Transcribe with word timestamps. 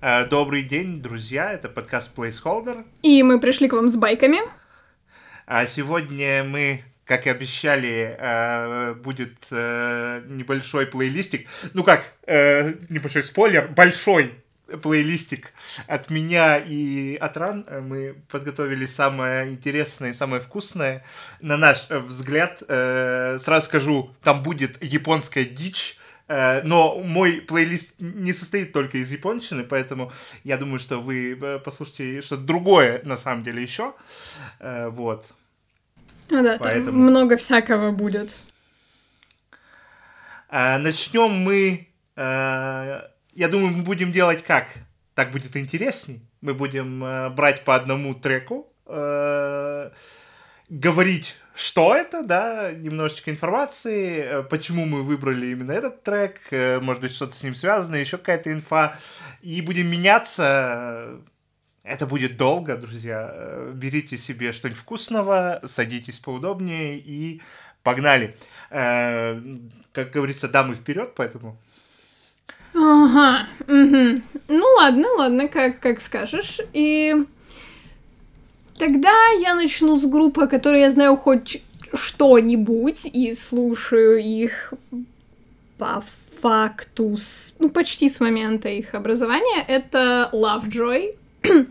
Э, 0.00 0.26
Добрый 0.26 0.62
день, 0.62 1.02
друзья, 1.02 1.52
это 1.52 1.68
подкаст 1.68 2.16
Placeholder. 2.16 2.84
И 3.02 3.20
мы 3.24 3.40
пришли 3.40 3.68
к 3.68 3.72
вам 3.72 3.88
с 3.88 3.96
байками. 3.96 4.38
А 5.44 5.66
сегодня 5.66 6.44
мы, 6.44 6.84
как 7.04 7.26
и 7.26 7.30
обещали, 7.30 8.16
э, 8.16 8.94
будет 8.94 9.38
э, 9.50 10.22
небольшой 10.28 10.86
плейлистик. 10.86 11.48
Ну 11.74 11.82
как, 11.82 12.12
небольшой 12.28 13.24
спойлер, 13.24 13.66
большой 13.66 14.34
плейлистик 14.82 15.52
от 15.88 16.10
меня 16.10 16.58
и 16.58 17.16
от 17.16 17.36
Ран. 17.36 17.66
Мы 17.68 18.14
подготовили 18.30 18.86
самое 18.86 19.48
интересное 19.50 20.10
и 20.10 20.12
самое 20.12 20.40
вкусное. 20.40 21.04
На 21.40 21.56
наш 21.56 21.88
взгляд, 21.90 22.58
сразу 22.60 23.66
скажу, 23.66 24.14
там 24.22 24.44
будет 24.44 24.80
японская 24.80 25.44
дичь. 25.44 25.97
Э, 26.28 26.62
Но 26.62 26.98
мой 27.00 27.40
плейлист 27.40 27.94
не 27.98 28.32
состоит 28.34 28.72
только 28.72 28.98
из 28.98 29.10
японщины, 29.10 29.64
поэтому 29.64 30.12
я 30.44 30.56
думаю, 30.58 30.78
что 30.78 30.98
вы 30.98 31.32
э, 31.40 31.58
послушаете 31.58 32.20
что-то 32.20 32.42
другое 32.42 33.00
на 33.04 33.16
самом 33.16 33.42
деле 33.42 33.62
еще. 33.62 33.94
Э, 34.60 34.88
Вот. 34.90 35.24
Ну 36.30 36.42
да, 36.42 36.58
Поэтому- 36.58 36.84
там 36.84 36.94
много 36.96 37.36
всякого 37.38 37.90
будет. 37.90 38.36
Начнем 40.50 41.30
мы, 41.30 41.88
я 42.16 43.48
думаю, 43.50 43.70
мы 43.72 43.82
будем 43.82 44.12
делать 44.12 44.42
как? 44.44 44.66
Так 45.14 45.30
будет 45.30 45.56
интересней. 45.56 46.20
Мы 46.42 46.52
будем 46.54 47.00
брать 47.34 47.64
по 47.64 47.74
одному 47.74 48.14
треку, 48.14 48.66
говорить, 50.68 51.36
что 51.54 51.94
это, 51.94 52.22
да, 52.22 52.72
немножечко 52.72 53.30
информации, 53.30 54.18
э, 54.18 54.42
почему 54.44 54.84
мы 54.86 55.02
выбрали 55.02 55.48
именно 55.48 55.72
этот 55.72 56.02
трек, 56.02 56.40
э, 56.50 56.78
может 56.80 57.02
быть, 57.02 57.14
что-то 57.14 57.34
с 57.34 57.42
ним 57.42 57.54
связано, 57.54 57.96
еще 57.96 58.18
какая-то 58.18 58.52
инфа, 58.52 58.98
и 59.42 59.60
будем 59.62 59.90
меняться. 59.90 61.20
Это 61.82 62.06
будет 62.06 62.36
долго, 62.36 62.76
друзья. 62.76 63.30
Э, 63.32 63.72
Берите 63.74 64.18
себе 64.18 64.52
что-нибудь 64.52 64.80
вкусного, 64.80 65.60
садитесь 65.64 66.18
поудобнее 66.18 66.98
и 66.98 67.40
погнали. 67.82 68.36
Как 68.70 70.10
говорится, 70.12 70.46
дамы 70.46 70.74
вперед, 70.74 71.14
поэтому 71.16 71.58
Ага, 72.74 73.46
мгм. 73.66 74.22
Ну 74.48 74.64
ладно, 74.76 75.08
ладно, 75.16 75.48
как, 75.48 75.80
как 75.80 76.00
скажешь. 76.02 76.60
И 76.72 77.14
тогда 78.78 79.12
я 79.40 79.54
начну 79.54 79.96
с 79.96 80.06
группы, 80.06 80.46
которой 80.46 80.80
я 80.80 80.90
знаю 80.90 81.16
хоть 81.16 81.62
что-нибудь, 81.94 83.06
и 83.06 83.32
слушаю 83.34 84.18
их 84.18 84.72
по 85.78 86.02
факту, 86.40 87.16
с- 87.16 87.54
ну, 87.58 87.68
почти 87.70 88.08
с 88.08 88.20
момента 88.20 88.68
их 88.68 88.94
образования. 88.94 89.64
Это 89.66 90.28
Lovejoy. 90.32 91.14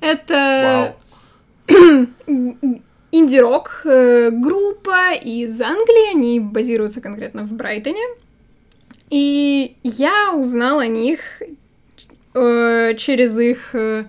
Это 0.00 0.94
вау. 1.68 2.06
инди-рок 3.12 3.82
э, 3.84 4.30
группа 4.30 5.12
из 5.14 5.60
Англии, 5.60 6.10
они 6.14 6.40
базируются 6.40 7.00
конкретно 7.00 7.42
в 7.44 7.52
Брайтоне. 7.52 8.02
И 9.10 9.76
я 9.82 10.32
узнал 10.34 10.78
о 10.78 10.86
них 10.86 11.20
э, 12.34 12.94
через 12.96 13.38
их 13.38 13.74
э, 13.74 14.04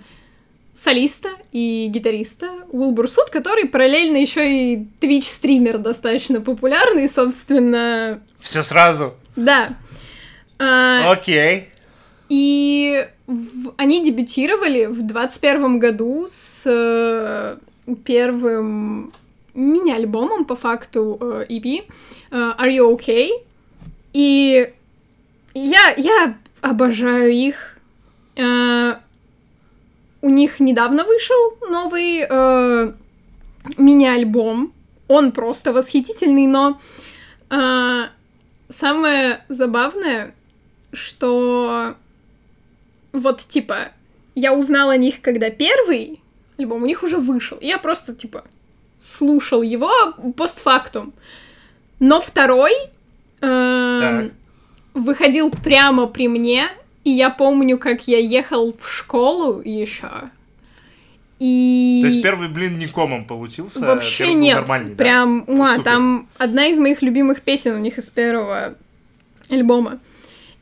солиста 0.83 1.29
и 1.51 1.87
гитариста 1.89 2.49
Уилбур 2.71 3.07
Суд, 3.09 3.29
который 3.29 3.65
параллельно 3.67 4.17
еще 4.17 4.49
и 4.51 4.87
Twitch-стример 4.99 5.77
достаточно 5.77 6.41
популярный, 6.41 7.07
собственно, 7.07 8.21
Все 8.39 8.63
сразу. 8.63 9.13
да. 9.35 9.69
А, 10.59 11.11
Окей. 11.11 11.69
и 12.29 13.07
в- 13.27 13.73
они 13.77 14.03
дебютировали 14.03 14.85
в 14.85 15.01
21 15.05 15.79
году 15.79 16.25
с 16.29 16.63
э, 16.65 17.57
первым 18.05 19.11
мини-альбомом, 19.53 20.45
по 20.45 20.55
факту, 20.55 21.17
э, 21.21 21.45
EP, 21.49 21.83
э, 22.31 22.35
Are 22.35 22.69
You 22.69 22.95
Okay? 22.97 23.29
И 24.13 24.71
я, 25.53 25.93
я 25.97 26.37
обожаю 26.61 27.31
их. 27.31 27.77
Э, 30.21 30.25
у 30.25 30.29
них 30.29 30.59
недавно 30.59 31.03
вышел 31.03 31.57
новый 31.69 32.25
э, 32.29 32.93
мини-альбом. 33.77 34.73
Он 35.07 35.31
просто 35.31 35.73
восхитительный, 35.73 36.47
но 36.47 36.79
э, 37.49 38.03
самое 38.69 39.43
забавное, 39.49 40.33
что 40.93 41.95
вот, 43.11 43.41
типа, 43.41 43.89
я 44.35 44.53
узнала 44.53 44.93
о 44.93 44.97
них, 44.97 45.21
когда 45.21 45.49
первый 45.49 46.21
альбом 46.57 46.83
у 46.83 46.85
них 46.85 47.03
уже 47.03 47.17
вышел. 47.17 47.57
И 47.57 47.67
я 47.67 47.77
просто, 47.77 48.13
типа, 48.13 48.45
слушал 48.99 49.61
его 49.61 49.91
постфактум. 50.37 51.13
Но 51.99 52.21
второй 52.21 52.71
Так. 53.39 54.31
выходил 54.93 55.51
прямо 55.51 56.07
при 56.07 56.27
мне, 56.27 56.69
и 57.03 57.11
я 57.11 57.29
помню, 57.29 57.77
как 57.77 58.07
я 58.07 58.19
ехал 58.19 58.73
в 58.73 58.89
школу 58.89 59.61
еще. 59.61 60.09
И... 61.39 62.01
То 62.03 62.07
есть 62.07 62.21
первый 62.21 62.49
блин 62.49 62.77
не 62.77 62.87
комом 62.87 63.25
получился. 63.25 63.83
Вообще 63.83 64.25
первый 64.25 64.35
нет. 64.35 64.59
нормальный, 64.59 64.89
да? 64.91 64.95
Прям, 64.97 65.43
уа, 65.47 65.71
Супер. 65.71 65.83
там 65.83 66.29
одна 66.37 66.67
из 66.67 66.77
моих 66.77 67.01
любимых 67.01 67.41
песен 67.41 67.73
у 67.73 67.79
них 67.79 67.97
из 67.97 68.11
первого 68.11 68.75
альбома. 69.49 69.99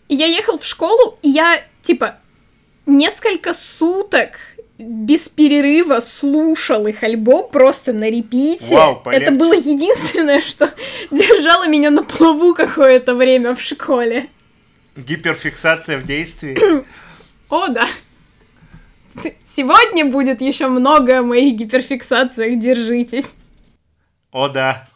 И 0.08 0.16
я 0.16 0.26
ехал 0.26 0.58
в 0.58 0.66
школу, 0.66 1.18
и 1.22 1.30
я, 1.30 1.62
типа, 1.82 2.16
несколько 2.86 3.54
суток 3.54 4.32
без 4.78 5.28
перерыва 5.28 6.00
слушал 6.00 6.88
их 6.88 7.04
альбом 7.04 7.50
просто 7.52 7.92
на 7.92 8.10
репите. 8.10 8.74
Вау, 8.74 9.02
полегче. 9.04 9.26
Это 9.26 9.34
было 9.34 9.54
единственное, 9.54 10.40
что 10.40 10.74
держало 11.12 11.68
меня 11.68 11.92
на 11.92 12.04
плаву 12.04 12.54
какое-то 12.54 13.16
время 13.16 13.54
в 13.54 13.62
школе. 13.62 14.30
Гиперфиксация 15.00 15.98
в 15.98 16.04
действии. 16.04 16.58
О, 17.50 17.68
да. 17.68 17.88
Сегодня 19.44 20.06
будет 20.06 20.42
еще 20.42 20.68
много 20.68 21.20
о 21.20 21.24
моих 21.24 21.56
гиперфиксациях, 21.56 22.60
держитесь. 22.60 23.36
О, 24.32 24.50
да. 24.50 24.88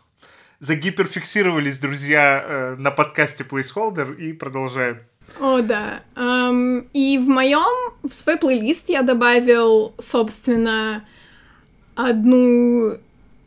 Загиперфиксировались, 0.59 1.79
друзья, 1.79 2.43
э, 2.45 2.75
на 2.77 2.91
подкасте 2.91 3.43
Placeholder 3.43 4.15
и 4.15 4.33
продолжаем. 4.33 4.99
О, 5.39 5.61
да. 5.61 6.03
Ам, 6.15 6.87
и 6.93 7.17
в 7.17 7.27
моем, 7.27 7.93
в 8.03 8.13
свой 8.13 8.37
плейлист 8.37 8.89
я 8.89 9.01
добавил, 9.01 9.93
собственно, 9.97 11.03
одну 11.95 12.97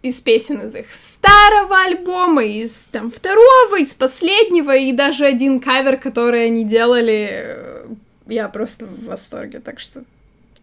из 0.06 0.20
песен 0.20 0.60
из 0.60 0.74
их 0.74 0.86
старого 0.92 1.82
альбома, 1.82 2.44
из 2.44 2.86
там 2.92 3.10
второго, 3.10 3.78
из 3.78 3.94
последнего, 3.94 4.74
и 4.76 4.92
даже 4.92 5.26
один 5.26 5.60
кавер, 5.60 5.96
который 5.98 6.46
они 6.46 6.64
делали. 6.64 7.28
э, 7.30 7.86
Я 8.26 8.48
просто 8.48 8.86
в 8.86 9.04
восторге, 9.04 9.60
так 9.60 9.80
что 9.80 10.04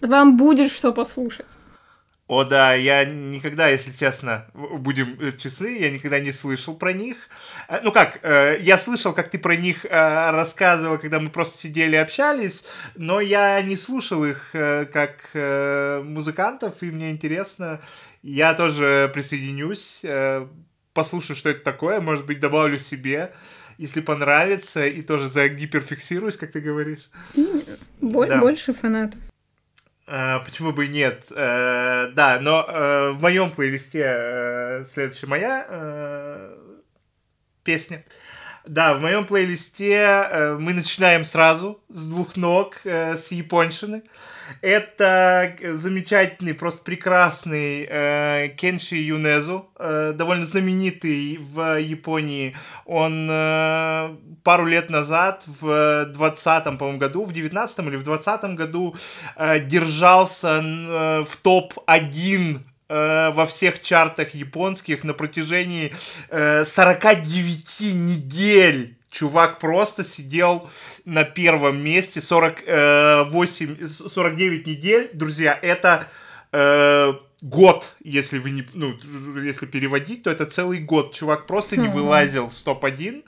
вам 0.01 0.37
будет 0.37 0.71
что 0.71 0.91
послушать. 0.93 1.57
О, 2.27 2.45
да, 2.45 2.73
я 2.73 3.03
никогда, 3.05 3.67
если 3.67 3.91
честно, 3.91 4.45
будем 4.53 5.17
э, 5.19 5.33
честны, 5.37 5.77
я 5.77 5.91
никогда 5.91 6.19
не 6.19 6.31
слышал 6.31 6.73
про 6.75 6.93
них. 6.93 7.17
Э, 7.67 7.79
Ну 7.83 7.91
как, 7.91 8.19
я 8.61 8.77
слышал, 8.77 9.13
как 9.13 9.29
ты 9.29 9.37
про 9.37 9.55
них 9.55 9.85
рассказывал, 9.89 10.97
когда 10.97 11.19
мы 11.19 11.29
просто 11.29 11.57
сидели 11.57 11.95
и 11.95 11.99
общались, 11.99 12.63
но 12.95 13.19
я 13.19 13.61
не 13.61 13.75
слушал 13.75 14.23
их 14.25 14.49
как 14.53 15.29
музыкантов, 16.03 16.73
и 16.81 16.85
мне 16.85 17.11
интересно. 17.11 17.79
Я 18.23 18.53
тоже 18.53 19.11
присоединюсь, 19.13 19.99
э, 20.03 20.47
послушаю, 20.93 21.35
что 21.35 21.49
это 21.49 21.59
такое, 21.63 21.99
может 22.01 22.25
быть, 22.25 22.39
добавлю 22.39 22.79
себе, 22.79 23.33
если 23.77 23.99
понравится, 24.01 24.85
и 24.87 25.01
тоже 25.01 25.27
загиперфиксируюсь, 25.29 26.37
как 26.37 26.51
ты 26.53 26.61
говоришь. 26.61 27.09
Бо- 27.99 28.25
Да. 28.27 28.37
Больше 28.39 28.73
фанатов. 28.73 29.19
А, 30.07 30.39
почему 30.39 30.71
бы 30.71 30.85
и 30.85 30.89
нет? 30.89 31.25
Э, 31.31 32.11
да, 32.13 32.39
но 32.41 32.65
э, 32.67 33.09
в 33.11 33.21
моем 33.21 33.51
плейлисте 33.51 34.03
э, 34.05 34.85
следующая 34.85 35.27
моя 35.27 35.65
э, 35.69 36.57
песня. 37.63 38.03
Да, 38.65 38.93
в 38.93 39.01
моем 39.01 39.25
плейлисте 39.25 39.91
э, 39.93 40.57
мы 40.59 40.73
начинаем 40.73 41.25
сразу 41.25 41.81
с 41.89 42.05
двух 42.05 42.35
ног, 42.37 42.77
э, 42.85 43.15
с 43.15 43.31
японщины. 43.31 44.03
Это 44.61 45.55
замечательный, 45.75 46.53
просто 46.53 46.83
прекрасный 46.83 47.87
э, 47.89 48.49
Кенши 48.57 48.95
Юнезу, 48.95 49.69
э, 49.77 50.13
довольно 50.15 50.45
знаменитый 50.45 51.37
в 51.37 51.79
Японии. 51.79 52.55
Он 52.85 53.27
э, 53.29 54.15
пару 54.43 54.65
лет 54.65 54.89
назад, 54.89 55.43
в 55.45 56.11
20-м, 56.15 56.77
по-моему, 56.77 56.99
году, 56.99 57.25
в 57.25 57.31
19-м 57.31 57.89
или 57.89 57.97
в 57.97 58.07
20-м 58.07 58.55
году 58.55 58.95
э, 59.35 59.59
держался 59.59 60.61
э, 60.63 61.23
в 61.23 61.37
топ-1 61.37 62.59
э, 62.89 63.31
во 63.31 63.45
всех 63.45 63.81
чартах 63.81 64.33
японских 64.35 65.03
на 65.03 65.13
протяжении 65.13 65.93
э, 66.29 66.63
49 66.63 67.79
недель. 67.79 68.97
Чувак 69.13 69.59
просто 69.59 70.03
сидел 70.03 70.69
на 71.05 71.23
первом 71.23 71.83
месте 71.83 72.19
48, 72.19 73.87
49 73.87 74.67
недель, 74.67 75.09
друзья, 75.13 75.57
это 75.61 76.07
э, 76.51 77.13
год, 77.43 77.91
если 78.03 78.39
вы 78.39 78.51
не, 78.51 78.65
ну, 78.73 78.95
если 79.41 79.65
переводить, 79.65 80.23
то 80.23 80.31
это 80.31 80.45
целый 80.45 80.79
год. 80.79 81.13
Чувак 81.13 81.45
просто 81.45 81.77
не 81.77 81.89
вылазил 81.89 82.47
в 82.47 82.61
топ-1. 82.63 83.23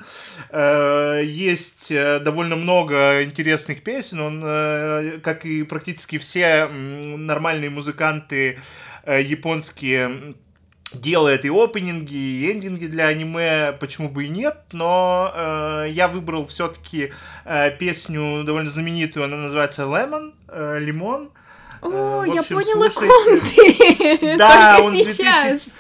Э, 0.50 1.22
есть 1.24 1.92
э, 1.92 2.20
довольно 2.20 2.56
много 2.56 3.24
интересных 3.24 3.84
песен. 3.84 4.22
Он, 4.22 4.42
э, 4.44 5.20
как 5.22 5.46
и 5.46 5.64
практически 5.64 6.18
все 6.18 6.68
нормальные 6.68 7.70
музыканты 7.70 8.60
японские, 9.06 10.34
делает 11.02 11.46
и 11.46 11.50
опенинги, 11.50 12.16
и 12.16 12.52
эндинги 12.52 12.88
для 12.88 13.08
аниме, 13.08 13.74
почему 13.80 14.10
бы 14.10 14.26
и 14.26 14.30
нет, 14.30 14.58
но 14.72 15.32
э, 15.34 15.88
я 15.90 16.08
выбрал 16.08 16.48
все-таки 16.48 17.12
э, 17.46 17.72
песню 17.78 18.44
довольно 18.44 18.70
знаменитую, 18.70 19.26
она 19.26 19.38
называется 19.38 19.84
Lemon, 19.84 20.34
э, 20.48 20.80
Лимон. 20.80 21.32
О, 21.82 22.26
э, 22.26 22.40
общем, 22.40 22.60
я 22.60 22.64
поняла, 22.64 22.90
ком 22.90 23.40
ты. 23.42 24.36
Да, 24.38 24.78
Только 24.78 24.86
он 24.86 24.96
сейчас. 24.96 25.66
2000... 25.66 25.72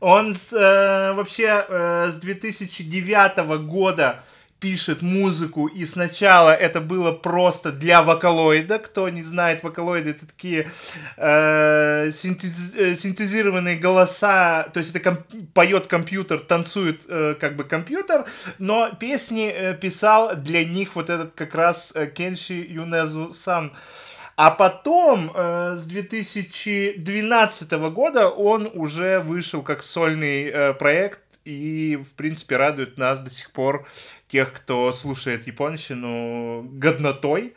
Он 0.00 0.34
с, 0.34 0.52
э, 0.52 1.12
вообще 1.14 1.64
э, 1.68 2.10
с 2.12 2.16
2009 2.16 3.38
года 3.66 4.22
пишет 4.60 5.02
музыку, 5.02 5.66
и 5.66 5.86
сначала 5.86 6.50
это 6.50 6.80
было 6.80 7.12
просто 7.12 7.72
для 7.72 8.02
вокалоида. 8.02 8.78
Кто 8.78 9.08
не 9.08 9.22
знает, 9.22 9.62
вокалоиды 9.62 10.10
это 10.10 10.26
такие 10.26 10.70
э, 11.16 12.10
синтез, 12.10 12.74
э, 12.74 12.94
синтезированные 12.94 13.76
голоса, 13.76 14.68
то 14.72 14.80
есть 14.80 14.94
это 14.94 15.00
комп, 15.00 15.20
поет 15.54 15.86
компьютер, 15.86 16.40
танцует 16.40 17.02
э, 17.08 17.34
как 17.38 17.56
бы 17.56 17.64
компьютер, 17.64 18.24
но 18.58 18.90
песни 18.90 19.48
э, 19.48 19.74
писал 19.74 20.34
для 20.36 20.64
них 20.64 20.96
вот 20.96 21.10
этот 21.10 21.34
как 21.34 21.54
раз 21.54 21.92
э, 21.94 22.06
Кенши 22.06 22.54
Юнезу 22.54 23.32
Сан. 23.32 23.72
А 24.36 24.52
потом, 24.52 25.32
э, 25.34 25.74
с 25.76 25.82
2012 25.82 27.72
года, 27.92 28.28
он 28.28 28.70
уже 28.72 29.18
вышел 29.18 29.62
как 29.62 29.82
сольный 29.82 30.44
э, 30.44 30.74
проект 30.74 31.20
и, 31.44 31.96
в 31.96 32.14
принципе, 32.14 32.56
радует 32.56 32.98
нас 32.98 33.20
до 33.20 33.30
сих 33.30 33.50
пор 33.50 33.88
тех, 34.28 34.52
кто 34.52 34.92
слушает 34.92 35.46
японщину 35.46 36.62
годнотой. 36.72 37.54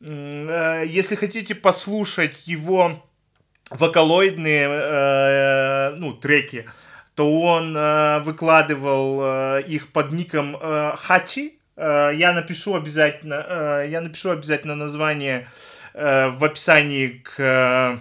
Э, 0.00 0.84
если 0.86 1.14
хотите 1.14 1.54
послушать 1.54 2.46
его 2.46 3.02
вокалоидные 3.70 4.68
э, 4.68 5.94
ну, 5.96 6.12
треки, 6.12 6.68
то 7.14 7.40
он 7.40 7.76
э, 7.76 8.20
выкладывал 8.20 9.58
их 9.58 9.92
под 9.92 10.12
ником 10.12 10.56
Хачи. 10.96 11.58
Я 11.76 12.32
напишу 12.34 12.74
обязательно, 12.74 13.84
я 13.88 14.02
напишу 14.02 14.30
обязательно 14.30 14.76
название 14.76 15.48
в 15.94 16.44
описании 16.44 17.22
к 17.24 17.98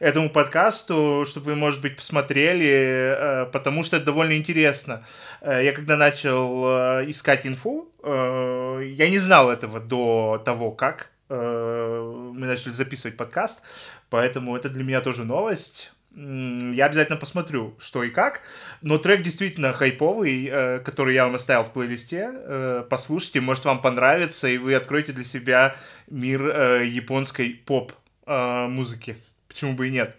этому 0.00 0.28
подкасту, 0.30 1.24
чтобы 1.28 1.46
вы, 1.46 1.54
может 1.54 1.80
быть, 1.80 1.96
посмотрели, 1.96 3.46
потому 3.52 3.84
что 3.84 3.96
это 3.96 4.06
довольно 4.06 4.36
интересно. 4.36 5.04
Э, 5.40 5.64
я 5.64 5.72
когда 5.72 5.96
начал 5.96 6.64
э, 6.64 7.10
искать 7.10 7.46
инфу, 7.46 7.88
э, 8.02 8.92
я 8.96 9.08
не 9.08 9.18
знал 9.18 9.50
этого 9.50 9.80
до 9.80 10.40
того, 10.44 10.72
как 10.72 11.10
мы 11.32 12.34
начали 12.34 12.72
записывать 12.72 13.16
подкаст, 13.16 13.62
поэтому 14.08 14.56
это 14.56 14.68
для 14.68 14.82
меня 14.82 15.00
тоже 15.00 15.22
новость. 15.22 15.92
Я 16.16 16.86
обязательно 16.86 17.16
посмотрю, 17.16 17.76
что 17.78 18.02
и 18.02 18.10
как. 18.10 18.40
Но 18.82 18.98
трек 18.98 19.22
действительно 19.22 19.72
хайповый, 19.72 20.80
который 20.84 21.14
я 21.14 21.26
вам 21.26 21.36
оставил 21.36 21.62
в 21.62 21.72
плейлисте. 21.72 22.84
Послушайте, 22.90 23.40
может 23.42 23.64
вам 23.64 23.80
понравится, 23.80 24.48
и 24.48 24.58
вы 24.58 24.74
откроете 24.74 25.12
для 25.12 25.22
себя 25.22 25.76
мир 26.08 26.82
японской 26.82 27.62
поп-музыки. 27.64 29.14
Почему 29.50 29.74
бы 29.74 29.88
и 29.88 29.90
нет? 29.90 30.16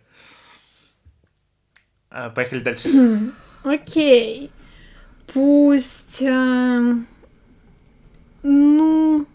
Поехали 2.36 2.60
дальше. 2.60 2.90
Окей. 3.64 4.52
Пусть... 5.34 6.22
Э, 6.22 6.96
ну... 8.44 9.26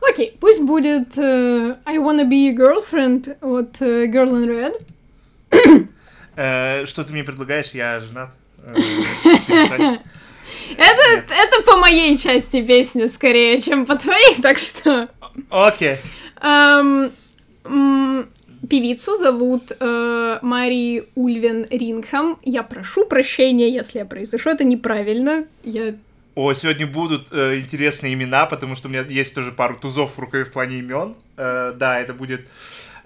Окей, 0.00 0.36
пусть 0.40 0.62
будет 0.62 1.18
э, 1.18 1.76
I 1.84 1.98
Wanna 1.98 2.26
Be 2.28 2.50
Your 2.50 2.56
Girlfriend 2.56 3.36
от 3.42 3.80
э, 3.82 4.06
Girl 4.06 4.32
in 4.32 4.46
Red. 4.46 5.88
Э, 6.36 6.86
что 6.86 7.04
ты 7.04 7.12
мне 7.12 7.24
предлагаешь? 7.24 7.72
Я 7.72 8.00
женат. 8.00 8.30
Э, 8.58 8.74
это, 10.78 11.34
это 11.34 11.62
по 11.64 11.76
моей 11.76 12.16
части 12.16 12.64
песни 12.64 13.06
скорее, 13.06 13.60
чем 13.60 13.84
по 13.84 13.96
твоей, 13.96 14.40
так 14.40 14.58
что... 14.58 15.08
Окей. 15.50 15.96
Okay. 15.96 15.98
Um, 16.42 17.12
Певицу 18.68 19.16
зовут 19.16 19.72
э, 19.78 20.38
Мари 20.42 21.04
Ульвен 21.14 21.66
Рингхам. 21.70 22.38
Я 22.42 22.62
прошу 22.62 23.06
прощения, 23.06 23.68
если 23.70 23.98
я 23.98 24.04
произношу 24.04 24.50
это 24.50 24.64
неправильно. 24.64 25.46
Я 25.64 25.94
о, 26.34 26.52
сегодня 26.54 26.86
будут 26.86 27.28
э, 27.30 27.60
интересные 27.60 28.14
имена, 28.14 28.46
потому 28.46 28.74
что 28.74 28.88
у 28.88 28.90
меня 28.90 29.02
есть 29.02 29.34
тоже 29.34 29.52
пару 29.52 29.78
тузов 29.78 30.16
в 30.16 30.18
рукаве 30.18 30.44
в 30.44 30.50
плане 30.50 30.78
имен. 30.78 31.14
Э, 31.36 31.72
да, 31.76 32.00
это 32.00 32.12
будет 32.12 32.48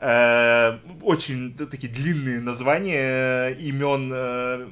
э, 0.00 0.78
очень 1.02 1.54
да, 1.54 1.66
такие 1.66 1.92
длинные 1.92 2.40
названия 2.40 3.50
э, 3.50 3.54
имен 3.60 4.10
э, 4.14 4.66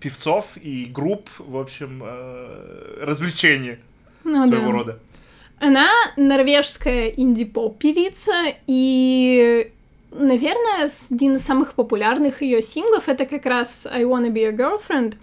певцов 0.00 0.56
и 0.56 0.84
групп, 0.84 1.28
в 1.38 1.56
общем, 1.56 2.02
э, 2.04 3.02
развлечения 3.02 3.80
ну, 4.22 4.46
своего 4.46 4.66
да. 4.66 4.72
рода. 4.72 4.98
Она 5.58 5.88
норвежская 6.16 7.08
инди-поп 7.08 7.78
певица, 7.78 8.32
и 8.68 9.72
Наверное, 10.14 10.90
один 11.10 11.36
из 11.36 11.42
самых 11.42 11.72
популярных 11.72 12.42
ее 12.42 12.62
синглов 12.62 13.08
это 13.08 13.24
как 13.24 13.46
раз 13.46 13.86
I 13.90 14.02
Wanna 14.02 14.28
Be 14.28 14.46
a 14.46 14.52
Girlfriend. 14.52 15.14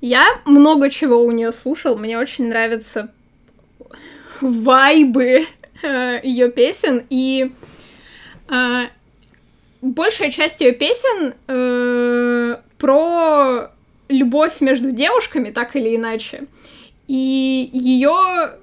Я 0.00 0.24
много 0.44 0.90
чего 0.90 1.22
у 1.22 1.30
нее 1.30 1.52
слушал, 1.52 1.96
мне 1.96 2.18
очень 2.18 2.48
нравятся 2.48 3.12
вайбы 4.40 5.46
э, 5.82 6.20
ее 6.24 6.50
песен, 6.50 7.04
и 7.10 7.52
э, 8.48 8.82
большая 9.82 10.30
часть 10.30 10.60
ее 10.60 10.72
песен 10.72 11.34
э, 11.46 12.56
про 12.76 13.70
любовь 14.08 14.60
между 14.60 14.90
девушками, 14.90 15.50
так 15.50 15.76
или 15.76 15.94
иначе. 15.94 16.44
И 17.06 17.70
ее 17.72 18.58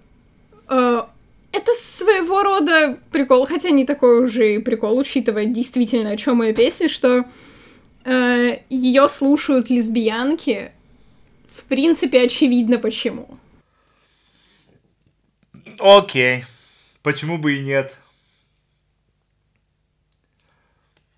э, 0.69 1.01
это 1.55 1.71
своего 1.73 2.43
рода 2.43 2.97
прикол, 3.11 3.45
хотя 3.45 3.69
не 3.69 3.85
такой 3.85 4.23
уже 4.23 4.55
и 4.55 4.59
прикол, 4.59 4.97
учитывая 4.97 5.45
действительно, 5.45 6.11
о 6.11 6.17
чем 6.17 6.37
моя 6.37 6.53
песня, 6.53 6.89
что 6.89 7.25
э, 8.03 8.59
ее 8.69 9.07
слушают 9.07 9.69
лесбиянки. 9.69 10.71
В 11.47 11.63
принципе, 11.63 12.23
очевидно 12.23 12.77
почему. 12.77 13.29
Окей. 15.79 16.43
Почему 17.01 17.37
бы 17.37 17.55
и 17.55 17.59
нет? 17.59 17.97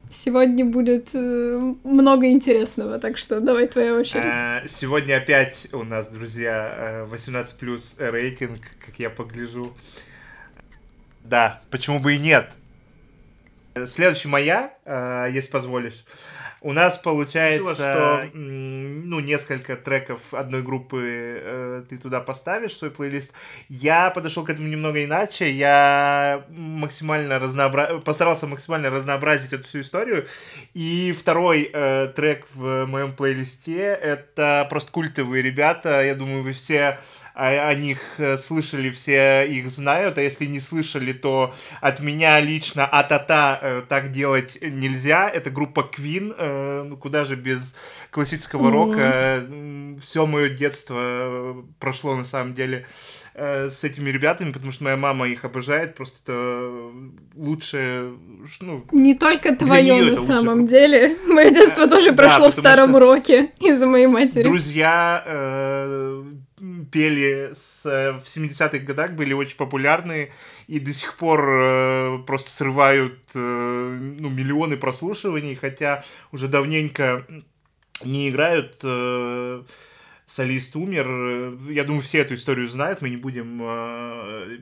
Сегодня 0.10 0.64
будет 0.64 1.10
э, 1.14 1.74
много 1.84 2.30
интересного, 2.30 3.00
так 3.00 3.18
что 3.18 3.42
давай 3.42 3.68
твоя 3.68 3.96
очередь. 3.96 4.24
А, 4.24 4.64
сегодня 4.68 5.18
опять 5.18 5.68
у 5.74 5.84
нас, 5.84 6.08
друзья, 6.08 7.06
18 7.10 7.54
э, 7.54 7.60
плюс 7.60 7.96
рейтинг, 7.98 8.62
как 8.86 9.00
я 9.00 9.10
погляжу. 9.10 9.76
Да, 11.28 11.62
почему 11.72 12.00
бы 12.00 12.16
и 12.16 12.18
нет? 12.18 12.54
Следующая 13.86 14.30
моя, 14.30 14.74
э, 14.86 15.28
если 15.32 15.52
позволишь. 15.52 16.06
У 16.62 16.72
нас 16.72 16.98
получается, 16.98 17.74
что, 17.76 18.30
ну, 18.34 19.20
несколько 19.20 19.76
треков 19.76 20.22
одной 20.32 20.64
группы 20.64 21.02
э, 21.44 21.84
ты 21.88 21.98
туда 21.98 22.22
поставишь 22.22 22.78
свой 22.78 22.92
плейлист. 22.92 23.34
Я 23.68 24.10
подошел 24.10 24.44
к 24.44 24.50
этому 24.50 24.70
немного 24.70 25.04
иначе. 25.04 25.52
Я 25.52 26.46
максимально 26.50 27.40
разнообра... 27.40 28.00
постарался 28.00 28.48
максимально 28.48 28.90
разнообразить 28.90 29.54
эту 29.54 29.68
всю 29.68 29.82
историю. 29.82 30.28
И 30.74 31.14
второй 31.18 31.70
э, 31.72 32.12
трек 32.16 32.48
в 32.54 32.86
моем 32.86 33.14
плейлисте 33.14 33.82
это 33.82 34.66
просто 34.70 34.92
культовые 34.94 35.44
ребята. 35.44 36.04
Я 36.04 36.16
думаю, 36.16 36.42
вы 36.42 36.54
все 36.54 37.00
о, 37.38 37.70
о 37.70 37.76
них 37.76 38.00
э, 38.18 38.36
слышали, 38.36 38.90
все 38.90 39.46
их 39.48 39.70
знают, 39.70 40.18
а 40.18 40.24
если 40.24 40.46
не 40.46 40.60
слышали, 40.60 41.14
то 41.14 41.54
от 41.82 42.00
меня 42.00 42.40
лично 42.40 42.88
а-та-та 42.88 43.60
э, 43.62 43.84
так 43.88 44.12
делать 44.12 44.58
нельзя. 44.60 45.30
Это 45.30 45.52
группа 45.52 45.88
Queen, 45.96 46.34
э, 46.36 46.84
ну 46.84 46.98
куда 46.98 47.26
же 47.26 47.36
без 47.36 47.76
классического 48.10 48.70
mm-hmm. 48.70 48.72
рока. 48.72 50.00
Все 50.04 50.26
мое 50.26 50.50
детство 50.50 51.64
прошло 51.80 52.16
на 52.16 52.26
самом 52.26 52.54
деле 52.56 52.88
с 53.36 53.84
этими 53.84 54.10
ребятами, 54.10 54.52
потому 54.52 54.72
что 54.72 54.86
моя 54.86 54.98
мама 54.98 55.28
их 55.28 55.46
обожает, 55.46 55.94
просто 55.94 56.18
это 56.24 56.92
лучше, 57.36 58.14
ну... 58.62 58.84
Не 58.92 59.14
только 59.14 59.56
твое 59.56 60.02
на 60.02 60.18
самом 60.18 60.62
лучше. 60.62 60.74
деле. 60.74 61.18
Мое 61.28 61.52
детство 61.52 61.88
тоже 61.88 62.14
прошло 62.14 62.46
да, 62.46 62.50
в 62.50 62.54
старом 62.56 62.98
роке 62.98 63.52
из-за 63.60 63.86
моей 63.86 64.08
матери. 64.08 64.42
Друзья 64.42 65.24
пели 66.92 67.52
с, 67.54 67.84
в 67.84 68.24
70-х 68.26 68.80
годах, 68.80 69.12
были 69.12 69.34
очень 69.34 69.58
популярны 69.58 70.32
и 70.68 70.80
до 70.80 70.94
сих 70.94 71.16
пор 71.16 71.48
э, 71.50 72.20
просто 72.26 72.50
срывают 72.50 73.20
э, 73.36 74.16
ну, 74.20 74.30
миллионы 74.30 74.78
прослушиваний, 74.78 75.56
хотя 75.56 76.04
уже 76.32 76.48
давненько 76.48 77.26
не 78.04 78.30
играют. 78.30 78.78
Э, 78.84 79.64
солист 80.28 80.76
умер. 80.76 81.58
Я 81.70 81.84
думаю, 81.86 82.04
все 82.04 82.20
эту 82.20 82.36
историю 82.36 82.68
знают, 82.68 83.02
мы 83.02 83.10
не 83.10 83.18
будем 83.18 83.60
э, 83.64 84.60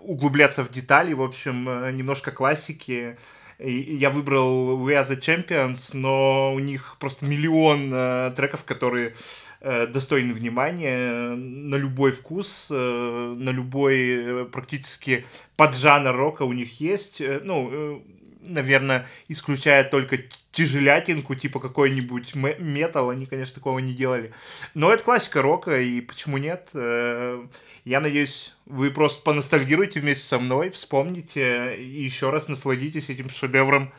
углубляться 0.00 0.62
в 0.64 0.70
детали. 0.70 1.14
В 1.14 1.22
общем, 1.22 1.68
э, 1.68 1.92
немножко 1.92 2.32
классики. 2.32 3.16
Я 3.58 4.10
выбрал 4.10 4.86
We 4.86 4.92
Are 4.92 5.08
The 5.08 5.18
Champions, 5.18 5.96
но 5.96 6.52
у 6.52 6.58
них 6.58 6.96
просто 6.98 7.24
миллион 7.24 7.90
э, 7.92 8.32
треков, 8.36 8.64
которые 8.64 9.14
э, 9.60 9.86
достойны 9.86 10.32
внимания 10.32 11.34
на 11.34 11.76
любой 11.76 12.12
вкус, 12.12 12.68
э, 12.70 12.74
на 12.74 13.50
любой 13.50 13.96
э, 13.98 14.44
практически 14.46 15.24
поджанр 15.56 16.16
рока 16.16 16.42
у 16.42 16.52
них 16.52 16.80
есть. 16.80 17.20
Э, 17.20 17.40
ну, 17.42 17.68
э, 17.72 18.00
наверное, 18.48 19.06
исключая 19.28 19.84
только 19.84 20.18
тяжелятинку, 20.52 21.34
типа 21.34 21.60
какой-нибудь 21.60 22.34
метал, 22.34 23.10
они, 23.10 23.26
конечно, 23.26 23.54
такого 23.54 23.78
не 23.78 23.92
делали. 23.92 24.32
Но 24.74 24.92
это 24.92 25.04
классика 25.04 25.42
рока, 25.42 25.80
и 25.80 26.00
почему 26.00 26.38
нет? 26.38 26.70
Э, 26.74 27.44
я 27.84 28.00
надеюсь, 28.00 28.54
вы 28.64 28.90
просто 28.90 29.22
поностальгируете 29.22 30.00
вместе 30.00 30.26
со 30.26 30.38
мной, 30.38 30.70
вспомните 30.70 31.76
и 31.76 32.02
еще 32.02 32.30
раз 32.30 32.48
насладитесь 32.48 33.10
этим 33.10 33.28
шедевром 33.28 33.92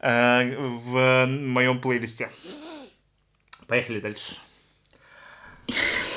э, 0.00 0.56
в 0.56 1.26
моем 1.26 1.80
плейлисте. 1.80 2.30
Поехали 3.66 4.00
дальше. 4.00 4.36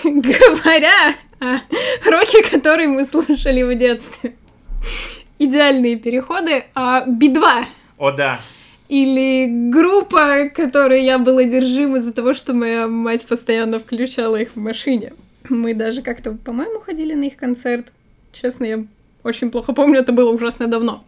Говоря 0.03 1.15
о 1.39 1.61
роке, 2.09 2.43
который 2.43 2.87
мы 2.87 3.05
слушали 3.05 3.63
в 3.63 3.77
детстве. 3.77 4.35
Идеальные 5.39 5.97
переходы. 5.97 6.63
А 6.73 7.05
Би-2. 7.05 7.65
О, 7.97 8.11
да. 8.11 8.41
Или 8.89 9.47
группа, 9.69 10.49
которой 10.55 11.03
я 11.03 11.19
была 11.19 11.41
одержим 11.41 11.95
из-за 11.97 12.13
того, 12.13 12.33
что 12.33 12.53
моя 12.53 12.87
мать 12.87 13.25
постоянно 13.25 13.79
включала 13.79 14.37
их 14.37 14.55
в 14.55 14.59
машине. 14.59 15.13
Мы 15.49 15.73
даже 15.73 16.01
как-то, 16.01 16.33
по-моему, 16.33 16.79
ходили 16.79 17.13
на 17.13 17.25
их 17.25 17.35
концерт. 17.35 17.91
Честно, 18.31 18.65
я 18.65 18.83
очень 19.23 19.51
плохо 19.51 19.73
помню, 19.73 19.99
это 19.99 20.13
было 20.13 20.31
ужасно 20.31 20.67
давно. 20.67 21.03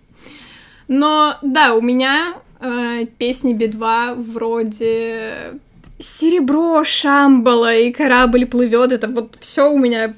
Но 0.88 1.38
да, 1.42 1.76
у 1.76 1.82
меня 1.82 2.36
э, 2.60 3.06
песни 3.18 3.54
Би-2 3.54 4.16
вроде 4.16 5.60
Серебро, 6.00 6.84
Шамбала 6.86 7.76
и 7.76 7.92
корабль 7.92 8.46
плывет. 8.46 8.94
Это 8.94 9.08
вот 9.08 9.36
все 9.40 9.70
у 9.70 9.78
меня 9.78 10.16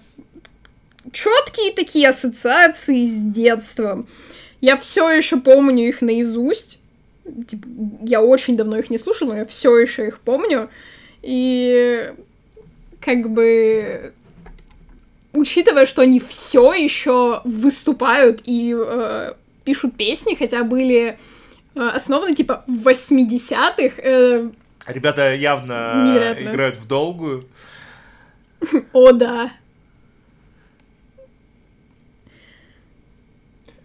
четкие 1.11 1.73
такие 1.73 2.09
ассоциации 2.09 3.03
с 3.03 3.17
детством. 3.19 4.07
Я 4.61 4.77
все 4.77 5.09
еще 5.09 5.39
помню 5.39 5.87
их 5.87 6.01
наизусть. 6.01 6.79
Типа, 7.47 7.67
я 8.03 8.21
очень 8.21 8.55
давно 8.55 8.77
их 8.77 8.89
не 8.89 8.99
слушала, 8.99 9.33
но 9.33 9.37
я 9.39 9.45
все 9.45 9.75
еще 9.77 10.07
их 10.07 10.19
помню. 10.19 10.69
И 11.23 12.13
как 12.99 13.29
бы 13.31 14.13
учитывая, 15.33 15.85
что 15.85 16.03
они 16.03 16.19
все 16.19 16.73
еще 16.73 17.41
выступают 17.43 18.41
и 18.45 18.75
э, 18.77 19.33
пишут 19.63 19.95
песни, 19.95 20.35
хотя 20.35 20.63
были 20.63 21.17
э, 21.75 21.79
основаны 21.79 22.35
типа 22.35 22.63
в 22.67 22.87
80-х. 22.87 23.93
Э, 23.97 24.49
Ребята 24.87 25.33
явно 25.33 26.03
невероятно. 26.07 26.49
играют 26.51 26.77
в 26.77 26.87
долгую. 26.87 27.45
О, 28.93 29.11
да. 29.11 29.51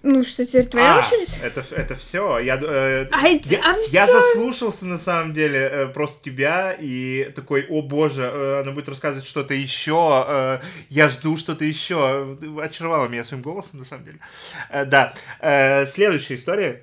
Ну 0.08 0.22
что, 0.22 0.46
теперь 0.46 0.66
твоя 0.66 0.94
а, 0.94 0.98
очередь? 0.98 1.34
Это, 1.42 1.64
это 1.72 1.96
все. 1.96 2.38
Я, 2.38 2.54
э, 2.62 3.08
а, 3.10 3.26
я, 3.26 3.40
а 3.60 3.74
все? 3.74 3.90
я 3.90 4.06
заслушался 4.06 4.86
на 4.86 5.00
самом 5.00 5.34
деле 5.34 5.58
э, 5.58 5.86
просто 5.88 6.22
тебя 6.22 6.76
и 6.78 7.32
такой, 7.34 7.66
о 7.68 7.82
боже, 7.82 8.22
э, 8.22 8.60
она 8.62 8.70
будет 8.70 8.88
рассказывать 8.88 9.26
что-то 9.26 9.54
еще. 9.54 10.24
Э, 10.28 10.60
я 10.90 11.08
жду 11.08 11.36
что-то 11.36 11.64
еще. 11.64 12.38
Очаровала 12.62 13.08
меня 13.08 13.24
своим 13.24 13.42
голосом, 13.42 13.80
на 13.80 13.84
самом 13.84 14.04
деле. 14.04 14.20
Э, 14.70 14.84
да. 14.84 15.12
Э, 15.40 15.84
следующая 15.86 16.36
история. 16.36 16.82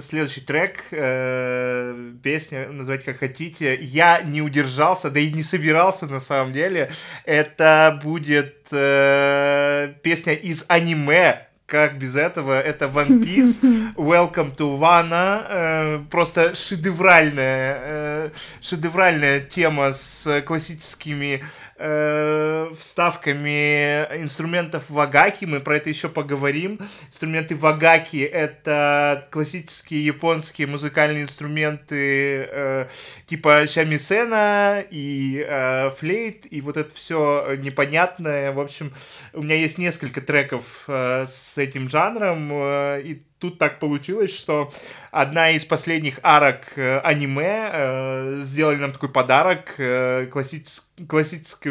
Следующий 0.00 0.42
трек. 0.42 0.84
Э, 0.92 2.12
песня, 2.22 2.68
назвать 2.68 3.02
как 3.02 3.18
хотите. 3.18 3.74
Я 3.74 4.22
не 4.22 4.42
удержался, 4.42 5.10
да 5.10 5.18
и 5.18 5.32
не 5.32 5.42
собирался 5.42 6.06
на 6.06 6.20
самом 6.20 6.52
деле. 6.52 6.92
Это 7.24 7.98
будет 8.00 8.68
э, 8.70 9.94
песня 10.04 10.34
из 10.34 10.64
аниме 10.68 11.48
как 11.72 11.96
без 11.96 12.16
этого? 12.16 12.60
Это 12.60 12.84
One 12.84 13.20
Piece, 13.24 13.62
Welcome 13.96 14.54
to 14.56 14.78
Wano, 14.78 15.42
э, 15.48 16.04
просто 16.10 16.54
шедевральная, 16.54 17.78
э, 17.80 18.30
шедевральная 18.60 19.40
тема 19.40 19.94
с 19.94 20.42
классическими 20.42 21.42
э, 21.82 22.70
вставками 22.78 24.04
инструментов 24.22 24.84
вагаки, 24.88 25.44
мы 25.44 25.60
про 25.60 25.76
это 25.76 25.88
еще 25.90 26.08
поговорим. 26.08 26.78
Инструменты 27.08 27.56
вагаки— 27.56 28.22
это 28.32 29.26
классические 29.30 30.06
японские 30.06 30.68
музыкальные 30.68 31.24
инструменты 31.24 32.48
э, 32.50 32.86
типа 33.26 33.66
шамисена 33.66 34.84
и 34.90 35.44
э, 35.46 35.90
флейт, 35.98 36.46
и 36.50 36.60
вот 36.60 36.76
это 36.76 36.94
все 36.94 37.56
непонятное. 37.58 38.52
В 38.52 38.60
общем, 38.60 38.92
у 39.32 39.42
меня 39.42 39.56
есть 39.56 39.78
несколько 39.78 40.20
треков 40.20 40.84
э, 40.86 41.26
с 41.26 41.58
этим 41.58 41.88
жанром, 41.88 42.50
э, 42.52 43.02
и 43.02 43.22
тут 43.42 43.58
так 43.58 43.80
получилось, 43.80 44.32
что 44.32 44.72
одна 45.10 45.50
из 45.50 45.64
последних 45.64 46.20
арок 46.22 46.60
э, 46.76 47.00
аниме 47.00 47.70
э, 47.72 48.38
сделали 48.40 48.76
нам 48.76 48.92
такой 48.92 49.08
подарок, 49.08 49.74
э, 49.78 50.28
классичес- 50.32 50.84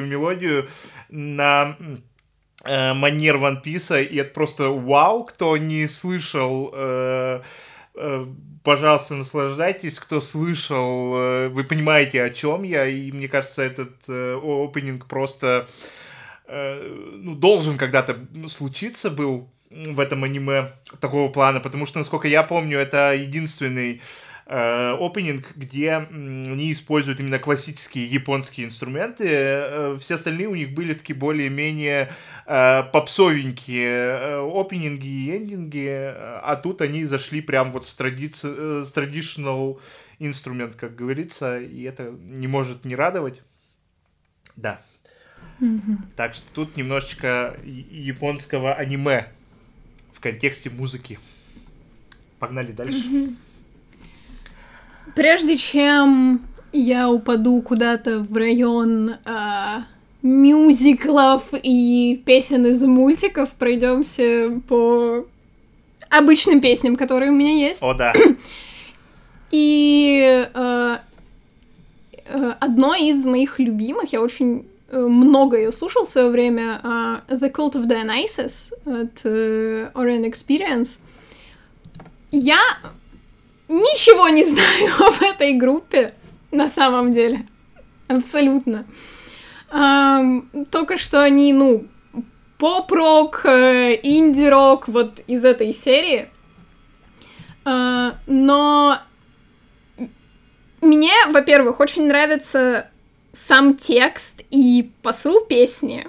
классическую 0.02 0.08
мелодию 0.08 0.68
на 1.10 1.78
э, 2.64 2.94
манер 2.94 3.38
One 3.38 3.64
Piece, 3.64 4.04
и 4.04 4.18
это 4.18 4.34
просто 4.34 4.70
вау, 4.70 5.24
кто 5.24 5.58
не 5.58 5.88
слышал... 5.88 6.72
Э, 6.74 7.42
э, 7.96 8.26
пожалуйста, 8.64 9.16
наслаждайтесь. 9.16 10.00
Кто 10.00 10.22
слышал, 10.22 11.16
э, 11.16 11.48
вы 11.50 11.64
понимаете, 11.64 12.24
о 12.24 12.30
чем 12.30 12.64
я. 12.64 12.88
И 12.88 13.12
мне 13.12 13.28
кажется, 13.28 13.62
этот 13.64 13.96
э, 14.08 14.40
опенинг 14.44 15.06
просто 15.06 15.68
ну, 16.54 17.34
должен 17.36 17.78
когда-то 17.78 18.18
случиться 18.50 19.10
был 19.10 19.50
в 19.70 20.02
этом 20.02 20.26
аниме 20.26 20.72
такого 21.00 21.32
плана, 21.32 21.62
потому 21.62 21.86
что, 21.86 22.00
насколько 22.00 22.28
я 22.28 22.44
помню, 22.44 22.78
это 22.78 23.14
единственный 23.16 24.02
опенинг, 24.54 25.56
где 25.56 25.94
они 25.94 26.72
используют 26.72 27.20
именно 27.20 27.40
классические 27.40 28.06
японские 28.06 28.68
инструменты. 28.68 29.26
Э, 29.28 29.98
все 30.00 30.16
остальные 30.16 30.48
у 30.48 30.56
них 30.56 30.74
были 30.74 30.94
такие 30.94 31.16
более-менее 31.16 32.12
э, 32.46 32.84
попсовенькие 32.92 34.42
опенинги 34.60 35.08
и 35.08 35.38
эндинги, 35.38 35.88
а 35.90 36.60
тут 36.62 36.82
они 36.82 37.06
зашли 37.06 37.42
прям 37.42 37.72
вот 37.72 37.86
с, 37.86 37.94
традици... 37.96 38.84
с 38.84 38.94
traditional 38.96 39.80
инструмент, 40.20 40.76
как 40.76 40.96
говорится, 40.96 41.60
и 41.60 41.84
это 41.84 42.12
не 42.12 42.48
может 42.48 42.86
не 42.86 42.96
радовать. 42.96 43.42
Да. 44.56 44.82
Mm-hmm. 45.60 45.98
Так 46.16 46.34
что 46.34 46.46
тут 46.54 46.76
немножечко 46.76 47.56
японского 47.64 48.74
аниме 48.74 49.30
контексте 50.22 50.70
музыки. 50.70 51.20
Погнали 52.40 52.72
дальше. 52.72 53.36
Прежде 55.16 55.58
чем 55.58 56.42
я 56.72 57.10
упаду 57.10 57.62
куда-то 57.62 58.20
в 58.20 58.36
район 58.38 59.16
а, 59.26 59.86
мюзиклов 60.22 61.50
и 61.54 62.22
песен 62.26 62.66
из 62.66 62.84
мультиков, 62.84 63.52
пройдемся 63.52 64.62
по 64.68 65.26
обычным 66.10 66.62
песням, 66.62 66.96
которые 66.96 67.32
у 67.32 67.36
меня 67.36 67.54
есть. 67.68 67.84
О, 67.84 67.94
да. 67.94 68.14
И 69.52 70.48
а, 70.54 71.02
одно 72.60 72.96
из 72.96 73.26
моих 73.26 73.60
любимых, 73.60 74.14
я 74.14 74.22
очень 74.22 74.66
много 74.92 75.58
ее 75.58 75.72
слушал 75.72 76.06
в 76.06 76.10
свое 76.10 76.30
время. 76.30 76.82
Uh, 76.84 77.40
The 77.40 77.52
Cult 77.52 77.74
of 77.74 77.86
Dionysus 77.88 78.74
от 78.86 79.26
uh, 79.26 79.92
Orion 79.94 80.30
Experience. 80.30 81.00
Я 82.32 82.60
ничего 83.72 84.30
не 84.30 84.44
знаю 84.44 84.92
об 85.08 85.22
этой 85.22 85.54
группе 85.54 86.14
на 86.52 86.70
самом 86.70 87.12
деле. 87.12 87.48
Абсолютно. 88.08 88.86
Только 89.70 90.98
что 90.98 91.24
они, 91.24 91.54
ну, 91.54 91.88
поп-рок, 92.58 93.46
э, 93.46 94.00
инди-рок, 94.04 94.88
вот 94.88 95.22
из 95.28 95.46
этой 95.46 95.74
серии. 95.74 96.30
Uh, 97.64 98.16
но 98.26 99.00
мне, 100.82 101.14
во-первых, 101.30 101.80
очень 101.80 102.08
нравится 102.08 102.90
сам 103.32 103.78
текст 103.78 104.44
и 104.50 104.92
посыл 105.02 105.42
песни, 105.42 106.08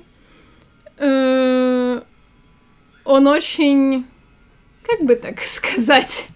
э, 0.99 2.02
он 3.04 3.26
очень, 3.26 4.07
как 4.83 5.02
бы 5.02 5.14
так 5.16 5.40
сказать, 5.42 6.28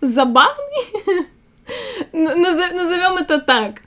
забавный. 0.00 1.26
Назовем 2.12 3.18
это 3.18 3.40
так. 3.40 3.82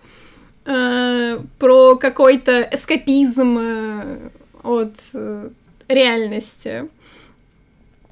Про 1.59 1.97
какой-то 1.97 2.61
эскапизм 2.71 4.31
от 4.63 4.95
реальности. 5.89 6.89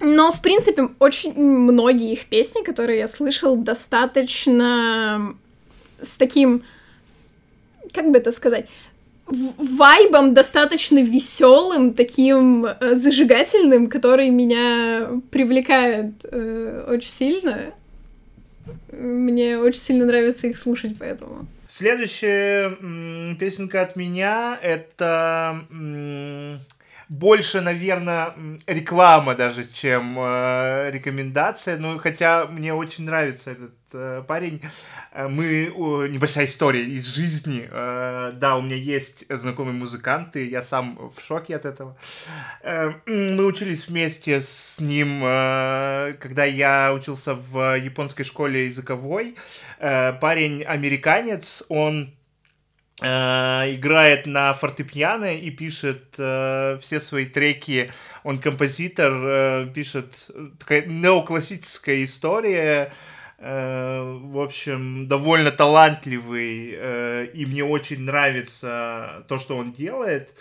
Но, 0.01 0.31
в 0.31 0.41
принципе, 0.41 0.89
очень 0.99 1.33
многие 1.33 2.13
их 2.13 2.25
песни, 2.25 2.63
которые 2.63 2.99
я 2.99 3.07
слышал, 3.07 3.55
достаточно 3.55 5.35
с 6.01 6.17
таким, 6.17 6.63
как 7.93 8.09
бы 8.09 8.17
это 8.17 8.31
сказать, 8.31 8.67
вайбом 9.27 10.33
достаточно 10.33 10.99
веселым, 10.99 11.93
таким 11.93 12.65
э, 12.65 12.95
зажигательным, 12.95 13.87
который 13.87 14.29
меня 14.29 15.21
привлекает 15.29 16.13
э, 16.23 16.85
очень 16.89 17.09
сильно. 17.09 17.73
Мне 18.91 19.57
очень 19.57 19.79
сильно 19.79 20.05
нравится 20.05 20.47
их 20.47 20.57
слушать, 20.57 20.95
поэтому. 20.99 21.47
Следующая 21.67 22.75
песенка 23.35 23.81
от 23.81 23.95
меня 23.95 24.59
это 24.61 25.65
больше, 27.11 27.59
наверное, 27.59 28.33
реклама 28.67 29.35
даже, 29.35 29.67
чем 29.67 30.17
э, 30.17 30.91
рекомендация. 30.91 31.77
Ну, 31.77 31.99
хотя 31.99 32.45
мне 32.45 32.73
очень 32.73 33.03
нравится 33.03 33.51
этот 33.51 33.73
э, 33.91 34.23
парень. 34.25 34.61
Э, 35.11 35.27
мы... 35.27 35.43
Э, 35.43 36.07
небольшая 36.07 36.45
история 36.45 36.85
из 36.85 37.05
жизни. 37.05 37.67
Э, 37.69 38.31
да, 38.33 38.55
у 38.55 38.61
меня 38.61 38.77
есть 38.77 39.25
знакомые 39.27 39.73
музыканты, 39.73 40.47
я 40.47 40.61
сам 40.61 41.11
в 41.13 41.21
шоке 41.21 41.57
от 41.57 41.65
этого. 41.65 41.97
Э, 42.63 42.93
мы 43.05 43.45
учились 43.45 43.89
вместе 43.89 44.39
с 44.39 44.79
ним, 44.79 45.21
э, 45.21 46.13
когда 46.17 46.45
я 46.45 46.93
учился 46.93 47.35
в 47.35 47.77
японской 47.77 48.23
школе 48.23 48.67
языковой. 48.67 49.35
Э, 49.79 50.13
парень 50.13 50.63
американец, 50.63 51.61
он 51.67 52.13
играет 53.01 54.25
на 54.25 54.53
фортепиано 54.53 55.35
и 55.35 55.49
пишет 55.49 56.15
э, 56.17 56.77
все 56.81 56.99
свои 56.99 57.25
треки. 57.25 57.91
Он 58.23 58.39
композитор, 58.39 59.11
э, 59.13 59.67
пишет 59.73 60.29
такая 60.59 60.85
неоклассическая 60.85 62.03
история. 62.03 62.91
Э, 63.39 64.19
в 64.23 64.39
общем, 64.39 65.07
довольно 65.07 65.49
талантливый, 65.49 66.75
э, 66.77 67.27
и 67.33 67.45
мне 67.47 67.63
очень 67.63 68.01
нравится 68.01 69.25
то, 69.27 69.39
что 69.39 69.57
он 69.57 69.73
делает. 69.73 70.35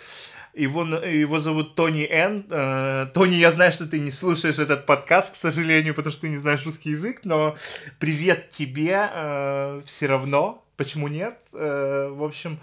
Его, 0.53 0.83
его 0.83 1.39
зовут 1.39 1.75
Тони 1.75 2.05
Н. 2.07 2.45
Э, 2.49 3.07
Тони, 3.13 3.35
я 3.35 3.51
знаю, 3.51 3.71
что 3.71 3.87
ты 3.87 3.99
не 3.99 4.11
слушаешь 4.11 4.59
этот 4.59 4.85
подкаст, 4.85 5.33
к 5.33 5.35
сожалению, 5.35 5.95
потому 5.95 6.11
что 6.11 6.21
ты 6.21 6.29
не 6.29 6.37
знаешь 6.37 6.65
русский 6.65 6.91
язык, 6.91 7.21
но 7.23 7.55
привет 7.99 8.49
тебе 8.49 9.09
э, 9.11 9.81
все 9.85 10.05
равно 10.07 10.63
почему 10.81 11.07
нет? 11.07 11.37
Э, 11.53 12.09
в 12.11 12.23
общем, 12.23 12.57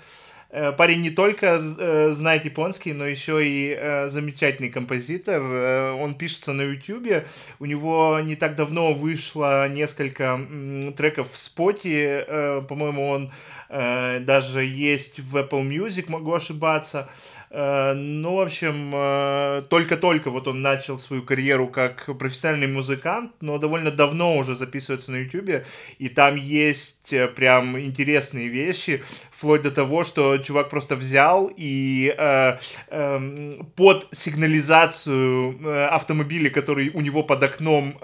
э, 0.50 0.72
парень 0.72 1.02
не 1.02 1.10
только 1.10 1.56
э, 1.56 2.10
знает 2.14 2.44
японский, 2.44 2.92
но 2.92 3.06
еще 3.06 3.38
и 3.44 4.08
замечательный 4.08 4.70
композитор. 4.70 5.40
Он 5.40 6.16
пишется 6.16 6.52
на 6.52 6.62
YouTube. 6.62 7.24
У 7.60 7.64
него 7.64 8.18
не 8.20 8.34
так 8.34 8.56
давно 8.56 8.92
вышло 8.92 9.68
несколько 9.68 10.40
треков 10.96 11.30
в 11.30 11.36
споте. 11.36 12.26
По-моему, 12.68 13.08
он 13.08 13.32
даже 13.68 14.64
есть 14.64 15.20
в 15.20 15.36
Apple 15.36 15.62
Music, 15.62 16.10
могу 16.10 16.34
ошибаться. 16.34 17.08
Э, 17.50 17.94
ну, 17.94 18.36
в 18.36 18.40
общем, 18.40 18.90
э, 18.94 19.62
только-только 19.68 20.30
вот 20.30 20.48
он 20.48 20.60
начал 20.60 20.98
свою 20.98 21.22
карьеру 21.22 21.68
как 21.68 22.08
профессиональный 22.18 22.66
музыкант, 22.66 23.32
но 23.40 23.58
довольно 23.58 23.90
давно 23.90 24.36
уже 24.36 24.54
записывается 24.54 25.12
на 25.12 25.16
YouTube, 25.16 25.64
и 25.98 26.08
там 26.08 26.36
есть 26.36 27.12
э, 27.12 27.26
прям 27.28 27.78
интересные 27.78 28.48
вещи, 28.48 29.02
вплоть 29.30 29.62
до 29.62 29.70
того, 29.70 30.04
что 30.04 30.36
чувак 30.38 30.68
просто 30.68 30.96
взял 30.96 31.50
и 31.56 32.14
э, 32.16 32.58
э, 32.88 33.52
под 33.76 34.08
сигнализацию 34.12 35.94
автомобиля, 35.94 36.50
который 36.50 36.90
у 36.90 37.00
него 37.00 37.22
под 37.22 37.42
окном 37.42 37.98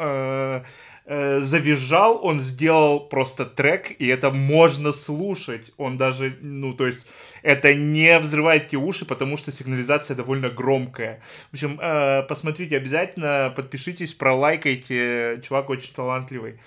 завизжал, 1.06 2.24
он 2.24 2.40
сделал 2.40 2.98
просто 3.00 3.44
трек, 3.44 3.92
и 3.98 4.06
это 4.06 4.30
можно 4.30 4.92
слушать. 4.92 5.70
Он 5.76 5.98
даже, 5.98 6.38
ну, 6.40 6.72
то 6.72 6.86
есть, 6.86 7.06
это 7.44 7.74
не 7.74 8.18
взрывает 8.20 8.68
те 8.68 8.78
уши, 8.78 9.04
потому 9.04 9.36
что 9.36 9.52
сигнализация 9.52 10.16
довольно 10.16 10.48
громкая. 10.48 11.20
В 11.50 11.54
общем, 11.54 11.78
э, 11.78 12.22
посмотрите 12.22 12.78
обязательно, 12.78 13.52
подпишитесь, 13.54 14.14
пролайкайте. 14.14 15.42
Чувак 15.44 15.68
очень 15.68 15.92
талантливый. 15.92 16.58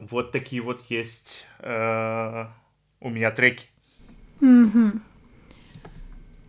Вот 0.00 0.30
такие 0.30 0.62
вот 0.62 0.84
есть 0.88 1.46
э, 1.58 2.46
у 3.00 3.10
меня 3.10 3.32
треки. 3.32 3.66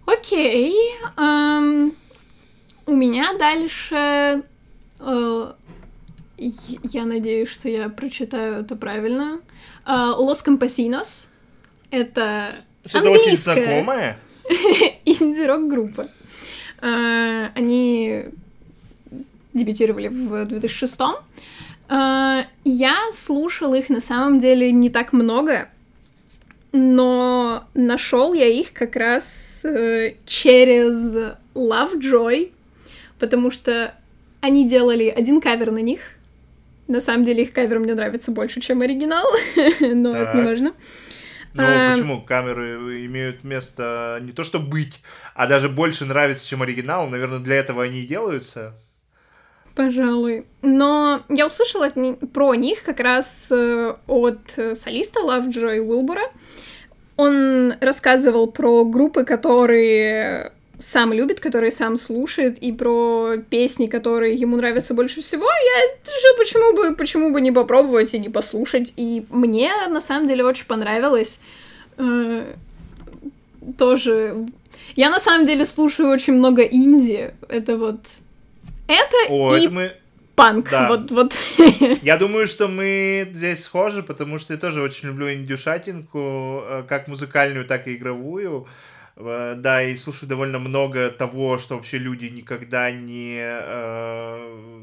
Окей. 0.05 0.75
Um, 1.17 1.95
у 2.85 2.95
меня 2.95 3.33
дальше 3.33 4.43
uh, 4.99 5.55
я 6.37 7.05
надеюсь, 7.05 7.49
что 7.49 7.67
я 7.67 7.89
прочитаю 7.89 8.61
это 8.63 8.75
правильно. 8.75 9.41
Лос 9.87 10.43
uh, 10.45 10.59
Campesinos. 10.59 11.29
Это 11.89 12.63
Что-то 12.85 13.11
очень 13.11 13.35
знакомое. 13.35 14.17
Инди-рок 15.05 15.67
группа. 15.67 16.07
Uh, 16.79 17.49
они 17.53 18.25
дебютировали 19.53 20.07
в 20.07 20.45
2006 20.45 20.99
uh, 21.89 22.43
Я 22.63 22.95
слушал 23.13 23.75
их 23.75 23.89
на 23.89 24.01
самом 24.01 24.39
деле 24.39 24.71
не 24.71 24.89
так 24.89 25.13
много, 25.13 25.69
но 26.71 27.63
нашел 27.75 28.33
я 28.33 28.47
их 28.47 28.73
как 28.73 28.95
раз 28.95 29.63
uh, 29.63 30.15
через 30.25 31.35
Lovejoy, 31.53 32.51
потому 33.19 33.51
что 33.51 33.93
они 34.39 34.67
делали 34.67 35.05
один 35.05 35.39
кавер 35.39 35.69
на 35.69 35.81
них, 35.81 35.99
на 36.87 36.99
самом 36.99 37.25
деле 37.25 37.43
их 37.43 37.53
кавер 37.53 37.79
мне 37.79 37.93
нравится 37.93 38.31
больше, 38.31 38.59
чем 38.59 38.81
оригинал, 38.81 39.25
но 39.79 40.11
так. 40.11 40.29
это 40.29 40.37
не 40.37 40.43
важно. 40.43 40.73
Ну, 41.53 41.63
почему 41.63 42.21
камеры 42.21 43.05
имеют 43.05 43.43
место 43.43 44.19
не 44.21 44.31
то 44.31 44.43
что 44.43 44.59
быть, 44.59 45.01
а 45.35 45.47
даже 45.47 45.69
больше 45.69 46.05
нравится, 46.05 46.47
чем 46.47 46.61
оригинал? 46.61 47.07
Наверное, 47.07 47.39
для 47.39 47.57
этого 47.57 47.83
они 47.83 48.01
и 48.01 48.07
делаются. 48.07 48.73
Пожалуй. 49.75 50.45
Но 50.61 51.23
я 51.29 51.47
услышала 51.47 51.87
от 51.87 51.95
про 52.33 52.55
них 52.55 52.83
как 52.83 52.99
раз 52.99 53.47
э, 53.51 53.95
от 54.07 54.59
солиста 54.75 55.21
Лавджо 55.21 55.67
Уилбора. 55.67 56.29
Он 57.17 57.73
рассказывал 57.79 58.51
про 58.51 58.83
группы, 58.85 59.23
которые 59.23 60.51
сам 60.81 61.13
любит, 61.13 61.39
который 61.39 61.71
сам 61.71 61.97
слушает, 61.97 62.57
и 62.57 62.71
про 62.71 63.37
песни, 63.49 63.87
которые 63.87 64.35
ему 64.35 64.57
нравятся 64.57 64.93
больше 64.93 65.21
всего, 65.21 65.45
я 65.45 65.95
же 66.05 66.37
почему 66.37 66.73
бы, 66.75 66.95
почему 66.95 67.31
бы 67.31 67.39
не 67.39 67.51
попробовать 67.51 68.13
и 68.13 68.19
не 68.19 68.29
послушать. 68.29 68.93
И 68.97 69.25
мне 69.29 69.71
на 69.89 70.01
самом 70.01 70.27
деле 70.27 70.43
очень 70.43 70.65
понравилось 70.65 71.39
э, 71.97 72.43
тоже. 73.77 74.35
Я 74.95 75.09
на 75.09 75.19
самом 75.19 75.45
деле 75.45 75.65
слушаю 75.65 76.09
очень 76.09 76.33
много 76.33 76.63
инди. 76.63 77.31
Это 77.47 77.77
вот 77.77 77.99
это 78.87 79.17
О, 79.29 79.55
и 79.55 79.65
это 79.65 79.73
мы 79.73 79.91
панк. 80.35 80.69
Да. 80.69 80.87
Вот, 80.87 81.11
вот. 81.11 81.35
Я 82.01 82.17
думаю, 82.17 82.47
что 82.47 82.67
мы 82.67 83.29
здесь 83.33 83.63
схожи, 83.63 84.01
потому 84.03 84.39
что 84.39 84.53
я 84.53 84.59
тоже 84.59 84.81
очень 84.81 85.09
люблю 85.09 85.31
индюшатинку, 85.31 86.63
э, 86.63 86.83
как 86.87 87.07
музыкальную, 87.07 87.65
так 87.65 87.87
и 87.87 87.95
игровую. 87.95 88.67
Э, 89.23 89.55
да, 89.57 89.83
и 89.83 89.95
слушаю 89.95 90.29
довольно 90.29 90.59
много 90.59 91.09
того, 91.09 91.57
что 91.57 91.75
вообще 91.75 91.97
люди 91.97 92.25
никогда 92.25 92.91
не... 92.91 93.37
Э, 93.39 94.81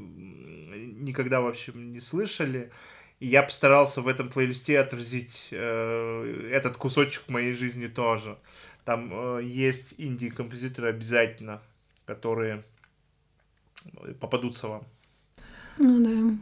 никогда 1.01 1.40
вообще 1.40 1.72
не 1.72 2.01
слышали. 2.01 2.70
И 3.20 3.27
я 3.27 3.42
постарался 3.42 4.01
в 4.01 4.09
этом 4.09 4.29
плейлисте 4.29 4.79
отразить 4.79 5.48
э, 5.51 6.51
этот 6.53 6.77
кусочек 6.77 7.29
моей 7.29 7.55
жизни 7.55 7.88
тоже. 7.88 8.38
Там 8.85 9.40
есть 9.40 9.94
инди-композиторы 9.98 10.88
обязательно, 10.88 11.61
которые 12.07 12.64
попадутся 14.18 14.68
вам. 14.68 14.85
Ну 15.79 16.03
да. 16.03 16.38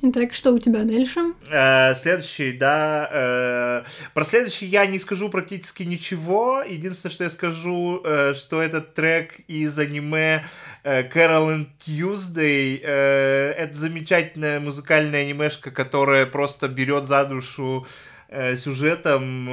Итак, 0.00 0.32
что 0.32 0.52
у 0.52 0.60
тебя 0.60 0.84
дальше? 0.84 1.32
Э, 1.50 1.92
следующий, 1.96 2.52
да. 2.52 3.08
Э, 3.10 3.82
про 4.14 4.22
следующий 4.22 4.66
я 4.66 4.86
не 4.86 5.00
скажу 5.00 5.28
практически 5.28 5.82
ничего. 5.82 6.62
Единственное, 6.62 7.12
что 7.12 7.24
я 7.24 7.30
скажу, 7.30 8.00
э, 8.04 8.32
что 8.34 8.62
этот 8.62 8.94
трек 8.94 9.40
из 9.48 9.76
аниме 9.76 10.44
э, 10.84 11.02
Carol 11.08 11.48
and 11.48 11.66
Tuesday. 11.84 12.78
Это 12.78 13.76
замечательная 13.76 14.60
музыкальная 14.60 15.22
анимешка, 15.22 15.72
которая 15.72 16.26
просто 16.26 16.68
берет 16.68 17.06
за 17.06 17.24
душу 17.24 17.84
сюжетом, 18.56 19.48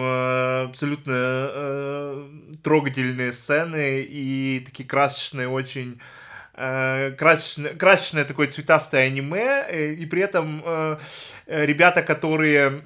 абсолютно 0.70 2.28
трогательные 2.62 3.32
сцены 3.32 4.02
и 4.02 4.62
такие 4.66 4.88
красочные 4.88 5.48
очень 5.48 6.02
красочное, 6.56 7.74
красочное 7.74 8.24
такое 8.24 8.48
цветастое 8.48 9.08
аниме, 9.08 9.66
э, 9.70 9.94
и 9.94 10.06
при 10.06 10.22
этом 10.22 10.62
э, 10.66 10.98
ребята, 11.48 12.02
которые 12.02 12.82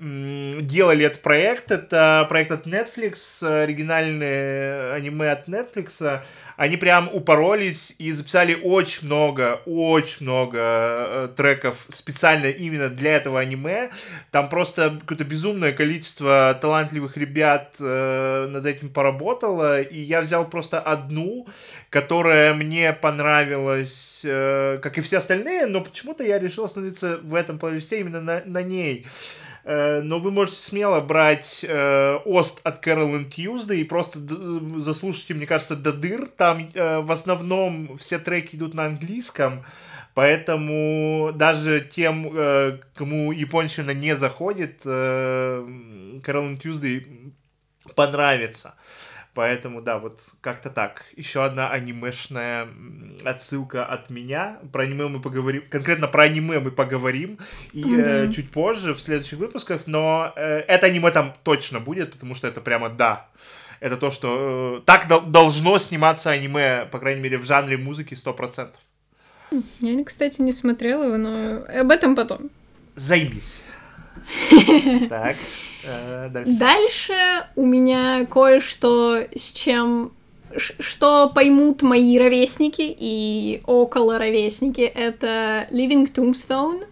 делали 0.61 1.05
этот 1.05 1.21
проект, 1.21 1.71
это 1.71 2.25
проект 2.29 2.51
от 2.51 2.67
Netflix, 2.67 3.43
оригинальное 3.43 4.93
аниме 4.93 5.31
от 5.31 5.47
Netflix, 5.47 6.21
они 6.59 6.75
прям 6.75 7.09
упоролись 7.13 7.95
и 7.99 8.11
записали 8.11 8.53
очень 8.53 9.05
много, 9.05 9.61
очень 9.65 10.25
много 10.25 10.57
э, 10.59 11.29
треков 11.33 11.85
специально 11.87 12.47
именно 12.47 12.89
для 12.89 13.13
этого 13.13 13.39
аниме. 13.39 13.91
Там 14.29 14.49
просто 14.49 14.97
какое-то 14.99 15.23
безумное 15.23 15.71
количество 15.71 16.57
талантливых 16.59 17.15
ребят 17.15 17.77
э, 17.79 18.47
над 18.51 18.65
этим 18.65 18.89
поработало, 18.89 19.81
и 19.81 20.01
я 20.01 20.19
взял 20.19 20.49
просто 20.49 20.81
одну, 20.81 21.47
которая 21.89 22.53
мне 22.53 22.91
понравилась, 22.91 24.21
э, 24.25 24.79
как 24.83 24.97
и 24.97 25.01
все 25.01 25.19
остальные, 25.19 25.67
но 25.67 25.79
почему-то 25.79 26.25
я 26.25 26.39
решил 26.39 26.65
остановиться 26.65 27.19
в 27.23 27.35
этом 27.35 27.57
плейлисте 27.57 28.01
именно 28.01 28.19
на, 28.19 28.41
на 28.43 28.61
ней. 28.61 29.05
Но 29.69 30.19
вы 30.19 30.31
можете 30.31 30.57
смело 30.57 30.99
брать 30.99 31.63
э, 31.67 32.15
Ост 32.25 32.59
от 32.63 32.83
Carolyn 32.83 33.29
Tuesday 33.29 33.77
и 33.77 33.83
просто 33.83 34.19
заслушайте, 34.79 35.35
мне 35.35 35.45
кажется, 35.45 35.75
до 35.75 35.93
дыр. 35.93 36.27
Там 36.27 36.71
э, 36.73 36.99
в 37.01 37.11
основном 37.11 37.95
все 37.99 38.17
треки 38.17 38.55
идут 38.55 38.73
на 38.73 38.85
английском, 38.85 39.63
поэтому 40.15 41.31
даже 41.35 41.81
тем, 41.81 42.31
э, 42.33 42.79
кому 42.95 43.31
японщина 43.31 43.91
не 43.91 44.15
заходит, 44.15 44.81
э, 44.85 45.63
Carolyn 46.25 46.59
Tuesday 46.59 47.31
понравится. 47.95 48.73
Поэтому, 49.33 49.81
да, 49.81 49.99
вот 49.99 50.19
как-то 50.41 50.69
так. 50.69 51.05
Еще 51.15 51.43
одна 51.43 51.69
анимешная 51.69 52.67
отсылка 53.23 53.85
от 53.85 54.09
меня. 54.09 54.59
Про 54.73 54.83
аниме 54.83 55.07
мы 55.07 55.21
поговорим. 55.21 55.63
Конкретно 55.69 56.07
про 56.07 56.23
аниме 56.23 56.59
мы 56.59 56.71
поговорим 56.71 57.37
и 57.71 57.83
mm-hmm. 57.83 58.29
э, 58.29 58.33
чуть 58.33 58.51
позже 58.51 58.93
в 58.93 59.01
следующих 59.01 59.39
выпусках. 59.39 59.85
Но 59.85 60.33
э, 60.35 60.59
это 60.67 60.87
аниме 60.87 61.11
там 61.11 61.33
точно 61.43 61.79
будет, 61.79 62.11
потому 62.11 62.35
что 62.35 62.47
это 62.47 62.59
прямо 62.59 62.89
да. 62.89 63.27
Это 63.79 63.97
то, 63.97 64.09
что 64.09 64.79
э, 64.79 64.85
так 64.85 65.07
дол- 65.07 65.21
должно 65.21 65.77
сниматься 65.77 66.31
аниме, 66.31 66.87
по 66.91 66.99
крайней 66.99 67.21
мере, 67.21 67.37
в 67.37 67.45
жанре 67.45 67.77
музыки 67.77 68.15
100%. 68.15 68.69
Я, 69.79 70.03
кстати, 70.03 70.41
не 70.41 70.51
смотрела 70.51 71.03
его, 71.03 71.17
но 71.17 71.63
об 71.79 71.91
этом 71.91 72.15
потом. 72.15 72.49
Займись. 72.95 73.61
Так. 75.09 75.35
Э, 75.83 76.29
дальше. 76.29 76.59
Дальше 76.59 77.13
у 77.55 77.65
меня 77.65 78.25
кое-что, 78.25 79.23
с 79.35 79.51
чем 79.51 80.11
что 80.57 81.29
поймут 81.29 81.83
мои 81.83 82.17
ровесники 82.17 82.81
и 82.81 83.61
около 83.65 84.17
ровесники, 84.17 84.81
это 84.81 85.67
Living 85.69 86.11
Tombstone. 86.11 86.85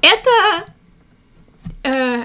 Это 0.00 0.64
э, 1.82 2.24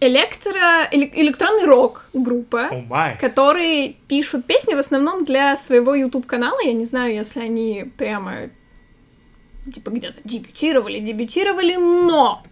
электро, 0.00 0.88
электронный 0.92 1.66
рок 1.66 2.06
группа, 2.12 2.70
oh 2.72 3.18
которые 3.18 3.94
пишут 4.08 4.46
песни 4.46 4.74
в 4.74 4.78
основном 4.78 5.24
для 5.24 5.56
своего 5.56 5.94
YouTube 5.94 6.26
канала. 6.26 6.58
Я 6.64 6.72
не 6.72 6.84
знаю, 6.84 7.14
если 7.14 7.40
они 7.40 7.90
прямо 7.96 8.50
типа 9.72 9.90
где-то 9.90 10.18
дебютировали, 10.24 10.98
дебютировали, 11.00 11.76
но 11.76 12.42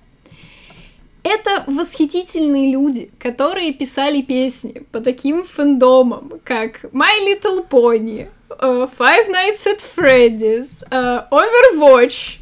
это 1.28 1.64
восхитительные 1.66 2.72
люди, 2.72 3.10
которые 3.18 3.72
писали 3.72 4.22
песни 4.22 4.82
по 4.92 5.00
таким 5.00 5.44
фэндомам, 5.44 6.40
как 6.44 6.84
My 6.92 7.26
Little 7.26 7.68
Pony, 7.68 8.28
uh, 8.48 8.90
Five 8.98 9.28
Nights 9.28 9.66
at 9.66 9.80
Freddy's, 9.80 10.82
uh, 10.90 11.28
Overwatch, 11.30 12.38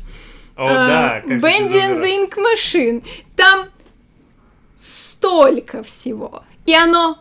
О, 0.57 0.67
uh, 0.67 0.87
да, 0.87 1.23
Bendy 1.27 1.75
and 1.75 2.01
the 2.01 2.29
Ink 2.29 2.37
Machine. 2.37 3.05
Там 3.35 3.69
столько 4.77 5.83
всего. 5.83 6.43
И 6.65 6.75
оно 6.75 7.19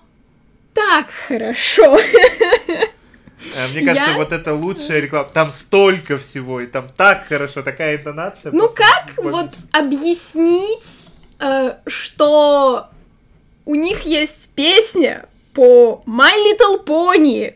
так 0.73 1.09
хорошо. 1.27 1.97
Мне 3.71 3.85
кажется, 3.85 4.11
я... 4.11 4.17
вот 4.17 4.31
это 4.31 4.53
лучшая 4.53 5.01
реклама. 5.01 5.29
Там 5.31 5.51
столько 5.51 6.17
всего, 6.17 6.61
и 6.61 6.65
там 6.65 6.87
так 6.95 7.27
хорошо, 7.27 7.61
такая 7.61 7.97
интонация. 7.97 8.51
Ну 8.51 8.69
как 8.69 9.13
вот 9.17 9.51
объяснить 9.71 11.09
Э, 11.09 11.14
что 11.85 12.87
у 13.65 13.75
них 13.75 14.05
есть 14.05 14.49
песня 14.55 15.25
по 15.53 16.03
My 16.05 16.31
Little 16.31 16.85
Pony. 16.85 17.55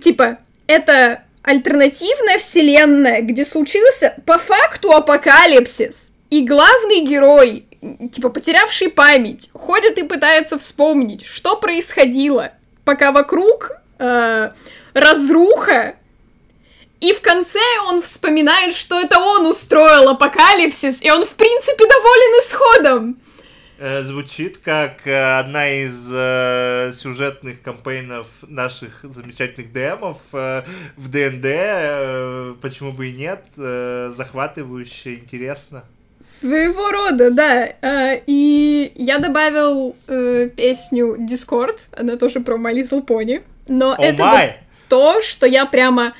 Типа, 0.00 0.38
это 0.66 1.22
альтернативная 1.42 2.38
вселенная, 2.38 3.20
где 3.20 3.44
случился 3.44 4.14
по 4.24 4.38
факту 4.38 4.92
апокалипсис. 4.92 6.12
И 6.30 6.44
главный 6.44 7.02
герой, 7.02 7.66
типа, 8.12 8.30
потерявший 8.30 8.88
память, 8.88 9.50
ходит 9.52 9.98
и 9.98 10.04
пытается 10.04 10.58
вспомнить, 10.58 11.24
что 11.24 11.56
происходило, 11.56 12.52
пока 12.84 13.12
вокруг 13.12 13.72
э, 13.98 14.50
разруха 14.94 15.94
и 17.04 17.12
в 17.12 17.20
конце 17.20 17.60
он 17.86 18.00
вспоминает, 18.00 18.74
что 18.74 18.98
это 18.98 19.18
он 19.18 19.46
устроил 19.46 20.08
апокалипсис, 20.08 21.02
и 21.02 21.10
он, 21.10 21.26
в 21.26 21.34
принципе, 21.34 21.84
доволен 21.86 22.40
исходом. 22.40 23.16
Э, 23.76 24.02
звучит 24.02 24.58
как 24.58 25.06
э, 25.06 25.38
одна 25.38 25.68
из 25.68 26.08
э, 26.10 26.92
сюжетных 26.94 27.60
кампейнов 27.60 28.28
наших 28.42 29.00
замечательных 29.02 29.72
ДМов 29.72 30.18
э, 30.32 30.62
в 30.96 31.10
ДНД. 31.10 31.44
Э, 31.44 32.54
почему 32.62 32.92
бы 32.92 33.08
и 33.08 33.12
нет? 33.12 33.44
Э, 33.58 34.10
захватывающе, 34.16 35.16
интересно. 35.16 35.84
Своего 36.40 36.90
рода, 36.90 37.30
да. 37.30 37.68
А, 37.82 38.14
и 38.26 38.92
я 38.94 39.18
добавил 39.18 39.94
э, 40.06 40.48
песню 40.56 41.16
Discord, 41.18 41.80
она 41.94 42.16
тоже 42.16 42.40
про 42.40 42.56
My 42.56 42.72
Little 42.72 43.04
Pony. 43.04 43.42
Но 43.68 43.94
oh 43.94 44.02
это 44.02 44.24
вот 44.24 44.50
то, 44.88 45.20
что 45.20 45.46
я 45.46 45.66
прямо 45.66 46.14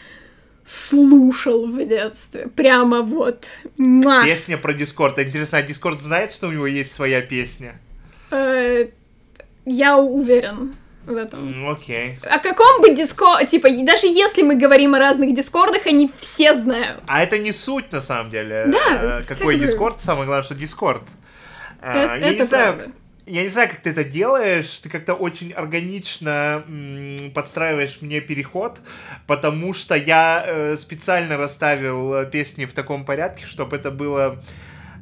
слушал 0.65 1.67
в 1.67 1.85
детстве. 1.87 2.49
Прямо 2.49 3.03
вот. 3.03 3.47
Муа. 3.77 4.25
Песня 4.25 4.57
про 4.57 4.73
Дискорд. 4.73 5.19
Интересно, 5.19 5.59
а 5.59 5.63
Дискорд 5.63 6.01
знает, 6.01 6.33
что 6.33 6.49
у 6.49 6.53
него 6.53 6.67
есть 6.67 6.93
своя 6.93 7.21
песня? 7.21 7.79
Э, 8.31 8.89
я 9.67 9.97
уверен 9.99 10.75
в 11.07 11.15
этом. 11.17 11.69
Окей. 11.69 12.19
Okay. 12.23 12.27
О 12.29 12.39
каком 12.39 12.81
бы 12.81 12.95
дискорд... 12.95 13.47
Типа, 13.49 13.69
даже 13.71 14.07
если 14.07 14.43
мы 14.43 14.57
говорим 14.57 14.95
о 14.95 14.99
разных 14.99 15.35
дискордах, 15.35 15.87
они 15.87 16.11
все 16.19 16.55
знают. 16.55 17.03
А 17.07 17.23
это 17.23 17.39
не 17.39 17.53
суть, 17.53 17.93
на 17.93 18.01
самом 18.01 18.31
деле. 18.31 18.67
Да. 18.69 19.21
Э, 19.21 19.23
какой 19.25 19.59
дискорд, 19.59 20.01
самое 20.01 20.27
главное, 20.27 20.45
что 20.45 20.55
дискорд. 20.55 21.03
Это, 21.83 21.99
я 21.99 22.17
это 22.17 22.31
не 22.31 22.47
знаю, 22.47 22.75
правда 22.75 22.95
я 23.27 23.43
не 23.43 23.49
знаю, 23.49 23.71
как 23.71 23.81
ты 23.81 23.91
это 23.91 24.05
делаешь, 24.05 24.79
ты 24.79 24.89
как-то 24.89 25.15
очень 25.15 25.53
органично 25.53 26.63
подстраиваешь 27.35 27.99
мне 28.03 28.21
переход, 28.21 28.81
потому 29.27 29.73
что 29.73 29.95
я 29.95 30.45
э, 30.47 30.77
специально 30.77 31.37
расставил 31.37 32.15
э, 32.15 32.31
песни 32.31 32.67
в 32.67 32.75
таком 32.75 33.05
порядке, 33.05 33.47
чтобы 33.47 33.77
это 33.77 33.91
было 33.91 34.43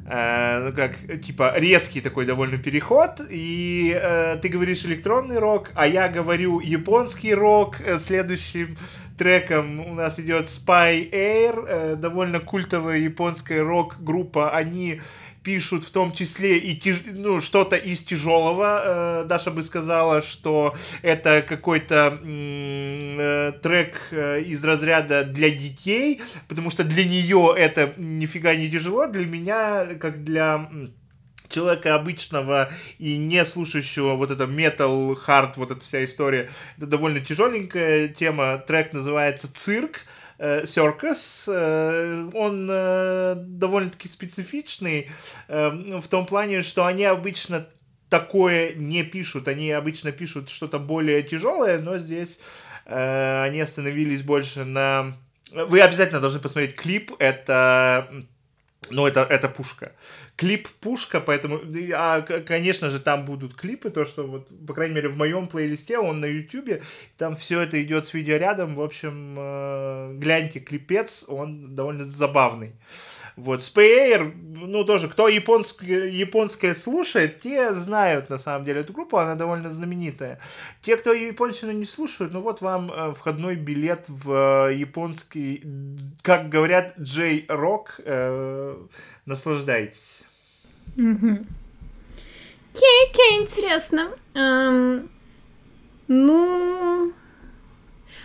э, 0.05 0.63
ну 0.65 0.73
как, 0.73 1.21
типа, 1.21 1.53
резкий 1.57 1.99
такой 1.99 2.25
довольно 2.25 2.57
переход, 2.57 3.19
и 3.29 3.97
э, 4.01 4.37
ты 4.41 4.47
говоришь 4.47 4.85
электронный 4.85 5.39
рок, 5.39 5.71
а 5.75 5.85
я 5.85 6.07
говорю 6.07 6.61
японский 6.61 7.33
рок, 7.33 7.81
э, 7.81 7.97
следующим 7.97 8.77
треком 9.17 9.79
у 9.81 9.93
нас 9.95 10.19
идет 10.19 10.45
Spy 10.45 11.11
Air, 11.11 11.65
э, 11.67 11.95
довольно 11.97 12.39
культовая 12.39 12.97
японская 12.97 13.63
рок-группа, 13.63 14.51
они 14.51 15.01
пишут 15.43 15.85
в 15.85 15.91
том 15.91 16.13
числе 16.13 16.57
и 16.57 16.75
тяж... 16.75 16.97
ну, 17.05 17.41
что-то 17.41 17.75
из 17.75 18.01
тяжелого. 18.01 19.21
Э, 19.23 19.25
Даша 19.27 19.51
бы 19.51 19.63
сказала, 19.63 20.21
что 20.21 20.75
это 21.01 21.43
какой-то 21.47 22.19
э, 22.23 23.51
трек 23.61 23.95
э, 24.11 24.41
из 24.41 24.63
разряда 24.63 25.23
для 25.25 25.49
детей, 25.49 26.21
потому 26.47 26.71
что 26.71 26.83
для 26.83 27.03
нее 27.03 27.53
это 27.57 27.93
нифига 27.97 28.55
не 28.55 28.69
тяжело, 28.71 29.07
для 29.07 29.25
меня, 29.25 29.85
как 29.99 30.23
для 30.23 30.69
человека 31.49 31.95
обычного 31.95 32.71
и 32.97 33.17
не 33.17 33.45
слушающего 33.45 34.15
вот 34.15 34.31
это 34.31 34.45
metal, 34.45 35.15
hard, 35.27 35.53
вот 35.57 35.71
эта 35.71 35.81
вся 35.81 36.03
история, 36.03 36.49
это 36.77 36.87
довольно 36.87 37.19
тяжеленькая 37.19 38.07
тема. 38.07 38.57
Трек 38.65 38.93
называется 38.93 39.53
«Цирк», 39.53 39.99
Circus, 40.39 41.45
э, 41.47 42.29
он 42.33 42.67
э, 42.69 43.35
довольно-таки 43.37 44.07
специфичный 44.07 45.09
э, 45.47 45.69
в 45.69 46.07
том 46.07 46.25
плане, 46.25 46.61
что 46.61 46.85
они 46.85 47.05
обычно 47.05 47.67
такое 48.09 48.73
не 48.73 49.03
пишут, 49.03 49.47
они 49.47 49.71
обычно 49.71 50.11
пишут 50.11 50.49
что-то 50.49 50.79
более 50.79 51.23
тяжелое, 51.23 51.79
но 51.79 51.97
здесь 51.97 52.39
они 52.85 53.61
остановились 53.61 54.23
больше 54.23 54.65
на... 54.65 55.15
Вы 55.53 55.79
обязательно 55.79 56.19
должны 56.19 56.41
посмотреть 56.41 56.75
клип, 56.75 57.13
это 57.17 58.09
ну, 58.91 59.07
это, 59.07 59.21
это 59.21 59.49
пушка. 59.49 59.93
Клип 60.35 60.67
пушка, 60.81 61.19
поэтому, 61.19 61.61
а, 61.93 62.21
конечно 62.21 62.89
же, 62.89 62.99
там 62.99 63.23
будут 63.23 63.53
клипы, 63.53 63.91
то, 63.91 64.03
что 64.03 64.23
вот, 64.25 64.47
по 64.65 64.73
крайней 64.73 64.95
мере, 64.95 65.09
в 65.09 65.17
моем 65.17 65.47
плейлисте, 65.47 65.99
он 65.99 66.19
на 66.19 66.25
ютюбе, 66.25 66.81
там 67.17 67.35
все 67.35 67.61
это 67.61 67.81
идет 67.83 68.07
с 68.07 68.15
видеорядом, 68.15 68.73
в 68.73 68.81
общем, 68.81 69.35
э, 69.37 70.13
гляньте, 70.15 70.59
клипец, 70.59 71.25
он 71.27 71.75
довольно 71.75 72.03
забавный. 72.03 72.73
Вот, 73.35 73.61
Spayer, 73.61 74.31
ну, 74.43 74.83
тоже, 74.83 75.07
кто 75.07 75.27
японское, 75.27 76.07
японское 76.07 76.75
слушает, 76.75 77.41
те 77.41 77.73
знают, 77.73 78.29
на 78.29 78.37
самом 78.37 78.65
деле, 78.65 78.81
эту 78.81 78.93
группу, 78.93 79.17
она 79.17 79.35
довольно 79.35 79.71
знаменитая. 79.71 80.39
Те, 80.81 80.97
кто 80.97 81.13
японщину 81.13 81.71
не 81.71 81.85
слушают, 81.85 82.33
ну, 82.33 82.41
вот 82.41 82.61
вам 82.61 82.91
э, 82.91 83.13
входной 83.13 83.55
билет 83.55 84.05
в 84.07 84.69
э, 84.69 84.75
японский, 84.75 85.63
как 86.21 86.49
говорят, 86.49 86.93
J-Rock, 86.97 87.85
э, 87.99 88.77
наслаждайтесь. 89.25 90.23
Угу. 90.95 91.45
Окей, 92.73 93.09
окей, 93.09 93.41
интересно. 93.41 94.11
Um, 94.33 95.07
ну, 96.07 97.13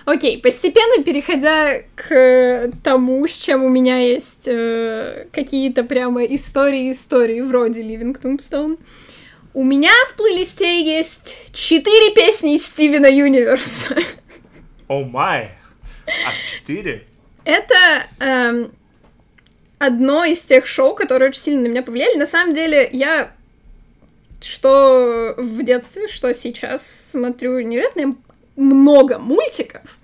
Окей, 0.08 0.40
постепенно 0.40 1.04
переходя 1.04 1.82
к 1.94 2.72
тому, 2.82 3.28
с 3.28 3.36
чем 3.36 3.62
у 3.62 3.68
меня 3.68 3.98
есть 3.98 4.46
э, 4.48 5.26
какие-то 5.32 5.84
прямо 5.84 6.24
истории-истории 6.24 7.42
вроде 7.42 7.82
Living 7.82 8.18
Tombstone. 8.18 8.78
У 9.52 9.62
меня 9.62 9.92
в 10.06 10.14
плейлисте 10.14 10.82
есть 10.82 11.36
четыре 11.52 12.14
песни 12.14 12.54
из 12.54 12.64
Стивена 12.64 13.08
Юниверса. 13.08 13.96
О 14.88 15.04
май! 15.04 15.50
Аж 16.26 16.36
четыре? 16.54 17.04
Это 17.44 18.06
эм, 18.20 18.72
одно 19.78 20.24
из 20.24 20.42
тех 20.42 20.66
шоу, 20.66 20.94
которые 20.94 21.28
очень 21.28 21.42
сильно 21.42 21.64
на 21.64 21.68
меня 21.68 21.82
повлияли. 21.82 22.16
На 22.16 22.24
самом 22.24 22.54
деле, 22.54 22.88
я 22.92 23.30
что 24.40 25.34
в 25.36 25.62
детстве, 25.62 26.08
что 26.08 26.32
сейчас 26.32 27.10
смотрю 27.10 27.60
невероятно 27.60 28.16
много 28.58 29.18
мультиков. 29.18 29.97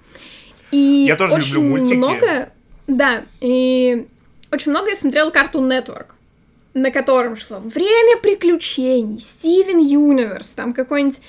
И 0.71 1.05
я 1.09 1.17
тоже 1.17 1.35
очень 1.35 1.55
люблю 1.55 1.79
мультики. 1.79 1.97
много, 1.97 2.49
да, 2.87 3.23
и 3.41 4.07
очень 4.51 4.71
много 4.71 4.91
я 4.91 4.97
смотрела 4.97 5.31
Cartoon 5.31 5.69
Network, 5.69 6.07
на 6.75 6.91
котором 6.91 7.37
шло 7.37 7.61
«Время 7.61 8.19
приключений», 8.21 9.19
«Стивен 9.19 9.79
Юниверс», 9.79 10.53
там 10.53 10.73
какой-нибудь 10.73 11.21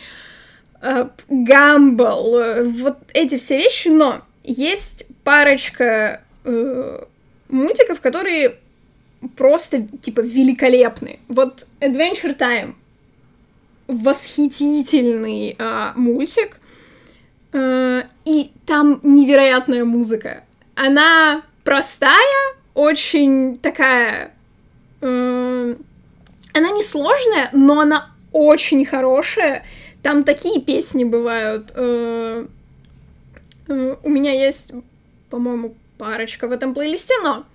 э, 0.81 1.07
Гамбл, 1.29 2.37
э, 2.37 2.63
вот 2.63 2.97
эти 3.13 3.37
все 3.37 3.57
вещи, 3.57 3.89
но 3.89 4.21
есть 4.43 5.05
парочка 5.23 6.21
э, 6.43 7.03
мультиков, 7.49 8.01
которые 8.01 8.57
просто, 9.35 9.87
типа, 10.01 10.21
великолепны. 10.21 11.19
Вот 11.27 11.67
Adventure 11.79 12.37
Time 12.37 12.75
восхитительный 13.87 15.55
э, 15.57 15.91
мультик, 15.95 16.57
и 17.55 18.51
там 18.65 18.99
невероятная 19.03 19.85
музыка. 19.85 20.43
Она 20.75 21.43
простая, 21.63 22.55
очень 22.73 23.57
такая... 23.57 24.31
Э, 25.01 25.75
она 26.53 26.71
не 26.71 26.83
сложная, 26.83 27.49
но 27.53 27.81
она 27.81 28.09
очень 28.31 28.85
хорошая. 28.85 29.63
Там 30.03 30.23
такие 30.23 30.61
песни 30.61 31.03
бывают. 31.03 31.71
Э, 31.75 32.45
у 33.67 34.09
меня 34.09 34.31
есть, 34.31 34.73
по-моему, 35.29 35.75
парочка 35.97 36.47
в 36.47 36.51
этом 36.51 36.73
плейлисте, 36.73 37.13
но 37.23 37.45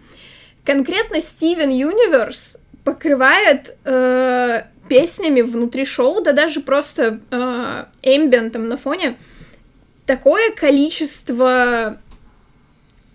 конкретно 0.64 1.20
Стивен 1.20 1.70
Юниверс 1.70 2.58
покрывает 2.84 3.76
э, 3.84 4.62
песнями 4.88 5.42
внутри 5.42 5.84
шоу, 5.84 6.22
да 6.22 6.32
даже 6.32 6.60
просто 6.60 7.20
э, 7.30 7.84
эмбиентом 8.02 8.68
на 8.68 8.76
фоне 8.76 9.16
такое 10.10 10.50
количество 10.50 11.96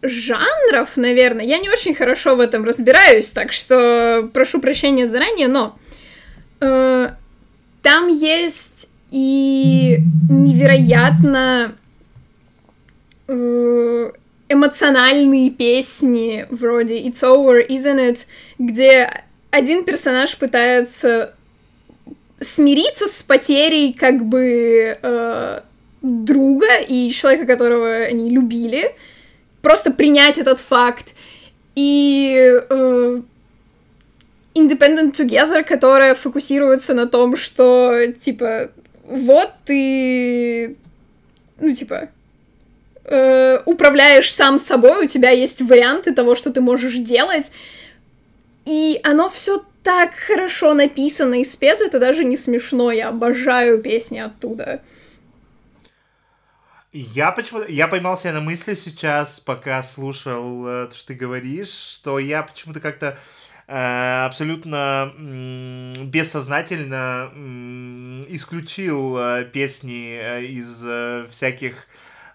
жанров, 0.01 0.95
наверное. 0.95 1.43
Я 1.43 1.58
не 1.58 1.69
очень 1.69 1.93
хорошо 1.93 2.38
в 2.38 2.39
этом 2.39 2.63
разбираюсь, 2.63 3.31
так 3.31 3.51
что 3.51 4.29
прошу 4.34 4.62
прощения 4.62 5.05
заранее, 5.05 5.49
но 5.49 5.77
э, 6.62 7.10
там 7.81 8.08
есть 8.08 8.88
и 9.12 9.97
невероятно 10.29 11.75
э, 13.27 14.12
эмоциональные 14.47 15.51
песни 15.51 16.47
вроде 16.49 17.01
It's 17.01 17.23
Over, 17.23 17.67
Isn't 17.67 18.10
It, 18.10 18.19
где 18.58 19.25
один 19.51 19.84
персонаж 19.84 20.38
пытается 20.38 21.36
смириться 22.39 23.08
с 23.08 23.21
потерей 23.21 23.91
как 23.91 24.23
бы 24.23 24.95
э, 25.01 25.62
друга 26.06 26.78
и 26.88 27.10
человека, 27.12 27.46
которого 27.46 27.96
они 27.98 28.30
любили, 28.30 28.96
просто 29.62 29.91
принять 29.91 30.38
этот 30.38 30.60
факт. 30.60 31.13
И 31.76 32.62
э, 32.70 33.22
Independent 34.54 35.13
Together, 35.13 35.63
которая 35.63 36.13
фокусируется 36.13 36.94
на 36.94 37.08
том, 37.08 37.36
что, 37.36 38.08
типа, 38.20 38.72
вот 39.04 39.52
ты, 39.65 40.78
ну, 41.60 41.74
типа, 41.74 42.10
э, 43.04 43.60
управляешь 43.65 44.34
сам 44.34 44.58
собой, 44.58 45.06
у 45.06 45.08
тебя 45.08 45.32
есть 45.32 45.62
варианты 45.62 46.13
того, 46.13 46.36
что 46.36 46.54
ты 46.54 46.62
можешь 46.62 46.96
делать, 46.96 47.52
и 48.65 49.00
оно 49.04 49.30
все 49.30 49.63
так 49.84 50.15
хорошо 50.15 50.74
написано 50.74 51.36
и 51.36 51.44
спето, 51.44 51.84
это 51.84 52.00
даже 52.00 52.24
не 52.24 52.38
смешно, 52.38 52.91
я 52.91 53.10
обожаю 53.10 53.82
песни 53.82 54.20
оттуда. 54.20 54.82
Я 56.97 57.34
почему-то, 57.34 57.69
я 57.69 57.89
поймался 57.89 58.31
на 58.31 58.39
мысли 58.39 58.73
сейчас, 58.73 59.41
пока 59.41 59.84
слушал, 59.84 60.65
э, 60.65 60.89
что 60.93 61.08
ты 61.08 61.13
говоришь, 61.13 61.67
что 61.67 62.19
я 62.19 62.41
почему-то 62.41 62.79
как-то 62.79 63.19
э, 63.67 64.25
абсолютно 64.25 65.12
э, 65.17 65.93
бессознательно 66.05 67.31
э, 67.36 68.23
исключил 68.29 69.17
э, 69.17 69.43
песни 69.43 70.17
э, 70.21 70.45
из 70.45 70.84
э, 70.86 71.27
всяких 71.29 71.88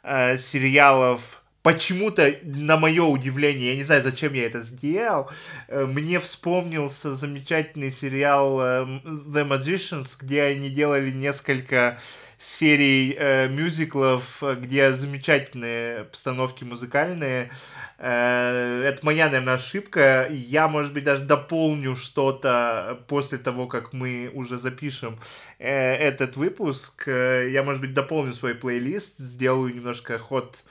э, 0.03 0.37
сериалов. 0.37 1.43
Почему-то, 1.63 2.35
на 2.43 2.77
мое 2.77 3.05
удивление, 3.05 3.71
я 3.71 3.77
не 3.77 3.85
знаю, 3.85 4.03
зачем 4.03 4.35
я 4.35 4.45
это 4.45 4.61
сделал, 4.61 5.31
э, 5.69 5.87
мне 5.87 6.21
вспомнился 6.21 7.17
замечательный 7.17 7.93
сериал 7.93 8.61
э, 8.61 8.85
The 9.07 9.49
Magicians, 9.49 10.19
где 10.21 10.43
они 10.43 10.69
делали 10.69 11.11
несколько 11.11 11.99
серий 12.41 13.15
э, 13.19 13.49
мюзиклов, 13.49 14.43
где 14.63 14.93
замечательные 14.93 16.05
постановки 16.05 16.65
музыкальные. 16.65 17.51
Э, 17.99 18.83
это 18.87 19.05
моя, 19.05 19.27
наверное, 19.27 19.55
ошибка. 19.55 20.27
Я, 20.31 20.67
может 20.67 20.95
быть, 20.95 21.05
даже 21.05 21.25
дополню 21.25 21.95
что-то 21.97 23.05
после 23.09 23.37
того, 23.37 23.67
как 23.67 23.93
мы 23.93 24.31
уже 24.33 24.59
запишем 24.59 25.21
э, 25.59 25.69
этот 25.69 26.39
выпуск. 26.39 27.09
Э, 27.09 27.47
я, 27.51 27.63
может 27.63 27.83
быть, 27.83 27.93
дополню 27.93 28.33
свой 28.33 28.55
плейлист, 28.55 29.19
сделаю 29.19 29.75
немножко 29.75 30.19
ход 30.19 30.65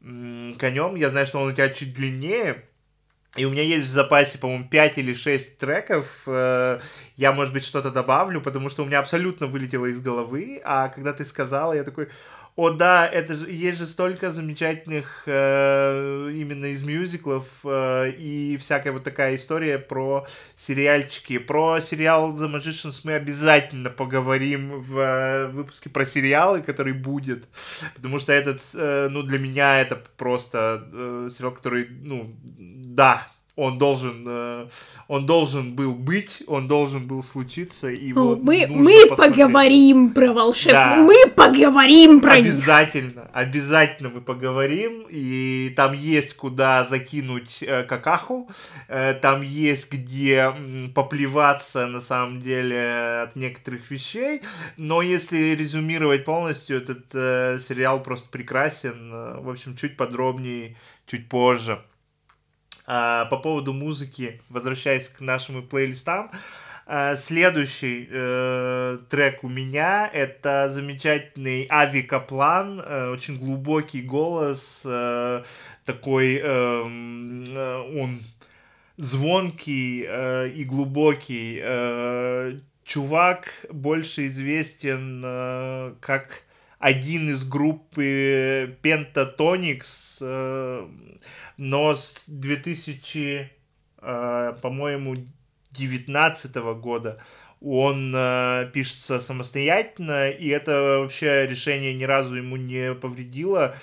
конем. 0.00 0.96
Я 0.96 1.10
знаю, 1.10 1.26
что 1.26 1.38
он 1.38 1.50
у 1.50 1.52
тебя 1.52 1.68
чуть 1.68 1.94
длиннее. 1.94 2.64
И 3.36 3.44
у 3.44 3.50
меня 3.50 3.62
есть 3.62 3.86
в 3.86 3.90
запасе, 3.90 4.38
по-моему, 4.38 4.68
5 4.68 4.98
или 4.98 5.14
6 5.14 5.58
треков. 5.58 6.22
Э, 6.26 6.78
я, 7.16 7.32
может 7.32 7.52
быть, 7.52 7.64
что-то 7.64 7.90
добавлю, 7.90 8.40
потому 8.40 8.68
что 8.68 8.82
у 8.82 8.86
меня 8.86 9.00
абсолютно 9.00 9.46
вылетело 9.46 9.86
из 9.86 10.00
головы. 10.00 10.60
А 10.64 10.88
когда 10.88 11.12
ты 11.12 11.24
сказала, 11.24 11.72
я 11.72 11.82
такой, 11.82 12.08
о, 12.56 12.70
да, 12.70 13.04
это 13.04 13.34
же 13.34 13.50
есть 13.50 13.78
же 13.78 13.86
столько 13.88 14.30
замечательных 14.30 15.24
э, 15.26 16.30
именно 16.32 16.66
из 16.66 16.84
мюзиклов 16.84 17.46
э, 17.64 18.12
и 18.16 18.56
всякая 18.58 18.92
вот 18.92 19.02
такая 19.02 19.34
история 19.34 19.80
про 19.80 20.24
сериальчики. 20.54 21.38
Про 21.38 21.80
сериал 21.80 22.30
The 22.30 22.48
Magicians 22.48 23.00
мы 23.02 23.14
обязательно 23.14 23.90
поговорим 23.90 24.80
в 24.82 24.98
э, 24.98 25.46
выпуске 25.48 25.90
про 25.90 26.04
сериалы, 26.04 26.62
который 26.62 26.92
будет. 26.92 27.48
Потому 27.96 28.20
что 28.20 28.32
этот, 28.32 28.60
э, 28.76 29.08
ну, 29.10 29.24
для 29.24 29.40
меня 29.40 29.80
это 29.80 30.00
просто 30.16 30.88
э, 30.92 31.28
сериал, 31.32 31.54
который, 31.54 31.88
ну, 31.90 32.36
да, 32.94 33.26
он 33.56 33.78
должен, 33.78 34.24
э, 34.26 34.68
он 35.06 35.26
должен 35.26 35.74
был 35.76 35.94
быть, 35.94 36.42
он 36.48 36.66
должен 36.66 37.06
был 37.06 37.22
случиться, 37.22 37.88
и 37.88 38.08
его 38.08 38.34
мы, 38.34 38.66
мы 38.68 39.06
поговорим 39.16 40.12
про 40.12 40.32
волшебную, 40.32 40.74
да. 40.74 40.96
мы 40.96 41.30
поговорим 41.30 42.20
про 42.20 42.32
Обязательно, 42.32 43.20
них. 43.20 43.30
обязательно 43.32 44.08
мы 44.08 44.20
поговорим, 44.22 45.06
и 45.08 45.72
там 45.76 45.92
есть 45.92 46.34
куда 46.34 46.84
закинуть 46.84 47.62
э, 47.62 47.84
какаху, 47.84 48.50
э, 48.88 49.14
там 49.14 49.42
есть 49.42 49.92
где 49.92 50.52
поплеваться, 50.92 51.86
на 51.86 52.00
самом 52.00 52.40
деле, 52.40 53.22
от 53.22 53.36
некоторых 53.36 53.88
вещей, 53.88 54.42
но 54.78 55.00
если 55.00 55.54
резюмировать 55.54 56.24
полностью, 56.24 56.78
этот 56.78 57.04
сериал 57.62 58.02
просто 58.02 58.28
прекрасен, 58.30 59.10
в 59.42 59.48
общем, 59.48 59.76
чуть 59.76 59.96
подробнее, 59.96 60.76
чуть 61.06 61.28
позже. 61.28 61.78
А, 62.86 63.24
по 63.26 63.38
поводу 63.38 63.72
музыки, 63.72 64.40
возвращаясь 64.48 65.08
к 65.08 65.20
нашим 65.20 65.66
плейлистам, 65.66 66.30
а, 66.86 67.16
следующий 67.16 68.06
э, 68.10 68.98
трек 69.08 69.42
у 69.42 69.48
меня 69.48 70.06
это 70.12 70.68
замечательный 70.68 71.66
Ави 71.70 72.02
Каплан, 72.02 72.80
э, 72.80 73.08
очень 73.08 73.38
глубокий 73.38 74.02
голос, 74.02 74.82
э, 74.84 75.44
такой 75.86 76.36
эм, 76.36 77.44
э, 77.48 78.02
он 78.02 78.20
звонкий 78.98 80.04
э, 80.06 80.50
и 80.50 80.64
глубокий. 80.64 81.58
Э, 81.62 82.58
чувак 82.84 83.66
больше 83.70 84.26
известен 84.26 85.22
э, 85.24 85.94
как 86.00 86.43
один 86.84 87.30
из 87.30 87.46
группы 87.46 88.76
Pentatonix, 88.82 90.18
э, 90.20 90.86
но 91.56 91.94
с 91.94 92.24
2000, 92.26 93.50
э, 94.02 94.52
по-моему, 94.60 95.16
19 95.70 96.56
года 96.74 97.22
он 97.62 98.12
э, 98.14 98.68
пишется 98.74 99.18
самостоятельно, 99.20 100.28
и 100.28 100.48
это 100.48 100.98
вообще 101.00 101.46
решение 101.46 101.94
ни 101.94 102.04
разу 102.04 102.36
ему 102.36 102.56
не 102.56 102.92
повредило. 102.92 103.74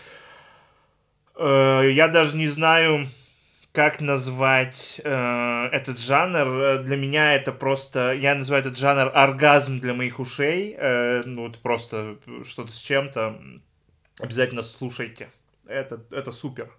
Э, 1.35 1.81
я 1.91 2.07
даже 2.07 2.37
не 2.37 2.49
знаю, 2.49 3.07
как 3.71 4.01
назвать 4.01 4.99
э, 5.03 5.69
этот 5.71 5.99
жанр. 5.99 6.83
Для 6.83 6.97
меня 6.97 7.35
это 7.35 7.51
просто... 7.51 8.13
Я 8.13 8.35
называю 8.35 8.61
этот 8.61 8.77
жанр 8.77 9.11
оргазм 9.13 9.79
для 9.79 9.93
моих 9.93 10.19
ушей. 10.19 10.75
Э, 10.77 11.23
ну, 11.25 11.47
это 11.47 11.57
просто 11.59 12.17
что-то 12.43 12.71
с 12.71 12.77
чем-то. 12.77 13.39
Обязательно 14.19 14.63
слушайте. 14.63 15.29
Это, 15.67 16.03
это 16.11 16.31
супер. 16.33 16.69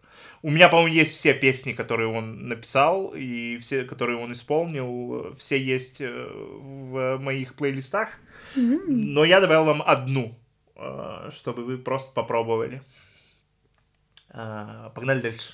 У 0.43 0.51
меня, 0.51 0.69
по-моему, 0.69 0.93
есть 0.93 1.15
все 1.15 1.33
песни, 1.33 1.73
которые 1.73 2.09
он 2.09 2.49
написал, 2.49 3.15
и 3.17 3.59
все, 3.59 3.85
которые 3.85 4.19
он 4.19 4.33
исполнил. 4.33 5.35
Все 5.39 5.59
есть 5.59 6.01
э, 6.01 6.11
в 6.11 7.17
моих 7.19 7.55
плейлистах. 7.55 8.09
Mm-hmm. 8.55 8.85
Но 8.87 9.25
я 9.25 9.41
добавил 9.41 9.65
вам 9.65 9.83
одну, 9.83 10.39
э, 10.77 11.31
чтобы 11.35 11.65
вы 11.65 11.79
просто 11.79 12.13
попробовали. 12.13 12.83
Э, 14.29 14.91
погнали 14.95 15.21
дальше. 15.21 15.53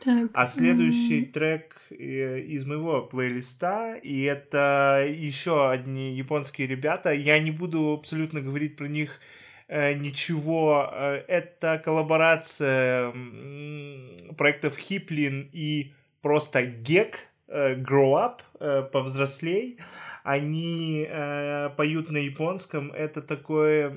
Так. 0.00 0.30
А 0.32 0.46
следующий 0.46 1.26
трек 1.26 1.76
э, 1.90 2.40
из 2.40 2.64
моего 2.64 3.02
плейлиста, 3.02 3.94
и 4.02 4.22
это 4.22 5.06
еще 5.06 5.70
одни 5.70 6.14
японские 6.14 6.66
ребята. 6.66 7.12
Я 7.12 7.38
не 7.38 7.50
буду 7.50 7.92
абсолютно 7.92 8.40
говорить 8.40 8.76
про 8.76 8.86
них 8.86 9.20
э, 9.68 9.92
ничего. 9.94 10.88
Э, 10.90 11.22
это 11.28 11.80
коллаборация 11.84 13.12
проектов 14.38 14.78
Хиплин 14.78 15.50
и 15.52 15.92
просто 16.22 16.62
Гек, 16.64 17.28
Grow 17.48 18.40
Up, 18.58 18.90
повзрослей. 18.90 19.78
Они 20.22 21.06
поют 21.76 22.10
на 22.10 22.16
японском. 22.16 22.90
Это 22.90 23.20
такое 23.20 23.90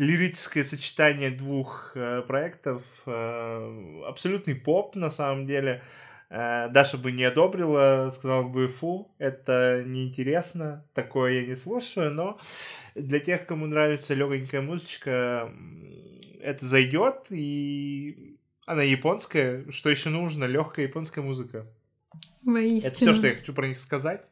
лирическое 0.00 0.64
сочетание 0.64 1.30
двух 1.30 1.92
э, 1.94 2.22
проектов. 2.22 2.82
Э, 3.04 4.02
абсолютный 4.06 4.54
поп, 4.54 4.96
на 4.96 5.10
самом 5.10 5.44
деле. 5.44 5.82
Э, 6.30 6.70
Даша 6.70 6.96
бы 6.96 7.12
не 7.12 7.24
одобрила, 7.24 8.08
сказала 8.10 8.48
бы, 8.48 8.68
фу, 8.68 9.12
это 9.18 9.84
неинтересно, 9.86 10.86
такое 10.94 11.40
я 11.42 11.46
не 11.46 11.54
слушаю, 11.54 12.14
но 12.14 12.38
для 12.94 13.20
тех, 13.20 13.44
кому 13.44 13.66
нравится 13.66 14.14
легонькая 14.14 14.62
музычка, 14.62 15.52
это 16.40 16.64
зайдет, 16.64 17.26
и 17.28 18.38
она 18.64 18.82
японская, 18.82 19.70
что 19.70 19.90
еще 19.90 20.08
нужно, 20.08 20.46
легкая 20.46 20.86
японская 20.86 21.22
музыка. 21.22 21.66
Воистину. 22.42 22.86
Это 22.90 22.96
все, 22.96 23.14
что 23.14 23.26
я 23.26 23.34
хочу 23.34 23.52
про 23.52 23.66
них 23.66 23.78
сказать. 23.78 24.24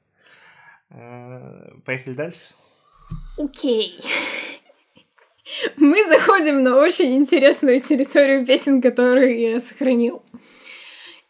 Э, 0.89 1.73
поехали 1.85 2.15
дальше. 2.15 2.55
Окей. 3.37 3.99
Okay 3.99 4.38
мы 5.77 6.07
заходим 6.09 6.63
на 6.63 6.77
очень 6.77 7.17
интересную 7.17 7.81
территорию 7.81 8.47
песен, 8.47 8.81
которые 8.83 9.53
я 9.53 9.61
сохранил. 9.61 10.23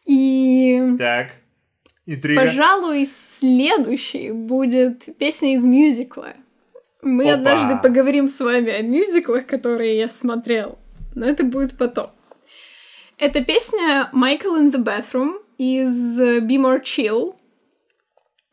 И... 0.07 0.81
Так. 0.99 1.33
Интрига. 2.07 2.41
Пожалуй, 2.41 3.05
следующий 3.05 4.33
будет 4.33 5.19
песня 5.19 5.55
из 5.55 5.65
мюзикла. 5.65 6.33
Мы 7.03 7.31
Опа. 7.31 7.35
однажды 7.35 7.77
поговорим 7.83 8.29
с 8.29 8.41
вами 8.41 8.73
о 8.73 8.83
мюзиклах, 8.83 9.47
которые 9.47 9.99
я 9.99 10.09
смотрел, 10.09 10.79
но 11.15 11.27
это 11.27 11.45
будет 11.45 11.77
потом. 11.77 12.11
Это 13.19 13.45
песня 13.45 14.11
Michael 14.15 14.59
in 14.59 14.73
the 14.73 14.83
Bathroom 14.83 15.39
из 15.59 16.19
Be 16.19 16.57
More 16.57 16.83
Chill. 16.83 17.35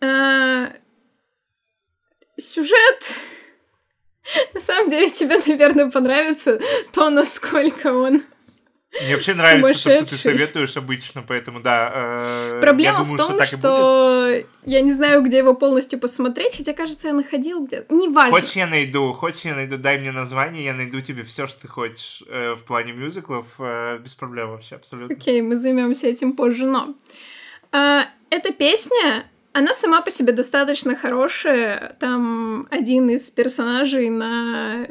А... 0.02 0.74
Сюжет 2.38 3.04
на 4.54 4.60
самом 4.60 4.90
деле 4.90 5.10
тебе, 5.10 5.40
наверное, 5.46 5.92
понравится 5.92 6.60
то, 6.92 7.10
насколько 7.10 7.94
он 7.94 8.24
мне 9.04 9.16
вообще 9.16 9.34
нравится 9.34 9.84
то, 9.84 9.90
что 9.90 10.06
ты 10.06 10.16
советуешь 10.16 10.78
обычно, 10.78 11.22
поэтому 11.22 11.60
да. 11.60 11.92
Э, 11.94 12.60
Проблема 12.62 13.00
думаю, 13.00 13.16
в 13.16 13.18
том, 13.18 13.46
что, 13.46 13.58
что 13.58 14.44
я 14.64 14.82
не 14.82 14.94
знаю, 14.94 15.22
где 15.22 15.40
его 15.40 15.54
полностью 15.54 16.00
посмотреть, 16.00 16.56
хотя, 16.56 16.72
кажется, 16.74 17.08
я 17.08 17.14
находил 17.14 17.66
где-то. 17.66 17.94
Неважно. 17.94 18.32
Хочешь, 18.32 18.54
я 18.54 18.68
найду, 18.68 19.12
хочешь, 19.14 19.42
я 19.42 19.56
найду, 19.56 19.78
дай 19.78 20.00
мне 20.00 20.12
название, 20.12 20.64
я 20.64 20.74
найду 20.74 21.02
тебе 21.02 21.24
все, 21.24 21.46
что 21.46 21.64
ты 21.64 21.68
хочешь 21.68 22.24
э, 22.30 22.54
в 22.54 22.64
плане 22.64 22.94
мюзиклов, 22.94 23.48
э, 23.60 23.98
без 23.98 24.16
проблем 24.16 24.52
вообще, 24.52 24.76
абсолютно. 24.76 25.14
Окей, 25.14 25.42
мы 25.42 25.58
займемся 25.58 26.08
этим 26.08 26.34
позже, 26.34 26.66
но... 26.66 26.96
Э, 27.74 28.04
эта 28.30 28.54
песня 28.54 29.26
она 29.56 29.74
сама 29.74 30.02
по 30.02 30.12
себе 30.12 30.34
достаточно 30.34 30.98
хорошая. 30.98 31.96
Там 32.02 32.68
один 32.72 33.10
из 33.10 33.32
персонажей 33.32 34.10
на 34.10 34.86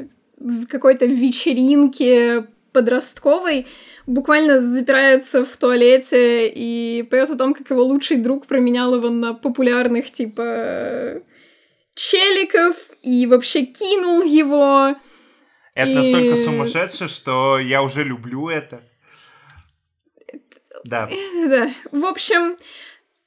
какой-то 0.70 1.04
вечеринке 1.04 2.46
подростковой 2.72 3.66
буквально 4.06 4.62
запирается 4.62 5.44
в 5.44 5.54
туалете 5.58 6.48
и 6.48 7.02
поет 7.02 7.28
о 7.28 7.36
том, 7.36 7.52
как 7.52 7.68
его 7.68 7.84
лучший 7.84 8.16
друг 8.16 8.46
променял 8.46 8.94
его 8.94 9.10
на 9.10 9.34
популярных, 9.34 10.10
типа, 10.10 11.20
челиков 11.94 12.76
и 13.02 13.26
вообще 13.26 13.66
кинул 13.66 14.22
его. 14.22 14.96
Это 15.74 15.90
и... 15.90 15.94
настолько 15.94 16.36
сумасшедше, 16.36 17.08
что 17.08 17.58
я 17.58 17.82
уже 17.82 18.02
люблю 18.02 18.48
это. 18.48 18.80
Да. 20.84 21.10
Да. 21.48 21.70
В 21.92 22.06
общем, 22.06 22.56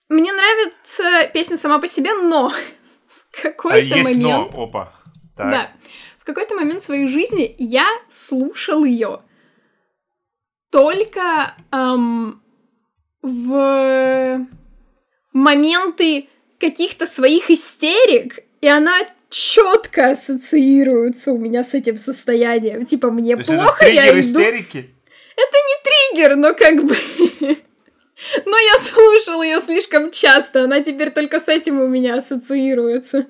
мне 0.10 0.32
нравится 0.32 1.30
песня 1.34 1.58
сама 1.58 1.80
по 1.80 1.88
себе, 1.88 2.14
но 2.14 2.54
в 3.32 3.42
какой-то 3.42 3.78
а 3.78 3.80
есть 3.80 4.04
момент... 4.04 4.54
но, 4.54 4.64
опа. 4.64 4.94
Так. 5.36 5.52
Да. 5.52 5.72
В 6.20 6.26
какой-то 6.26 6.56
момент 6.56 6.84
своей 6.84 7.08
жизни 7.08 7.56
я 7.58 7.88
слушал 8.10 8.84
ее 8.84 9.22
только 10.72 11.56
эм, 11.72 12.42
в 13.22 14.46
моменты 15.34 16.28
каких-то 16.60 17.08
своих 17.08 17.50
истерик, 17.50 18.40
и 18.62 18.68
она 18.68 19.00
четко 19.30 20.12
ассоциируется 20.12 21.32
у 21.32 21.38
меня 21.38 21.64
с 21.64 21.74
этим 21.74 21.98
состоянием. 21.98 22.86
Типа, 22.86 23.12
мне 23.12 23.36
То 23.38 23.44
плохо, 23.44 23.86
это 23.86 23.94
я 23.94 24.10
иду... 24.12 24.20
истерики? 24.20 24.94
Это 25.36 25.58
не 25.68 26.16
триггер, 26.16 26.36
но 26.36 26.54
как 26.54 26.84
бы... 26.84 26.98
Но 28.46 28.58
я 28.58 28.80
слушал 28.80 29.44
ее 29.44 29.60
слишком 29.60 30.12
часто, 30.12 30.64
она 30.64 30.82
теперь 30.82 31.12
только 31.12 31.40
с 31.40 31.48
этим 31.48 31.80
у 31.80 31.88
меня 31.88 32.18
ассоциируется. 32.18 33.28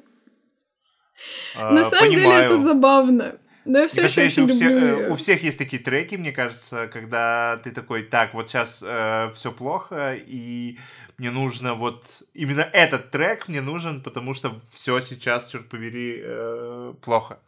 А, 1.56 1.72
На 1.72 1.84
самом 1.84 2.14
понимаю. 2.14 2.42
деле 2.42 2.46
это 2.46 2.58
забавно. 2.58 3.40
Но 3.66 3.80
я 3.80 3.88
все 3.88 4.04
еще 4.04 4.24
очень 4.24 4.44
у, 4.44 4.48
всех, 4.48 4.72
э, 4.72 5.10
у 5.10 5.16
всех 5.18 5.44
есть 5.44 5.58
такие 5.58 5.82
треки, 5.82 6.16
мне 6.16 6.32
кажется, 6.32 6.88
когда 6.88 7.60
ты 7.62 7.72
такой, 7.72 8.04
так, 8.04 8.34
вот 8.34 8.50
сейчас 8.50 8.82
э, 8.82 9.30
все 9.36 9.52
плохо, 9.52 10.16
и 10.16 10.80
мне 11.18 11.32
нужно 11.32 11.74
вот 11.74 12.24
именно 12.34 12.62
этот 12.62 13.12
трек 13.12 13.50
мне 13.50 13.60
нужен, 13.60 14.02
потому 14.02 14.34
что 14.34 14.62
все 14.72 15.02
сейчас, 15.02 15.48
черт 15.48 15.68
побери, 15.68 16.22
э, 16.24 16.94
плохо. 17.02 17.40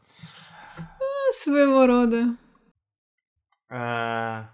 Своего 1.31 1.87
рода. 1.87 2.35
А... 3.69 4.49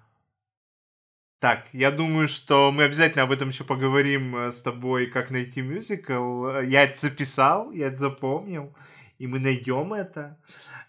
Так, 1.46 1.68
я 1.74 1.92
думаю, 1.92 2.28
что 2.28 2.72
мы 2.72 2.86
обязательно 2.86 3.22
об 3.22 3.32
этом 3.32 3.50
еще 3.50 3.64
поговорим 3.64 4.36
э, 4.36 4.50
с 4.50 4.64
тобой, 4.64 5.06
как 5.06 5.30
найти 5.30 5.62
мюзикл. 5.62 6.62
Я 6.62 6.86
это 6.86 7.00
записал, 7.00 7.72
я 7.72 7.90
это 7.90 8.00
запомнил, 8.00 8.76
и 9.20 9.28
мы 9.28 9.38
найдем 9.38 9.94
это. 9.94 10.40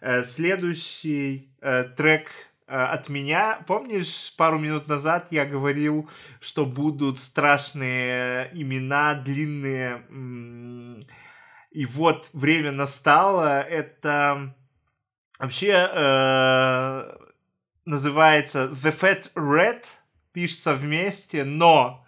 Э, 0.00 0.24
следующий 0.24 1.50
э, 1.61 1.84
трек 1.94 2.30
от 2.66 3.11
меня. 3.11 3.61
Помнишь, 3.66 4.32
пару 4.38 4.59
минут 4.59 4.88
назад 4.88 5.26
я 5.30 5.44
говорил, 5.44 6.09
что 6.40 6.64
будут 6.64 7.18
страшные 7.18 8.50
имена, 8.54 9.12
длинные. 9.12 10.04
И 11.70 11.84
вот 11.84 12.30
время 12.32 12.72
настало. 12.72 13.61
Это 13.61 14.54
вообще 15.38 15.86
э, 15.92 17.16
называется 17.84 18.70
The 18.72 18.98
Fat 18.98 19.30
Red 19.34 19.84
пишется 20.37 20.74
вместе, 20.74 21.45
но 21.45 22.05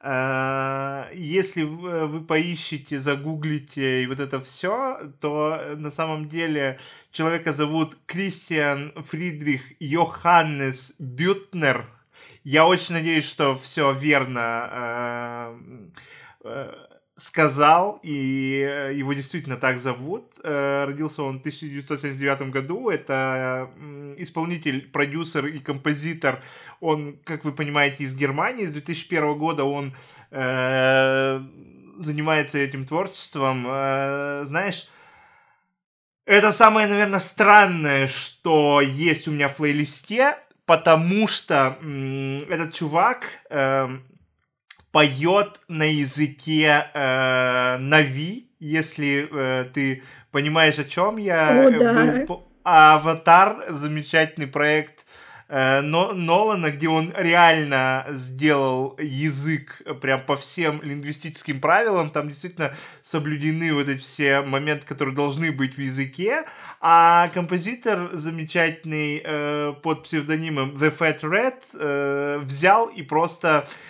э, 0.00 1.04
если 1.14 1.62
вы, 1.62 2.08
вы 2.08 2.20
поищете, 2.20 2.98
загуглите 2.98 4.02
и 4.02 4.06
вот 4.08 4.18
это 4.18 4.40
все, 4.40 4.98
то 5.20 5.76
на 5.76 5.92
самом 5.92 6.28
деле 6.28 6.80
человека 7.12 7.52
зовут 7.52 7.96
Кристиан 8.06 8.92
Фридрих 9.06 9.62
Йоханнес 9.78 10.96
Бютнер. 10.98 11.86
Я 12.42 12.66
очень 12.66 12.94
надеюсь, 12.96 13.30
что 13.30 13.54
все 13.54 13.92
верно 13.92 14.68
э, 14.72 15.58
э, 16.46 16.74
сказал, 17.20 18.00
и 18.02 18.66
э, 18.66 18.94
его 18.94 19.12
действительно 19.12 19.56
так 19.56 19.78
зовут. 19.78 20.38
Э, 20.42 20.84
родился 20.86 21.22
он 21.22 21.36
в 21.36 21.40
1979 21.40 22.50
году. 22.50 22.88
Это 22.88 23.70
исполнитель, 24.16 24.88
продюсер 24.90 25.46
и 25.46 25.58
композитор. 25.58 26.42
Он, 26.80 27.18
как 27.24 27.44
вы 27.44 27.52
понимаете, 27.52 28.04
из 28.04 28.14
Германии. 28.14 28.64
С 28.66 28.72
2001 28.72 29.38
года 29.38 29.64
он 29.64 29.94
э, 30.30 31.40
занимается 31.98 32.58
этим 32.58 32.86
творчеством. 32.86 33.66
Э, 33.68 34.42
знаешь, 34.44 34.88
это 36.24 36.52
самое, 36.52 36.86
наверное, 36.86 37.18
странное, 37.18 38.06
что 38.06 38.80
есть 38.80 39.28
у 39.28 39.32
меня 39.32 39.48
в 39.48 39.56
плейлисте, 39.56 40.38
потому 40.64 41.28
что 41.28 41.76
м- 41.82 42.44
этот 42.48 42.72
чувак... 42.72 43.26
Э, 43.50 43.98
поет 44.92 45.60
на 45.68 45.84
языке 45.84 46.86
э, 46.92 47.76
Нави, 47.78 48.48
если 48.58 49.28
э, 49.30 49.64
ты 49.72 50.02
понимаешь, 50.30 50.78
о 50.78 50.84
чем 50.84 51.16
я. 51.16 51.66
О, 51.66 51.70
да. 51.70 52.24
Был 52.26 52.46
Аватар, 52.62 53.64
замечательный 53.68 54.46
проект 54.46 55.06
э, 55.48 55.80
но, 55.80 56.12
Нолана, 56.12 56.70
где 56.70 56.88
он 56.88 57.12
реально 57.16 58.06
сделал 58.10 58.96
язык 59.00 59.80
прям 60.02 60.22
по 60.24 60.36
всем 60.36 60.82
лингвистическим 60.82 61.60
правилам, 61.60 62.10
там 62.10 62.28
действительно 62.28 62.74
соблюдены 63.00 63.72
вот 63.72 63.88
эти 63.88 64.00
все 64.00 64.42
моменты, 64.42 64.86
которые 64.86 65.14
должны 65.14 65.52
быть 65.52 65.76
в 65.76 65.80
языке, 65.80 66.44
а 66.80 67.28
композитор 67.32 68.10
замечательный 68.12 69.22
э, 69.24 69.74
под 69.82 70.04
псевдонимом 70.04 70.76
The 70.76 70.96
Fat 70.96 71.20
Red 71.22 71.62
э, 71.74 72.38
взял 72.42 72.88
и 72.88 73.02
просто 73.02 73.66
э, 73.66 73.89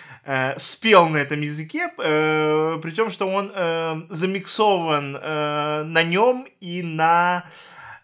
спел 0.57 1.09
на 1.09 1.17
этом 1.17 1.41
языке, 1.41 1.89
э, 1.97 2.79
причем 2.81 3.09
что 3.09 3.27
он 3.27 3.51
э, 3.53 4.01
замиксован 4.09 5.17
э, 5.19 5.83
на 5.83 6.03
нем 6.03 6.47
и 6.59 6.83
на 6.83 7.43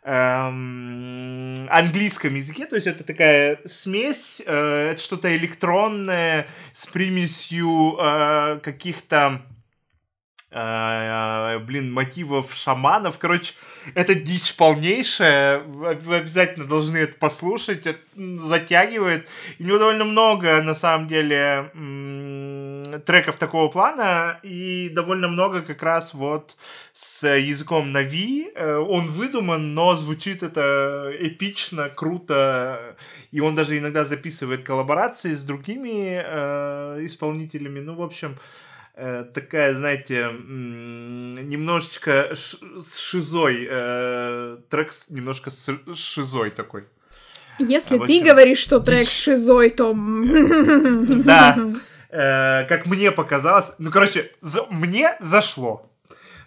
эм, 0.07 1.67
английском 1.69 2.33
языке, 2.35 2.65
то 2.65 2.75
есть 2.75 2.87
это 2.87 3.03
такая 3.03 3.59
смесь, 3.65 4.41
э, 4.45 4.91
это 4.91 5.01
что-то 5.01 5.35
электронное 5.35 6.47
с 6.73 6.87
примесью 6.87 7.97
э, 7.99 8.59
каких-то 8.63 9.41
э, 9.41 9.56
блин, 10.49 11.91
мотивов 11.91 12.53
шаманов. 12.53 13.17
Короче, 13.17 13.53
это 13.95 14.15
дичь 14.15 14.55
полнейшая. 14.55 15.59
Вы 15.59 16.15
обязательно 16.15 16.65
должны 16.65 16.97
это 16.97 17.17
послушать. 17.17 17.85
Это 17.85 17.99
затягивает. 18.15 19.27
И 19.57 19.63
у 19.63 19.67
него 19.67 19.77
довольно 19.77 20.05
много, 20.05 20.61
на 20.61 20.73
самом 20.73 21.07
деле, 21.07 21.71
треков 23.05 23.37
такого 23.37 23.67
плана. 23.69 24.39
И 24.43 24.89
довольно 24.89 25.27
много 25.27 25.61
как 25.61 25.83
раз 25.83 26.13
вот 26.13 26.55
с 26.93 27.27
языком 27.27 27.91
Нави. 27.91 28.51
Э, 28.55 28.77
он 28.77 29.07
выдуман, 29.07 29.73
но 29.73 29.95
звучит 29.95 30.43
это 30.43 31.11
эпично, 31.19 31.89
круто. 31.89 32.95
И 33.31 33.39
он 33.39 33.55
даже 33.55 33.77
иногда 33.77 34.05
записывает 34.05 34.63
коллаборации 34.63 35.33
с 35.33 35.43
другими 35.43 36.21
э, 36.23 36.99
исполнителями. 37.01 37.79
Ну, 37.79 37.95
в 37.95 38.01
общем, 38.01 38.37
Э, 38.37 38.66
такая, 39.33 39.75
знаете, 39.75 40.31
немножечко 40.43 42.33
с 42.33 42.97
шизой, 42.97 43.67
э, 43.69 44.57
трек 44.69 44.91
немножко 45.09 45.51
с 45.51 45.69
шизой 45.93 46.49
такой. 46.49 46.85
Если 47.59 47.97
а, 47.97 48.05
ты 48.05 48.21
говоришь, 48.21 48.59
что 48.59 48.79
трек 48.79 49.07
с 49.07 49.11
шизой, 49.11 49.69
то... 49.69 49.93
Да, 49.93 51.57
э, 52.09 52.65
как 52.67 52.85
мне 52.87 53.11
показалось, 53.11 53.71
ну, 53.77 53.91
короче, 53.91 54.31
за, 54.41 54.65
мне 54.69 55.15
зашло. 55.19 55.91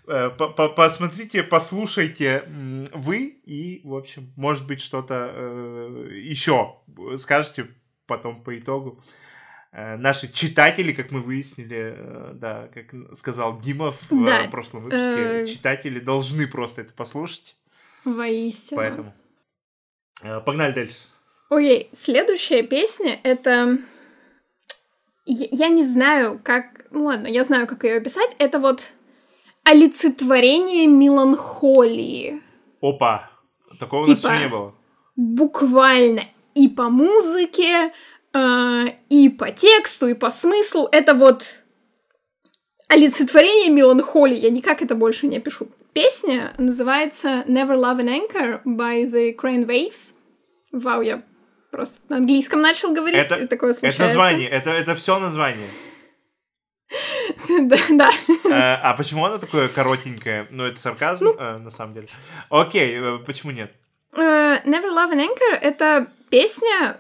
Э, 0.07 0.31
посмотрите, 0.31 1.43
послушайте 1.45 2.45
вы 2.93 3.41
и, 3.45 3.81
в 3.85 3.95
общем, 3.95 4.33
может 4.37 4.67
быть, 4.67 4.81
что-то 4.81 5.31
э, 5.33 6.09
еще 6.15 6.77
скажете 7.17 7.69
потом 8.07 8.43
по 8.43 8.59
итогу. 8.59 9.01
Э, 9.73 9.97
наши 9.97 10.33
читатели, 10.33 10.93
как 10.93 11.13
мы 11.13 11.21
выяснили, 11.21 11.95
э, 11.97 12.33
да, 12.35 12.69
как 12.75 13.17
сказал 13.17 13.61
Димов 13.61 14.01
да. 14.11 14.47
в 14.49 14.51
прошлом 14.51 14.83
выпуске, 14.83 15.43
э, 15.43 15.47
читатели 15.47 16.01
должны 16.01 16.49
просто 16.49 16.83
это 16.83 16.93
послушать. 16.93 17.57
Воистину. 18.05 18.81
Поэтому. 18.81 19.15
Погнали 20.45 20.73
дальше. 20.73 20.97
Ой, 21.51 21.89
следующая 21.93 22.63
песня 22.63 23.19
это... 23.23 23.79
Я 25.25 25.69
не 25.69 25.85
знаю, 25.85 26.41
как... 26.43 26.87
Ну 26.91 27.05
ладно, 27.05 27.29
я 27.29 27.45
знаю, 27.45 27.67
как 27.67 27.85
ее 27.85 27.99
описать. 27.99 28.35
Это 28.39 28.59
вот 28.59 28.83
олицетворение 29.65 30.89
меланхолии. 30.89 32.43
Опа! 32.81 33.31
Такого 33.79 34.05
типа, 34.05 34.11
у 34.11 34.15
нас 34.15 34.19
еще 34.19 34.29
типа 34.29 34.41
не 34.41 34.49
было. 34.49 34.75
Буквально 35.17 36.23
и 36.55 36.69
по 36.69 36.91
музыке, 36.91 37.87
э, 37.87 37.93
и 38.35 39.29
по 39.29 39.51
тексту, 39.51 40.07
и 40.07 40.15
по 40.15 40.31
смыслу. 40.31 40.89
Это 40.93 41.15
вот 41.15 41.45
олицетворение 42.89 43.71
меланхолии. 43.71 44.37
Я 44.37 44.51
никак 44.51 44.83
это 44.83 44.95
больше 44.95 45.27
не 45.27 45.41
пишу. 45.41 45.69
Песня 45.93 46.53
называется 46.59 47.45
Never 47.49 47.77
Love 47.77 48.01
an 48.01 48.09
Anchor 48.09 48.63
by 48.65 49.11
the 49.11 49.35
Crane 49.35 49.67
Waves. 49.67 50.15
Вау, 50.73 51.03
я 51.03 51.23
просто 51.71 52.01
на 52.09 52.19
английском 52.19 52.61
начал 52.61 52.93
говорить, 52.93 53.21
это, 53.21 53.49
такое 53.49 53.73
случается. 53.73 54.03
Это 54.03 54.09
название, 54.09 54.49
это, 54.49 54.71
это 54.71 54.95
все 54.95 55.19
название. 55.19 55.69
да, 57.49 57.77
да. 57.91 58.11
А, 58.51 58.91
а 58.91 58.95
почему 58.95 59.25
оно 59.25 59.39
такое 59.39 59.69
коротенькое? 59.69 60.47
Ну, 60.51 60.65
это 60.65 60.79
сарказм, 60.79 61.25
ну, 61.25 61.35
э, 61.35 61.59
на 61.59 61.71
самом 61.71 61.95
деле. 61.95 62.09
Окей, 62.51 62.97
э, 62.97 63.19
почему 63.19 63.53
нет? 63.53 63.73
Never 64.13 64.91
Love 64.91 65.13
an 65.13 65.29
Anchor— 65.29 65.55
это 65.61 66.09
песня, 66.31 66.99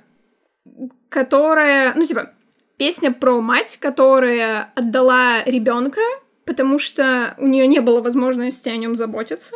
которая, 1.11 1.93
ну, 1.95 2.07
типа, 2.07 2.33
песня 2.79 3.13
про 3.13 3.41
мать, 3.43 3.77
которая 3.79 4.73
отдала 4.75 5.45
ребенка, 5.45 6.01
потому 6.47 6.79
что 6.79 7.35
у 7.39 7.47
нее 7.47 7.67
не 7.67 7.81
было 7.81 8.01
возможности 8.01 8.71
о 8.71 8.77
нем 8.77 8.97
заботиться. 8.97 9.55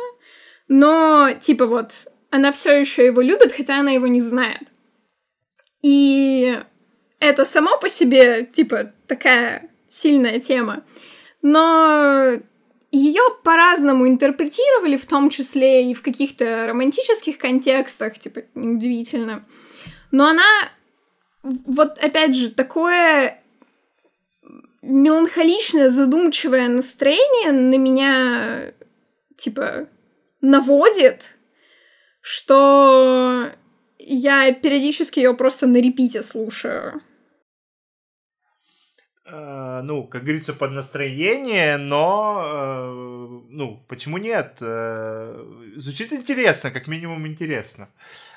Но, 0.67 1.31
типа, 1.41 1.65
вот, 1.65 2.07
она 2.29 2.51
все 2.51 2.79
еще 2.79 3.05
его 3.05 3.21
любит, 3.21 3.51
хотя 3.51 3.79
она 3.79 3.91
его 3.91 4.05
не 4.05 4.21
знает. 4.21 4.67
И 5.81 6.59
это 7.19 7.45
само 7.45 7.79
по 7.79 7.89
себе, 7.89 8.45
типа, 8.45 8.91
такая 9.07 9.69
сильная 9.87 10.39
тема. 10.39 10.83
Но 11.41 12.39
ее 12.91 13.21
по-разному 13.43 14.07
интерпретировали, 14.07 14.97
в 14.97 15.05
том 15.05 15.29
числе 15.29 15.89
и 15.89 15.93
в 15.93 16.01
каких-то 16.01 16.67
романтических 16.67 17.37
контекстах, 17.37 18.19
типа, 18.19 18.43
неудивительно. 18.55 19.45
Но 20.11 20.27
она 20.27 20.43
вот 21.45 21.99
опять 21.99 22.35
же, 22.35 22.49
такое 22.49 23.39
меланхоличное, 24.81 25.89
задумчивое 25.89 26.67
настроение 26.67 27.51
на 27.51 27.77
меня, 27.77 28.73
типа, 29.37 29.87
наводит, 30.41 31.37
что 32.21 33.51
я 33.99 34.53
периодически 34.53 35.19
ее 35.19 35.35
просто 35.35 35.67
на 35.67 35.77
репите 35.77 36.21
слушаю. 36.21 37.01
Uh, 39.27 39.81
ну, 39.81 40.03
как 40.03 40.21
говорится, 40.21 40.53
под 40.53 40.71
настроение, 40.71 41.77
но, 41.77 42.43
uh, 42.45 43.47
ну, 43.49 43.83
почему 43.87 44.19
нет? 44.19 44.59
Uh, 44.61 45.73
звучит 45.77 46.13
интересно, 46.13 46.69
как 46.69 46.87
минимум 46.87 47.25
интересно. 47.25 47.89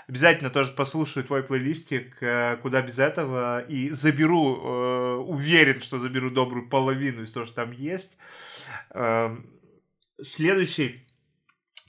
Обязательно 0.09 0.48
тоже 0.48 0.72
послушаю 0.72 1.24
твой 1.24 1.42
плейлистик, 1.42 2.16
э, 2.22 2.56
куда 2.62 2.80
без 2.80 2.98
этого, 2.98 3.61
и 3.61 3.90
заберу, 3.90 4.56
э, 4.56 5.14
уверен, 5.16 5.82
что 5.82 5.98
заберу 5.98 6.30
добрую 6.30 6.68
половину 6.68 7.22
из 7.22 7.32
того, 7.32 7.44
что 7.44 7.56
там 7.56 7.72
есть. 7.72 8.16
Эм, 8.94 9.46
следующий 10.22 11.09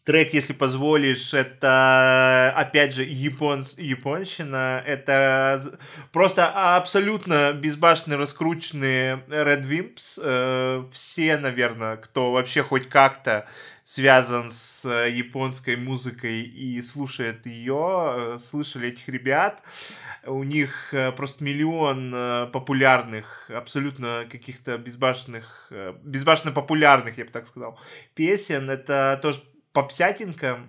Трек, 0.10 0.34
если 0.34 0.54
позволишь, 0.54 1.36
это, 1.36 2.52
опять 2.56 2.96
же, 2.96 3.04
япон... 3.04 3.64
японщина. 3.78 4.82
Это 4.84 5.78
просто 6.12 6.76
абсолютно 6.78 7.54
безбашенные, 7.54 8.18
раскрученные 8.18 9.24
Red 9.28 9.68
Wimps. 9.68 10.20
Э, 10.24 10.86
все, 10.92 11.38
наверное, 11.38 11.98
кто 11.98 12.32
вообще 12.32 12.64
хоть 12.64 12.90
как-то 12.90 13.48
связан 13.90 14.52
с 14.52 14.88
японской 14.88 15.76
музыкой 15.76 16.44
и 16.44 16.80
слушает 16.84 17.48
ее, 17.48 18.36
э, 18.36 18.38
слышали 18.38 18.90
этих 18.90 19.10
ребят. 19.10 19.64
У 20.28 20.44
них 20.44 20.94
э, 20.94 21.12
просто 21.12 21.44
миллион 21.44 22.52
популярных, 22.52 23.50
абсолютно 23.50 24.28
каких-то 24.30 24.78
безбашенных, 24.78 25.72
безбашенно 26.04 26.52
популярных, 26.52 27.18
я 27.18 27.26
бы 27.26 27.32
так 27.32 27.48
сказал, 27.48 27.80
песен. 28.14 28.70
Это 28.70 29.20
тоже 29.24 29.40
попсятинка. 29.74 30.60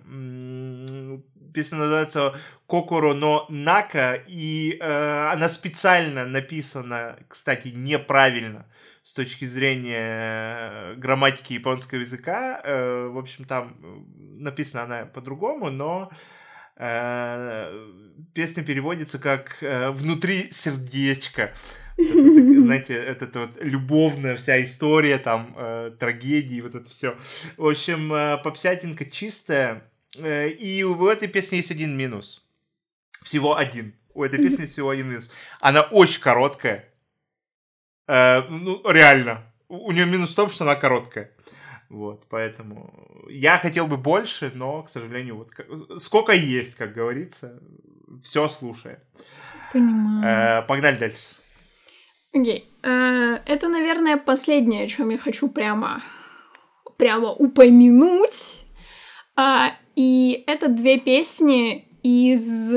Песня 1.53 1.77
называется 1.77 2.33
Кокоро 2.65 3.13
но 3.13 3.45
Нака, 3.49 4.15
и 4.15 4.77
э, 4.79 5.31
она 5.31 5.47
специально 5.47 6.25
написана, 6.25 7.19
кстати, 7.27 7.67
неправильно 7.67 8.65
с 9.03 9.13
точки 9.13 9.45
зрения 9.45 10.95
грамматики 10.95 11.53
японского 11.53 11.99
языка. 11.99 12.61
Э, 12.63 13.07
в 13.07 13.17
общем, 13.17 13.45
там 13.45 13.75
написана 14.37 14.83
она 14.83 15.05
по-другому, 15.05 15.69
но 15.69 16.11
э, 16.77 17.89
песня 18.33 18.63
переводится 18.63 19.19
как 19.19 19.57
э, 19.61 19.89
«внутри 19.91 20.51
сердечко». 20.51 21.53
знаете, 21.97 22.95
это, 22.95 23.25
это 23.25 23.39
вот 23.39 23.57
любовная 23.59 24.35
вся 24.35 24.63
история, 24.63 25.17
там, 25.17 25.53
э, 25.57 25.91
трагедии, 25.99 26.61
вот 26.61 26.75
это 26.75 26.89
все. 26.89 27.17
В 27.57 27.67
общем, 27.67 28.13
э, 28.13 28.37
попсятинка 28.43 29.05
чистая, 29.05 29.83
э, 30.17 30.49
и 30.49 30.83
у 30.83 31.07
этой 31.07 31.27
песни 31.27 31.57
есть 31.57 31.71
один 31.71 31.95
минус. 31.95 32.45
Всего 33.23 33.55
один. 33.55 33.93
У 34.13 34.23
этой 34.23 34.41
песни 34.41 34.65
всего 34.65 34.89
один 34.89 35.09
минус. 35.09 35.31
Она 35.59 35.81
очень 35.81 36.21
короткая. 36.21 36.90
Э, 38.11 38.43
ну, 38.49 38.81
реально. 38.91 39.43
У 39.69 39.91
нее 39.93 40.05
минус 40.05 40.31
в 40.31 40.35
том, 40.35 40.49
что 40.49 40.65
она 40.65 40.75
короткая. 40.75 41.31
Вот, 41.89 42.25
поэтому 42.29 43.25
я 43.29 43.57
хотел 43.57 43.87
бы 43.87 43.97
больше, 43.97 44.51
но, 44.53 44.83
к 44.83 44.89
сожалению, 44.89 45.37
вот 45.37 45.49
сколько 46.01 46.33
есть, 46.33 46.75
как 46.75 46.93
говорится, 46.93 47.61
все 48.23 48.47
слушаем. 48.49 48.99
Понимаю. 49.71 50.63
Э, 50.63 50.67
погнали 50.67 50.97
дальше. 50.97 51.35
Окей. 52.33 52.69
Okay. 52.83 52.89
Э, 52.89 53.41
это, 53.45 53.69
наверное, 53.69 54.17
последнее, 54.17 54.83
о 54.83 54.87
чем 54.87 55.09
я 55.09 55.17
хочу 55.17 55.47
прямо, 55.47 56.03
прямо 56.97 57.31
упомянуть. 57.31 58.65
А, 59.37 59.71
и 59.95 60.43
это 60.47 60.67
две 60.67 60.99
песни 60.99 61.87
из... 62.03 62.73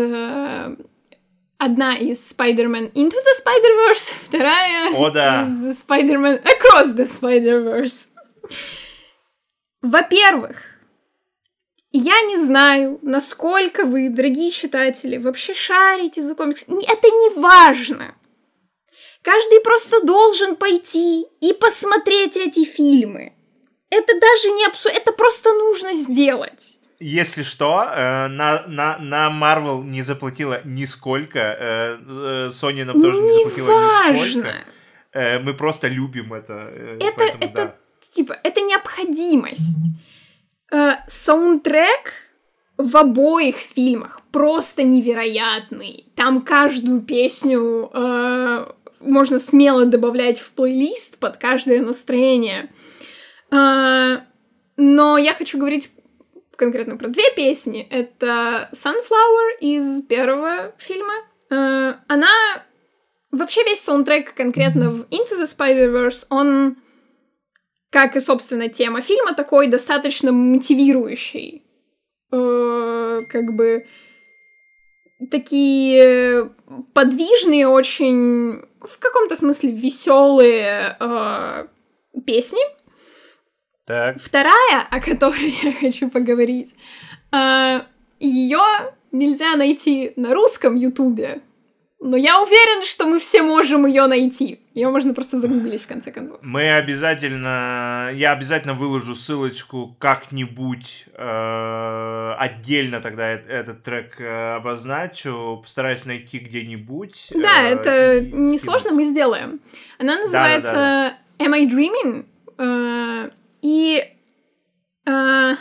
Одна 1.65 1.97
из 1.97 2.31
Spider-Man 2.31 2.93
Into 2.93 3.17
the 3.17 3.35
Spider-Verse, 3.43 4.15
вторая 4.23 4.95
О, 4.95 5.09
да. 5.09 5.45
из 5.45 5.83
Spider-Man 5.83 6.43
Across 6.43 6.95
the 6.95 7.09
Spider-Verse. 7.09 8.09
Во-первых, 9.81 10.57
я 11.91 12.21
не 12.21 12.37
знаю, 12.37 12.99
насколько 13.01 13.87
вы, 13.87 14.11
дорогие 14.11 14.51
читатели, 14.51 15.17
вообще 15.17 15.55
шарите 15.55 16.21
за 16.21 16.35
комикс. 16.35 16.65
Это 16.65 17.09
не 17.09 17.41
важно. 17.41 18.15
Каждый 19.23 19.61
просто 19.61 20.05
должен 20.05 20.57
пойти 20.57 21.27
и 21.41 21.55
посмотреть 21.55 22.37
эти 22.37 22.67
фильмы. 22.67 23.33
Это 23.89 24.13
даже 24.21 24.51
не 24.51 24.67
абсурд, 24.67 24.95
это 24.95 25.13
просто 25.13 25.51
нужно 25.55 25.95
сделать. 25.95 26.79
Если 27.01 27.43
что, 27.43 27.85
э, 27.85 28.29
на, 28.29 28.65
на, 28.67 28.99
на 28.99 29.29
Marvel 29.29 29.83
не 29.85 30.03
заплатила 30.03 30.61
нисколько, 30.65 31.39
э, 31.39 31.99
э, 32.01 32.49
Sony 32.49 32.85
нам 32.85 33.03
тоже 33.03 33.21
не, 33.21 33.29
не 33.29 33.45
заплатила 33.45 33.67
важно. 33.69 34.13
нисколько. 34.13 34.55
Э, 35.13 35.39
мы 35.41 35.55
просто 35.55 35.89
любим 35.89 36.33
это. 36.33 36.71
Э, 36.73 36.99
это, 37.01 37.15
поэтому, 37.17 37.45
это 37.45 37.55
да. 37.55 37.75
типа, 38.01 38.37
это 38.43 38.61
необходимость. 38.61 39.79
Э, 40.73 40.93
саундтрек 41.09 42.13
в 42.77 42.97
обоих 42.97 43.57
фильмах 43.57 44.21
просто 44.33 44.83
невероятный. 44.83 46.13
Там 46.17 46.43
каждую 46.43 47.03
песню 47.03 47.91
э, 47.93 48.67
можно 49.01 49.39
смело 49.39 49.85
добавлять 49.85 50.39
в 50.39 50.51
плейлист 50.53 51.19
под 51.19 51.37
каждое 51.37 51.81
настроение. 51.81 52.71
А, 53.51 54.23
но 54.77 55.19
я 55.19 55.33
хочу 55.33 55.59
говорить 55.59 55.91
конкретно 56.57 56.97
про 56.97 57.09
две 57.09 57.25
песни. 57.35 57.87
Это 57.91 58.69
Sunflower 58.73 59.59
из 59.61 60.03
первого 60.03 60.73
фильма. 60.79 61.15
А, 61.51 62.01
она... 62.09 62.29
Вообще 63.31 63.65
весь 63.65 63.81
саундтрек 63.81 64.33
конкретно 64.35 64.91
в 64.91 65.09
Into 65.11 65.41
the 65.41 65.45
Spider-Verse, 65.45 66.27
он, 66.31 66.77
как 67.91 68.15
и, 68.15 68.21
собственно, 68.21 68.69
тема 68.69 69.01
фильма, 69.01 69.35
такой 69.35 69.67
достаточно 69.67 70.31
мотивирующий. 70.31 71.65
Э, 72.31 73.19
как 73.29 73.55
бы 73.55 73.87
такие 75.31 76.51
подвижные, 76.93 77.67
очень 77.67 78.63
в 78.81 78.99
каком-то 78.99 79.37
смысле 79.37 79.73
веселые 79.73 80.97
э, 80.99 81.67
песни. 82.27 82.61
Так. 83.87 84.21
Вторая, 84.21 84.87
о 84.91 85.01
которой 85.01 85.55
я 85.63 85.73
хочу 85.73 86.09
поговорить, 86.09 86.75
э, 87.33 87.81
ее 88.19 88.63
нельзя 89.13 89.57
найти 89.57 90.13
на 90.17 90.35
русском 90.35 90.77
ютубе, 90.77 91.41
но 92.01 92.19
я 92.19 92.39
уверен, 92.43 92.85
что 92.85 93.07
мы 93.07 93.19
все 93.19 93.43
можем 93.43 93.87
ее 93.87 94.07
найти. 94.07 94.61
Ее 94.75 94.91
можно 94.91 95.15
просто 95.15 95.39
загуглить 95.39 95.83
в 95.83 95.87
конце 95.87 96.13
концов. 96.13 96.39
Мы 96.43 96.71
обязательно, 96.71 98.11
я 98.13 98.33
обязательно 98.33 98.75
выложу 98.75 99.15
ссылочку 99.15 99.97
как-нибудь 99.99 101.07
э, 101.15 102.35
отдельно 102.39 103.01
тогда 103.01 103.29
этот 103.29 103.85
трек 103.85 104.21
э, 104.21 104.57
обозначу, 104.57 105.61
постараюсь 105.63 106.05
найти 106.05 106.41
где-нибудь. 106.41 107.29
Да, 107.35 107.63
э, 107.63 107.75
это 107.75 108.21
несложно, 108.21 108.93
мы 108.93 109.05
сделаем. 109.05 109.61
Она 109.99 110.19
называется 110.19 110.73
да, 110.73 110.79
да, 110.79 111.17
да. 111.39 111.47
Am 111.47 111.55
I 111.55 111.67
Dreaming? 111.67 112.27
Э, 112.59 113.04
и 113.65 114.05
э, 115.07 115.55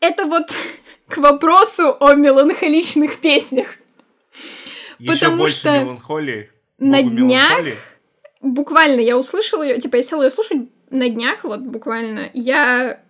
это 0.00 0.24
вот 0.24 0.52
к 1.08 1.18
вопросу 1.18 1.96
о 2.00 2.14
меланхоличных 2.14 3.20
песнях. 3.20 3.68
Еще 4.98 5.12
Потому 5.14 5.38
больше 5.38 5.58
что 5.60 5.78
меланхолии. 5.78 6.50
На 6.78 7.02
днях, 7.02 7.50
меланхолии. 7.50 7.76
буквально 8.40 9.00
я 9.00 9.16
услышала 9.16 9.62
ее, 9.62 9.80
типа 9.80 9.96
я 9.96 10.02
села 10.02 10.24
ее 10.24 10.30
слушать 10.30 10.58
на 10.90 11.08
днях, 11.08 11.44
вот 11.44 11.60
буквально, 11.60 12.30
я 12.34 13.00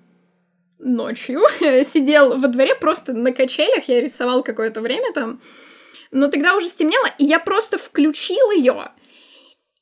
ночью 0.79 1.41
сидел 1.85 2.39
во 2.39 2.49
дворе 2.49 2.75
просто 2.75 3.15
на 3.15 3.33
качелях, 3.33 3.89
я 3.89 4.03
рисовал 4.03 4.43
какое-то 4.43 4.83
время 4.83 5.15
там, 5.15 5.41
но 6.11 6.29
тогда 6.29 6.57
уже 6.57 6.69
стемнело, 6.69 7.07
и 7.17 7.25
я 7.25 7.41
просто 7.41 7.79
включил 7.79 8.51
ее, 8.51 8.91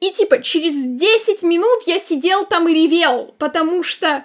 и 0.00 0.12
типа 0.12 0.42
через 0.42 0.74
10 0.74 1.42
минут 1.42 1.82
я 1.86 1.98
сидел 1.98 2.46
там 2.46 2.68
и 2.68 2.74
ревел, 2.74 3.34
потому 3.38 3.82
что, 3.82 4.24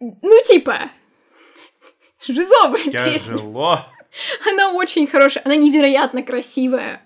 ну 0.00 0.42
типа, 0.46 0.90
жизовая 2.26 2.82
Тяжело. 2.84 3.12
песня. 3.12 3.38
Она 4.50 4.72
очень 4.72 5.06
хорошая, 5.06 5.44
она 5.44 5.56
невероятно 5.56 6.22
красивая. 6.22 7.02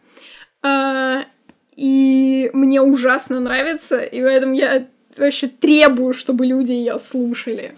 А, 0.62 1.27
и 1.77 2.51
мне 2.55 2.81
ужасно 2.81 3.41
нравится, 3.41 4.03
и 4.03 4.23
поэтому 4.23 4.55
я 4.55 4.89
вообще 5.17 5.49
требую, 5.49 6.15
чтобы 6.15 6.47
люди 6.47 6.73
ее 6.73 6.99
слушали. 6.99 7.75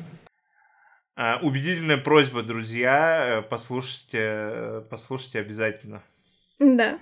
А, 1.16 1.40
убедительная 1.42 1.96
просьба, 1.96 2.42
друзья, 2.42 3.44
послушайте, 3.50 4.84
послушайте 4.90 5.40
обязательно. 5.40 6.02
Да. 6.60 6.98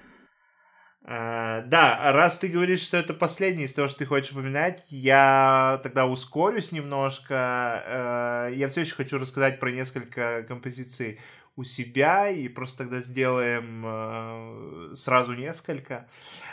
А, 1.06 1.62
да, 1.62 2.12
раз 2.12 2.38
ты 2.38 2.48
говоришь, 2.48 2.80
что 2.80 2.96
это 2.96 3.12
последний 3.12 3.64
из 3.64 3.74
того, 3.74 3.88
что 3.88 3.98
ты 3.98 4.06
хочешь 4.06 4.32
упоминать, 4.32 4.84
я 4.88 5.78
тогда 5.82 6.06
ускорюсь 6.06 6.72
немножко. 6.72 7.34
А, 7.36 8.48
я 8.48 8.68
все 8.68 8.80
еще 8.80 8.94
хочу 8.94 9.18
рассказать 9.18 9.60
про 9.60 9.70
несколько 9.70 10.44
композиций 10.48 11.20
у 11.56 11.64
себя, 11.64 12.30
и 12.30 12.48
просто 12.48 12.78
тогда 12.78 13.00
сделаем 13.00 13.84
э, 13.86 14.94
сразу 14.96 15.34
несколько. 15.34 16.08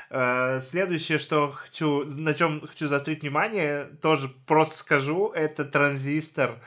Э, 0.10 0.60
следующее, 0.62 1.18
что 1.18 1.52
хочу, 1.52 2.06
на 2.06 2.34
чем 2.34 2.62
хочу 2.62 2.88
заострить 2.88 3.24
внимание, 3.24 3.86
тоже 4.02 4.30
просто 4.46 4.76
скажу, 4.76 5.30
это 5.30 5.66
транзистор. 5.66 6.60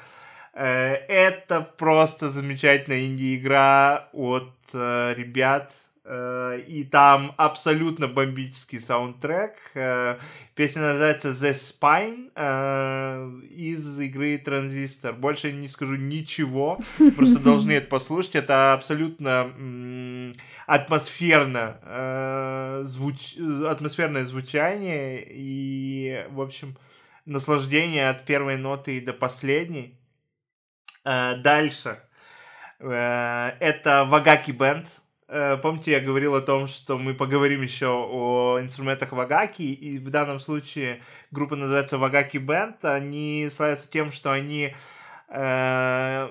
Э, 0.53 0.95
это 1.09 1.61
просто 1.61 2.29
замечательная 2.29 3.07
инди-игра 3.07 4.09
от 4.13 4.53
э, 4.73 5.15
ребят, 5.17 5.73
э, 5.73 5.94
и 6.07 6.87
там 6.91 7.33
абсолютно 7.39 8.09
бомбический 8.09 8.79
саундтрек. 8.79 9.55
Э, 9.75 10.19
песня 10.55 10.83
называется 10.83 11.31
The 11.31 11.53
Spine 11.53 12.31
э, 12.35 13.41
из 13.49 14.01
игры 14.01 14.37
Транзистор. 14.37 15.15
Больше 15.15 15.51
не 15.51 15.67
скажу 15.67 15.97
ничего, 15.97 16.79
просто 17.17 17.39
должны 17.39 17.73
это 17.73 17.89
послушать. 17.89 18.37
Это 18.37 18.75
абсолютно 18.75 20.35
атмосферно, 20.67 22.83
звуч... 22.83 23.39
атмосферное 23.67 24.27
звучание 24.27 25.25
и, 25.27 26.27
в 26.31 26.43
общем, 26.43 26.77
наслаждение 27.25 28.11
от 28.11 28.27
первой 28.27 28.59
ноты 28.59 29.01
до 29.01 29.15
последней. 29.15 29.99
Дальше. 31.05 31.99
Это 32.79 34.05
Вагаки 34.07 34.51
Бенд 34.51 34.87
Э, 34.87 35.04
помните, 35.27 35.93
я 35.93 36.01
говорил 36.01 36.35
о 36.35 36.41
том, 36.41 36.67
что 36.67 36.99
мы 36.99 37.15
поговорим 37.15 37.63
еще 37.63 37.89
о 37.89 38.59
инструментах 38.61 39.13
Вагаки, 39.13 39.63
и 39.63 39.99
в 39.99 40.11
данном 40.11 40.41
случае 40.41 41.01
группа 41.31 41.57
называется 41.57 41.99
Вагаки 41.99 42.39
Бенд. 42.39 42.85
Они 42.85 43.49
славятся 43.51 43.91
тем, 43.91 44.13
что 44.13 44.33
они 44.33 44.75
э, 45.29 46.29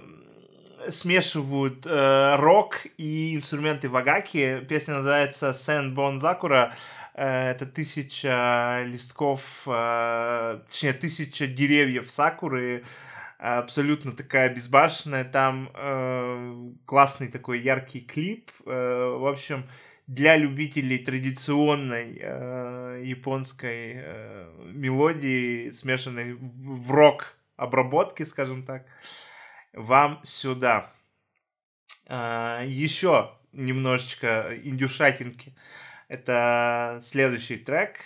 смешивают 0.89 1.85
э, 1.85 2.35
рок 2.37 2.85
и 2.97 3.35
инструменты 3.35 3.89
Вагаки. 3.89 4.65
Песня 4.67 4.95
называется 4.95 5.53
Сен 5.53 5.93
Бон 5.93 6.19
Закура. 6.19 6.73
Э, 7.13 7.51
это 7.51 7.65
тысяча 7.65 8.83
листков, 8.85 9.63
э, 9.67 10.59
точнее, 10.69 10.93
тысяча 10.93 11.47
деревьев 11.47 12.09
Сакуры 12.09 12.83
абсолютно 13.43 14.13
такая 14.13 14.53
безбашенная, 14.53 15.25
там 15.25 15.69
э, 15.73 16.71
классный 16.85 17.27
такой 17.27 17.59
яркий 17.59 17.99
клип, 17.99 18.49
э, 18.65 19.17
в 19.19 19.27
общем, 19.27 19.67
для 20.07 20.37
любителей 20.37 20.97
традиционной 20.99 22.17
э, 22.21 23.01
японской 23.03 23.95
э, 23.95 24.71
мелодии, 24.71 25.69
смешанной 25.71 26.35
в 26.35 26.89
рок 26.89 27.35
обработке, 27.57 28.25
скажем 28.25 28.63
так, 28.63 28.85
вам 29.73 30.21
сюда. 30.23 30.89
Э, 32.07 32.63
еще 32.65 33.31
немножечко 33.51 34.57
индюшатинки. 34.63 35.53
Это 36.07 36.97
следующий 37.01 37.57
трек. 37.57 37.99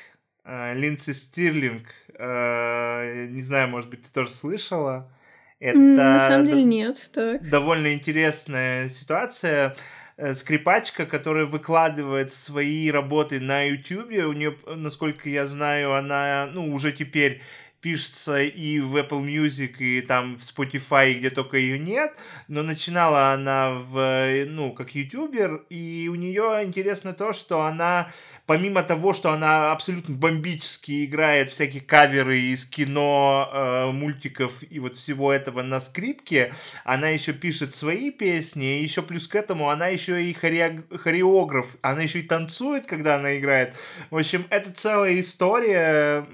Э, 0.44 0.74
Линдси 0.74 1.14
Стирлинг. 1.14 1.88
Э, 2.16 3.28
не 3.30 3.44
знаю, 3.44 3.68
может 3.68 3.92
быть, 3.92 4.02
ты 4.02 4.12
тоже 4.12 4.32
слышала. 4.32 5.12
Это 5.60 5.78
На 5.78 6.20
самом 6.20 6.46
деле 6.46 6.64
нет, 6.64 7.10
так. 7.14 7.48
Довольно 7.50 7.94
интересная 7.94 8.90
ситуация. 8.90 9.76
Э, 10.18 10.34
скрипачка, 10.34 11.06
которая 11.06 11.46
выкладывает 11.46 12.32
свои 12.32 12.90
работы 12.90 13.40
на 13.40 13.64
YouTube, 13.64 14.10
у 14.10 14.34
нее, 14.34 14.56
насколько 14.66 15.30
я 15.30 15.46
знаю, 15.46 15.94
она, 15.94 16.50
ну, 16.52 16.74
уже 16.74 16.92
теперь 16.92 17.42
пишется 17.88 18.42
и 18.42 18.82
в 18.82 18.98
Apple 18.98 19.24
Music, 19.24 19.78
и 19.80 20.02
там 20.02 20.38
в 20.38 20.42
Spotify, 20.42 21.14
где 21.14 21.30
только 21.30 21.56
ее 21.56 21.80
нет, 21.80 22.14
но 22.50 22.62
начинала 22.62 23.32
она 23.32 23.70
в, 23.72 24.46
ну, 24.46 24.74
как 24.74 24.94
ютубер, 24.94 25.64
и 25.70 26.10
у 26.12 26.16
нее 26.16 26.64
интересно 26.66 27.14
то, 27.14 27.32
что 27.32 27.62
она 27.62 28.12
помимо 28.48 28.82
того, 28.82 29.14
что 29.14 29.32
она 29.32 29.72
абсолютно 29.72 30.16
бомбически 30.16 31.06
играет 31.06 31.52
всякие 31.52 31.82
каверы 31.82 32.40
из 32.40 32.66
кино, 32.66 33.50
э, 33.52 33.92
мультиков 33.92 34.54
и 34.68 34.80
вот 34.80 34.96
всего 34.96 35.32
этого 35.32 35.62
на 35.62 35.80
скрипке, 35.82 36.54
она 36.86 37.10
еще 37.10 37.34
пишет 37.34 37.76
свои 37.76 38.10
песни, 38.10 38.80
и 38.80 38.84
еще 38.84 39.04
плюс 39.04 39.28
к 39.28 39.36
этому 39.36 39.70
она 39.70 39.88
еще 39.88 40.24
и 40.24 40.34
хореог... 40.34 40.86
хореограф, 41.02 41.68
она 41.82 42.02
еще 42.02 42.20
и 42.20 42.24
танцует, 42.24 42.88
когда 42.88 43.16
она 43.16 43.38
играет. 43.38 43.76
В 44.10 44.18
общем, 44.18 44.46
это 44.50 44.72
целая 44.72 45.20
история. 45.20 46.26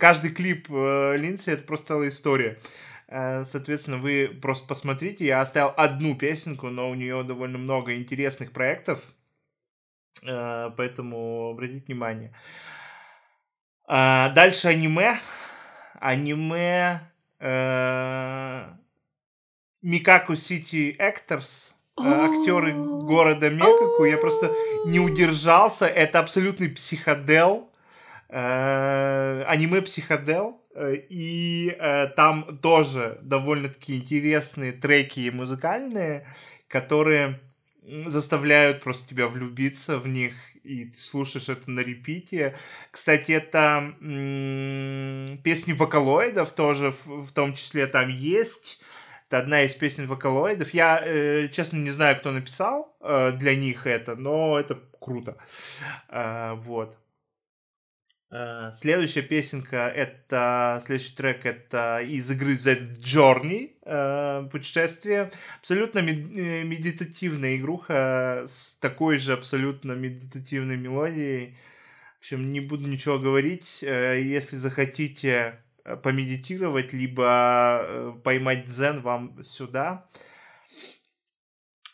Каждый 0.00 0.30
клип 0.30 0.65
э, 0.68 1.16
Линдси 1.16 1.50
это 1.50 1.64
просто 1.64 1.88
целая 1.88 2.08
история. 2.08 2.58
Э, 3.08 3.44
соответственно, 3.44 3.98
вы 3.98 4.28
просто 4.40 4.66
посмотрите. 4.66 5.26
Я 5.26 5.40
оставил 5.40 5.72
одну 5.76 6.16
песенку, 6.16 6.68
но 6.68 6.90
у 6.90 6.94
нее 6.94 7.22
довольно 7.22 7.58
много 7.58 7.94
интересных 7.94 8.52
проектов. 8.52 9.02
Э, 10.26 10.70
поэтому 10.76 11.50
обратите 11.50 11.84
внимание. 11.86 12.34
Дальше 13.88 14.68
аниме. 14.68 15.20
Аниме 16.00 17.02
Микаку 19.80 20.34
Сити 20.34 20.96
Actors 20.98 21.76
актеры 21.98 22.74
города 22.74 23.48
Мекаку. 23.48 24.04
Я 24.04 24.18
просто 24.18 24.52
не 24.86 25.00
удержался. 25.00 25.86
Это 25.86 26.18
абсолютный 26.18 26.68
психодел. 26.68 27.70
Аниме 28.28 29.82
психодел. 29.82 30.60
И 30.78 31.76
там 32.16 32.58
тоже 32.58 33.18
довольно-таки 33.22 33.96
интересные 33.96 34.72
треки 34.72 35.30
музыкальные, 35.30 36.26
которые 36.68 37.40
заставляют 38.06 38.82
просто 38.82 39.08
тебя 39.08 39.28
влюбиться 39.28 39.98
в 39.98 40.08
них, 40.08 40.34
и 40.64 40.86
ты 40.86 40.98
слушаешь 40.98 41.48
это 41.48 41.70
на 41.70 41.80
репите. 41.80 42.56
Кстати, 42.90 43.32
это 43.32 43.94
м- 44.00 45.38
песни 45.38 45.72
вокалоидов 45.72 46.52
тоже 46.52 46.90
в, 46.90 47.26
в 47.26 47.32
том 47.32 47.54
числе 47.54 47.86
там 47.86 48.08
есть. 48.08 48.80
Это 49.28 49.38
одна 49.38 49.62
из 49.62 49.74
песен 49.74 50.06
вокалоидов. 50.06 50.74
Я, 50.74 51.00
э, 51.04 51.48
честно, 51.48 51.78
не 51.78 51.90
знаю, 51.90 52.16
кто 52.18 52.32
написал 52.32 52.96
э, 53.00 53.32
для 53.32 53.54
них 53.56 53.86
это, 53.86 54.16
но 54.16 54.58
это 54.58 54.80
круто. 55.00 55.36
Э, 56.08 56.54
вот. 56.54 56.98
Э, 58.28 58.72
следующая 58.74 59.22
песенка, 59.22 59.88
это 59.88 60.80
следующий 60.84 61.14
трек, 61.14 61.46
это 61.46 62.00
из 62.00 62.28
игры 62.30 62.54
The 62.54 62.98
Journey, 63.00 63.76
э, 63.82 64.48
путешествие. 64.50 65.30
Абсолютно 65.60 66.00
э, 66.00 66.02
медитативная 66.64 67.56
игруха 67.56 68.42
с 68.46 68.74
такой 68.80 69.18
же 69.18 69.32
абсолютно 69.32 69.92
медитативной 69.92 70.76
мелодией. 70.76 71.56
В 72.16 72.18
общем, 72.20 72.52
не 72.52 72.60
буду 72.60 72.88
ничего 72.88 73.20
говорить. 73.20 73.82
Если 73.82 74.56
захотите 74.56 75.62
помедитировать, 76.02 76.92
либо 76.92 78.18
поймать 78.24 78.64
дзен, 78.64 79.00
вам 79.02 79.44
сюда. 79.44 80.08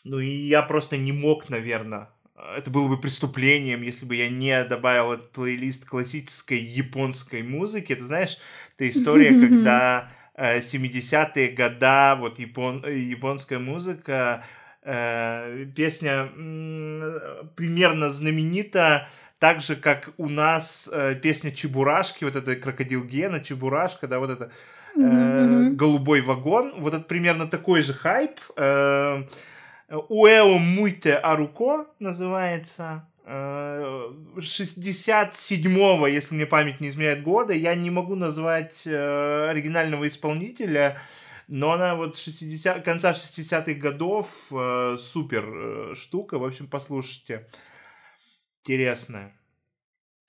Ну 0.03 0.17
и 0.17 0.47
я 0.47 0.63
просто 0.63 0.97
не 0.97 1.11
мог, 1.11 1.49
наверное, 1.49 2.09
это 2.57 2.69
было 2.69 2.87
бы 2.87 2.99
преступлением, 2.99 3.81
если 3.81 4.05
бы 4.05 4.15
я 4.15 4.29
не 4.29 4.63
добавил 4.63 5.13
этот 5.13 5.31
плейлист 5.31 5.85
классической 5.85 6.59
японской 6.59 7.43
музыки. 7.43 7.95
Ты 7.95 8.03
знаешь, 8.03 8.37
это 8.75 8.89
история, 8.89 9.29
когда 9.47 10.11
э, 10.35 10.59
70-е 10.59 11.49
года, 11.49 12.15
вот 12.19 12.39
япон, 12.39 12.85
японская 12.85 13.59
музыка, 13.59 14.45
э, 14.83 15.65
песня 15.75 16.29
э, 16.35 17.43
примерно 17.55 18.09
знаменита 18.09 19.07
так 19.39 19.61
же, 19.61 19.75
как 19.75 20.09
у 20.17 20.29
нас 20.29 20.89
э, 20.91 21.15
песня 21.15 21.51
Чебурашки, 21.51 22.23
вот 22.23 22.35
это 22.35 22.55
крокодил 22.55 23.03
Гена, 23.03 23.41
Чебурашка, 23.41 24.07
да, 24.07 24.19
вот 24.19 24.29
это 24.29 24.51
э, 24.95 25.69
голубой 25.71 26.21
вагон, 26.21 26.73
вот 26.77 26.93
это 26.93 27.03
примерно 27.03 27.47
такой 27.47 27.81
же 27.81 27.93
хайп. 27.93 28.39
Э, 28.55 29.23
Уэо 29.89 30.57
Муйте 30.57 31.15
Аруко 31.15 31.87
называется. 31.99 33.05
67-го, 33.25 36.07
э, 36.07 36.11
если 36.11 36.35
мне 36.35 36.45
память 36.45 36.81
не 36.81 36.89
изменяет 36.89 37.23
года. 37.23 37.53
Я 37.53 37.73
не 37.75 37.89
могу 37.89 38.15
назвать 38.15 38.85
э, 38.85 39.49
оригинального 39.49 40.05
исполнителя, 40.07 41.01
но 41.47 41.71
она 41.73 41.95
вот 41.95 42.17
60, 42.17 42.83
конца 42.83 43.11
60-х 43.11 43.73
годов 43.73 44.27
э, 44.51 44.97
супер 44.99 45.95
штука. 45.95 46.37
В 46.37 46.43
общем, 46.43 46.67
послушайте. 46.67 47.47
Интересная. 48.63 49.33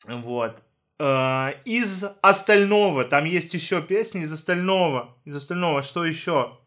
Вот. 0.06 0.62
Из 1.00 2.04
остального, 2.22 3.04
там 3.04 3.24
есть 3.24 3.52
еще 3.52 3.82
песни 3.82 4.22
из 4.22 4.32
остального, 4.32 5.18
из 5.24 5.34
остального, 5.34 5.82
что 5.82 6.04
еще 6.04 6.60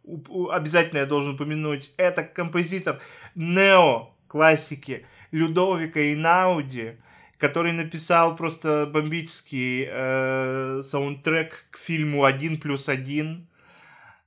обязательно 0.51 0.99
я 0.99 1.05
должен 1.05 1.35
упомянуть, 1.35 1.91
это 1.97 2.23
композитор 2.23 2.99
Нео 3.35 4.09
классики 4.27 5.05
Людовика 5.31 5.99
Инауди, 6.13 6.97
который 7.37 7.71
написал 7.71 8.35
просто 8.35 8.89
бомбический 8.91 9.87
э, 9.89 10.81
саундтрек 10.83 11.65
к 11.71 11.77
фильму 11.77 12.23
«Один 12.23 12.59
плюс 12.59 12.89
один». 12.89 13.47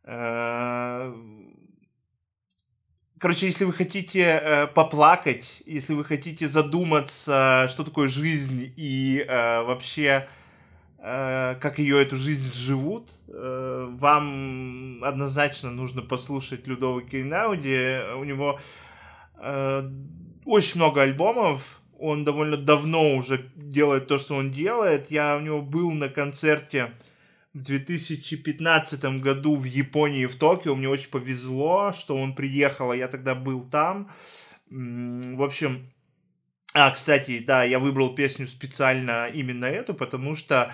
Э, 0.04 1.12
Короче, 3.20 3.44
если 3.44 3.66
вы 3.66 3.74
хотите 3.74 4.22
э, 4.22 4.66
поплакать, 4.68 5.62
если 5.66 5.92
вы 5.92 6.06
хотите 6.06 6.48
задуматься, 6.48 7.66
что 7.68 7.84
такое 7.84 8.08
жизнь 8.08 8.72
и 8.78 9.22
э, 9.28 9.62
вообще 9.62 10.26
как 11.02 11.78
ее 11.78 12.02
эту 12.02 12.16
жизнь 12.16 12.52
живут, 12.52 13.08
э, 13.28 13.88
вам 13.90 15.02
однозначно 15.02 15.70
нужно 15.70 16.02
послушать 16.02 16.66
Людовика 16.66 17.10
Кинауди. 17.12 18.14
У 18.16 18.24
него 18.24 18.60
э, 19.38 19.90
очень 20.44 20.76
много 20.76 21.02
альбомов. 21.02 21.80
Он 21.98 22.24
довольно 22.24 22.58
давно 22.58 23.14
уже 23.14 23.50
делает 23.56 24.08
то, 24.08 24.18
что 24.18 24.34
он 24.34 24.52
делает. 24.52 25.10
Я 25.10 25.36
у 25.36 25.40
него 25.40 25.62
был 25.62 25.90
на 25.92 26.10
концерте 26.10 26.92
в 27.54 27.62
2015 27.62 29.02
году 29.20 29.56
в 29.56 29.64
Японии, 29.64 30.26
в 30.26 30.36
Токио. 30.36 30.74
Мне 30.74 30.88
очень 30.88 31.10
повезло, 31.10 31.92
что 31.92 32.16
он 32.16 32.34
приехал, 32.34 32.90
а 32.90 32.96
я 32.96 33.08
тогда 33.08 33.34
был 33.34 33.64
там. 33.64 34.10
В 34.68 35.42
общем, 35.42 35.90
а, 36.74 36.90
кстати, 36.92 37.40
да, 37.40 37.64
я 37.64 37.78
выбрал 37.78 38.14
песню 38.14 38.46
специально 38.46 39.28
именно 39.28 39.64
эту, 39.64 39.92
потому 39.92 40.36
что 40.36 40.72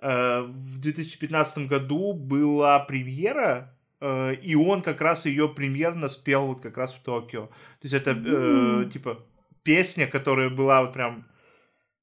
э, 0.00 0.40
в 0.40 0.78
2015 0.78 1.66
году 1.66 2.12
была 2.12 2.78
премьера, 2.80 3.74
э, 4.00 4.34
и 4.34 4.54
он 4.54 4.82
как 4.82 5.00
раз 5.00 5.24
ее 5.24 5.48
премьерно 5.48 6.08
спел 6.08 6.48
вот 6.48 6.60
как 6.60 6.76
раз 6.76 6.92
в 6.92 7.02
Токио. 7.02 7.46
То 7.46 7.52
есть 7.82 7.94
это 7.94 8.10
э, 8.10 8.90
типа 8.92 9.24
песня, 9.62 10.06
которая 10.06 10.50
была 10.50 10.82
вот 10.82 10.92
прям 10.92 11.26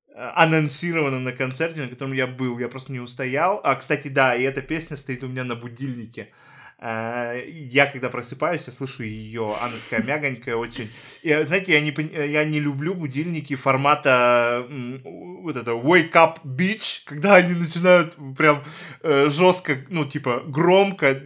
э, 0.08 0.32
анонсирована 0.36 1.20
на 1.20 1.32
концерте, 1.32 1.82
на 1.82 1.88
котором 1.88 2.14
я 2.14 2.26
был, 2.26 2.58
я 2.58 2.68
просто 2.68 2.94
не 2.94 3.00
устоял. 3.00 3.62
А, 3.64 3.76
кстати, 3.76 4.08
да, 4.08 4.36
и 4.36 4.42
эта 4.42 4.64
песня 4.64 4.98
стоит 4.98 5.24
у 5.24 5.28
меня 5.28 5.44
на 5.44 5.56
будильнике. 5.56 6.22
Э, 6.22 6.55
я 6.80 7.86
когда 7.92 8.10
просыпаюсь, 8.10 8.68
я 8.68 8.74
слышу 8.74 9.04
ее, 9.04 9.56
она 9.62 9.74
такая 9.90 10.06
мягонькая 10.06 10.56
очень. 10.56 10.92
И, 11.24 11.44
знаете, 11.44 11.74
я 11.74 11.82
не, 11.82 11.92
я 12.32 12.44
не 12.44 12.60
люблю 12.60 12.94
будильники 12.94 13.56
формата 13.56 14.68
вот 15.06 15.56
это 15.56 15.72
wake 15.72 16.12
up 16.14 16.40
bitch, 16.44 17.04
когда 17.06 17.36
они 17.36 17.54
начинают 17.54 18.18
прям 18.38 18.64
э, 19.04 19.30
жестко, 19.30 19.78
ну 19.90 20.06
типа 20.06 20.44
громко, 20.46 21.18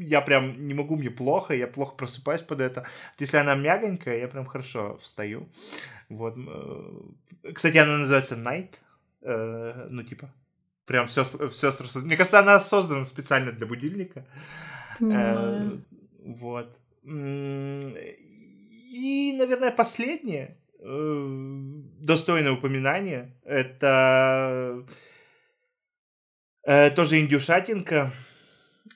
я 0.00 0.20
прям 0.20 0.66
не 0.66 0.74
могу, 0.74 0.96
мне 0.96 1.10
плохо, 1.10 1.54
я 1.54 1.66
плохо 1.66 1.94
просыпаюсь 1.94 2.42
под 2.42 2.60
это. 2.60 2.84
Если 3.18 3.36
она 3.36 3.54
мягонькая, 3.54 4.18
я 4.18 4.28
прям 4.28 4.46
хорошо 4.46 4.98
встаю. 5.00 5.48
Вот. 6.08 6.36
Э, 6.36 7.52
кстати, 7.54 7.76
она 7.78 7.98
называется 7.98 8.34
Night, 8.34 8.74
ну 9.22 10.02
типа 10.02 10.30
прям 10.84 11.06
все, 11.08 11.24
все, 11.24 11.72
мне 12.00 12.16
кажется, 12.16 12.38
она 12.38 12.58
создана 12.60 13.04
специально 13.04 13.52
для 13.52 13.66
будильника. 13.66 14.24
Э, 15.00 15.70
вот. 16.24 16.78
И, 18.96 19.34
наверное, 19.36 19.70
последнее 19.70 20.56
э, 20.80 21.26
достойное 22.00 22.52
упоминание 22.52 23.32
это 23.44 24.84
э, 26.64 26.90
тоже 26.90 27.20
индюшатинка. 27.20 28.12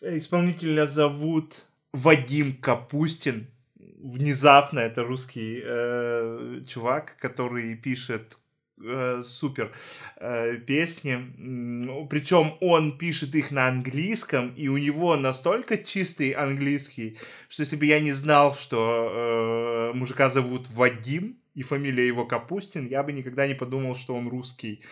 Исполнителя 0.01 0.87
зовут 0.87 1.67
Вадим 1.93 2.57
Капустин. 2.57 3.47
Внезапно 3.77 4.81
это 4.81 5.03
русский 5.05 5.61
э, 5.63 6.63
чувак, 6.67 7.17
который 7.19 7.75
пишет 7.77 8.39
э, 8.83 9.23
супер 9.25 9.73
э, 10.17 10.57
песни. 10.57 12.07
Причем 12.09 12.55
он 12.61 12.99
пишет 12.99 13.35
их 13.35 13.51
на 13.51 13.69
английском, 13.69 14.55
и 14.55 14.69
у 14.69 14.77
него 14.77 15.17
настолько 15.17 15.79
чистый 15.79 16.31
английский, 16.31 17.17
что 17.49 17.63
если 17.63 17.77
бы 17.77 17.87
я 17.87 18.01
не 18.01 18.13
знал, 18.13 18.55
что 18.55 19.91
э, 19.93 19.97
мужика 19.97 20.31
зовут 20.31 20.69
Вадим, 20.71 21.37
и 21.55 21.63
фамилия 21.63 22.07
его 22.07 22.27
Капустин, 22.27 22.87
я 22.87 23.03
бы 23.03 23.13
никогда 23.13 23.47
не 23.47 23.55
подумал, 23.55 23.97
что 23.97 24.15
он 24.15 24.29
русский. 24.29 24.83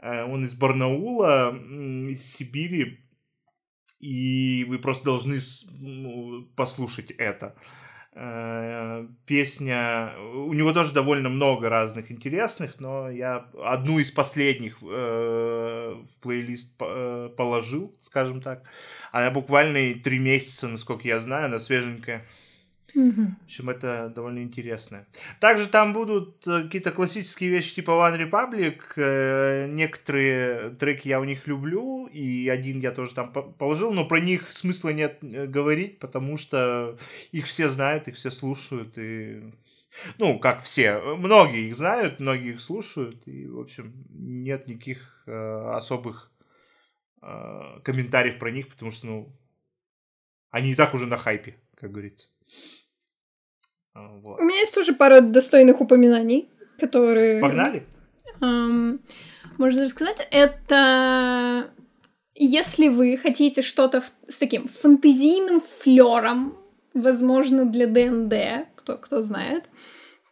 Э, 0.00 0.24
он 0.24 0.44
из 0.44 0.54
Барнаула, 0.54 1.56
из 2.08 2.24
Сибири, 2.24 3.00
и 4.00 4.64
вы 4.68 4.78
просто 4.78 5.04
должны 5.04 5.40
ну, 5.78 6.42
послушать 6.56 7.10
это. 7.12 7.54
Э, 7.56 7.89
песня, 9.26 10.12
у 10.34 10.52
него 10.52 10.72
тоже 10.72 10.92
довольно 10.92 11.28
много 11.28 11.68
разных 11.68 12.10
интересных, 12.10 12.80
но 12.80 13.08
я 13.08 13.46
одну 13.62 14.00
из 14.00 14.10
последних 14.10 14.78
э, 14.82 15.94
в 15.94 16.20
плейлист 16.20 16.74
э, 16.80 17.30
положил, 17.36 17.94
скажем 18.00 18.40
так. 18.40 18.64
Она 19.12 19.30
буквально 19.30 19.94
три 20.00 20.18
месяца, 20.18 20.66
насколько 20.66 21.06
я 21.06 21.20
знаю, 21.20 21.46
она 21.46 21.60
свеженькая. 21.60 22.26
Mm-hmm. 22.94 23.26
В 23.40 23.44
общем, 23.44 23.70
это 23.70 24.12
довольно 24.14 24.42
интересно. 24.42 25.06
Также 25.40 25.68
там 25.68 25.92
будут 25.92 26.46
э, 26.46 26.64
какие-то 26.64 26.90
классические 26.90 27.50
вещи 27.50 27.76
типа 27.76 27.90
One 27.90 28.18
Republic. 28.18 28.80
Э, 28.96 29.66
некоторые 29.68 30.70
треки 30.70 31.08
я 31.08 31.20
у 31.20 31.24
них 31.24 31.46
люблю, 31.46 32.06
и 32.06 32.48
один 32.48 32.80
я 32.80 32.90
тоже 32.90 33.14
там 33.14 33.32
положил, 33.32 33.92
но 33.92 34.04
про 34.04 34.20
них 34.20 34.50
смысла 34.52 34.90
нет 34.90 35.18
э, 35.22 35.46
говорить, 35.46 35.98
потому 35.98 36.36
что 36.36 36.98
их 37.32 37.46
все 37.46 37.68
знают, 37.68 38.08
их 38.08 38.16
все 38.16 38.30
слушают, 38.30 38.98
и 38.98 39.52
ну, 40.18 40.38
как 40.38 40.62
все, 40.62 41.00
многие 41.16 41.68
их 41.68 41.76
знают, 41.76 42.20
многие 42.20 42.54
их 42.54 42.60
слушают, 42.60 43.26
и, 43.26 43.46
в 43.46 43.58
общем, 43.58 43.92
нет 44.08 44.68
никаких 44.68 45.24
особых 45.26 46.30
комментариев 47.20 48.38
про 48.38 48.50
них, 48.50 48.68
потому 48.68 48.92
что, 48.92 49.06
ну, 49.06 49.36
они 50.50 50.72
и 50.72 50.74
так 50.74 50.94
уже 50.94 51.06
на 51.06 51.16
хайпе, 51.16 51.56
как 51.74 51.90
говорится. 51.90 52.28
Вот. 54.22 54.40
У 54.40 54.44
меня 54.44 54.60
есть 54.60 54.74
тоже 54.74 54.94
пара 54.94 55.20
достойных 55.20 55.80
упоминаний, 55.80 56.48
которые... 56.78 57.40
Погнали? 57.40 57.86
Эм, 58.40 59.00
можно 59.58 59.86
сказать, 59.88 60.26
это 60.30 61.70
если 62.34 62.88
вы 62.88 63.18
хотите 63.18 63.60
что-то 63.60 64.02
с 64.26 64.38
таким 64.38 64.66
фантазийным 64.68 65.60
флером, 65.60 66.56
возможно, 66.94 67.66
для 67.66 67.86
ДНД, 67.86 68.68
кто, 68.76 68.96
кто 68.96 69.20
знает, 69.20 69.64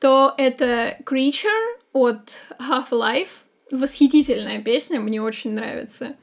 то 0.01 0.33
это 0.39 0.97
Creature 1.05 1.77
от 1.93 2.39
Half-Life. 2.59 3.29
Восхитительная 3.71 4.63
песня, 4.63 5.01
мне 5.01 5.21
очень 5.21 5.53
нравится. 5.53 6.17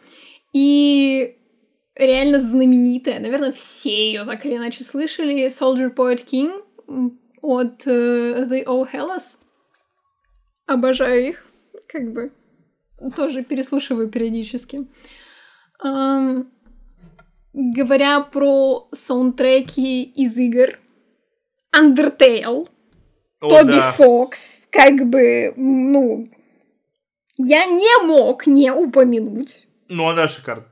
И 0.53 1.37
реально 1.95 2.39
знаменитая, 2.39 3.19
наверное, 3.19 3.51
все 3.51 4.07
ее 4.07 4.25
так 4.25 4.45
или 4.45 4.55
иначе 4.55 4.83
слышали, 4.83 5.47
Soldier 5.49 5.93
Poet 5.93 6.25
King 6.25 6.63
от 7.45 7.85
uh, 7.87 8.47
The 8.49 8.65
Oh 8.65 8.87
Hellas. 8.91 9.39
Обожаю 10.65 11.29
их, 11.29 11.45
как 11.87 12.11
бы. 12.11 12.31
Тоже 13.15 13.43
переслушиваю 13.43 14.09
периодически. 14.09 14.87
Um, 15.83 16.47
говоря 17.53 18.21
про 18.21 18.87
саундтреки 18.91 20.03
из 20.03 20.37
игр, 20.37 20.79
Undertale, 21.75 22.67
О, 23.41 23.49
Тоби 23.49 23.73
да. 23.73 23.91
Фокс, 23.91 24.67
как 24.71 25.07
бы, 25.07 25.53
ну, 25.57 26.25
я 27.37 27.65
не 27.65 28.05
мог 28.07 28.47
не 28.47 28.71
упомянуть. 28.71 29.67
Ну, 29.89 30.07
она 30.07 30.27
шикарна. 30.27 30.65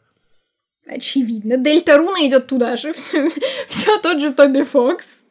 Очевидно. 0.86 1.57
Дельта 1.57 1.97
Руна 1.97 2.28
идет 2.28 2.47
туда 2.47 2.78
же. 2.78 2.93
Все 3.67 3.97
тот 3.99 4.19
же 4.19 4.34
Тоби 4.34 4.63
Фокс. 4.63 5.22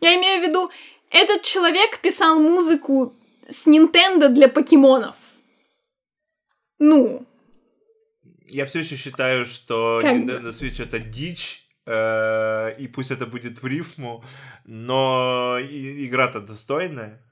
Я 0.00 0.14
имею 0.16 0.40
в 0.40 0.48
виду, 0.48 0.70
этот 1.10 1.42
человек 1.42 1.98
писал 2.00 2.40
музыку 2.40 3.14
с 3.48 3.66
Nintendo 3.66 4.28
для 4.28 4.48
покемонов. 4.48 5.16
Ну. 6.78 7.26
Я 8.48 8.66
все 8.66 8.80
еще 8.80 8.96
считаю, 8.96 9.44
что 9.44 10.00
как 10.02 10.16
Nintendo 10.16 10.48
Switch 10.48 10.82
это 10.82 10.98
дичь, 10.98 11.66
э, 11.86 12.76
и 12.78 12.86
пусть 12.88 13.10
это 13.10 13.26
будет 13.26 13.62
в 13.62 13.66
рифму, 13.66 14.22
но 14.64 15.58
игра-то 15.60 16.40
достойная. 16.40 17.22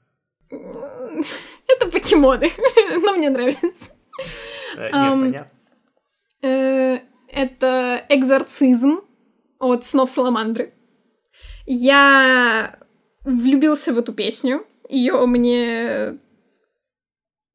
Это 1.67 1.87
покемоны, 1.87 2.51
но 3.01 3.13
мне 3.13 3.29
нравится. 3.31 3.91
Э, 4.77 4.83
нет, 4.83 4.93
понятно. 4.93 5.51
Э, 6.43 6.99
это 7.27 8.05
экзорцизм 8.09 9.01
от 9.59 9.85
снов 9.85 10.11
Саламандры. 10.11 10.71
Я 11.65 12.77
влюбился 13.23 13.93
в 13.93 13.97
эту 13.97 14.13
песню. 14.13 14.65
Ее 14.89 15.25
мне... 15.25 16.17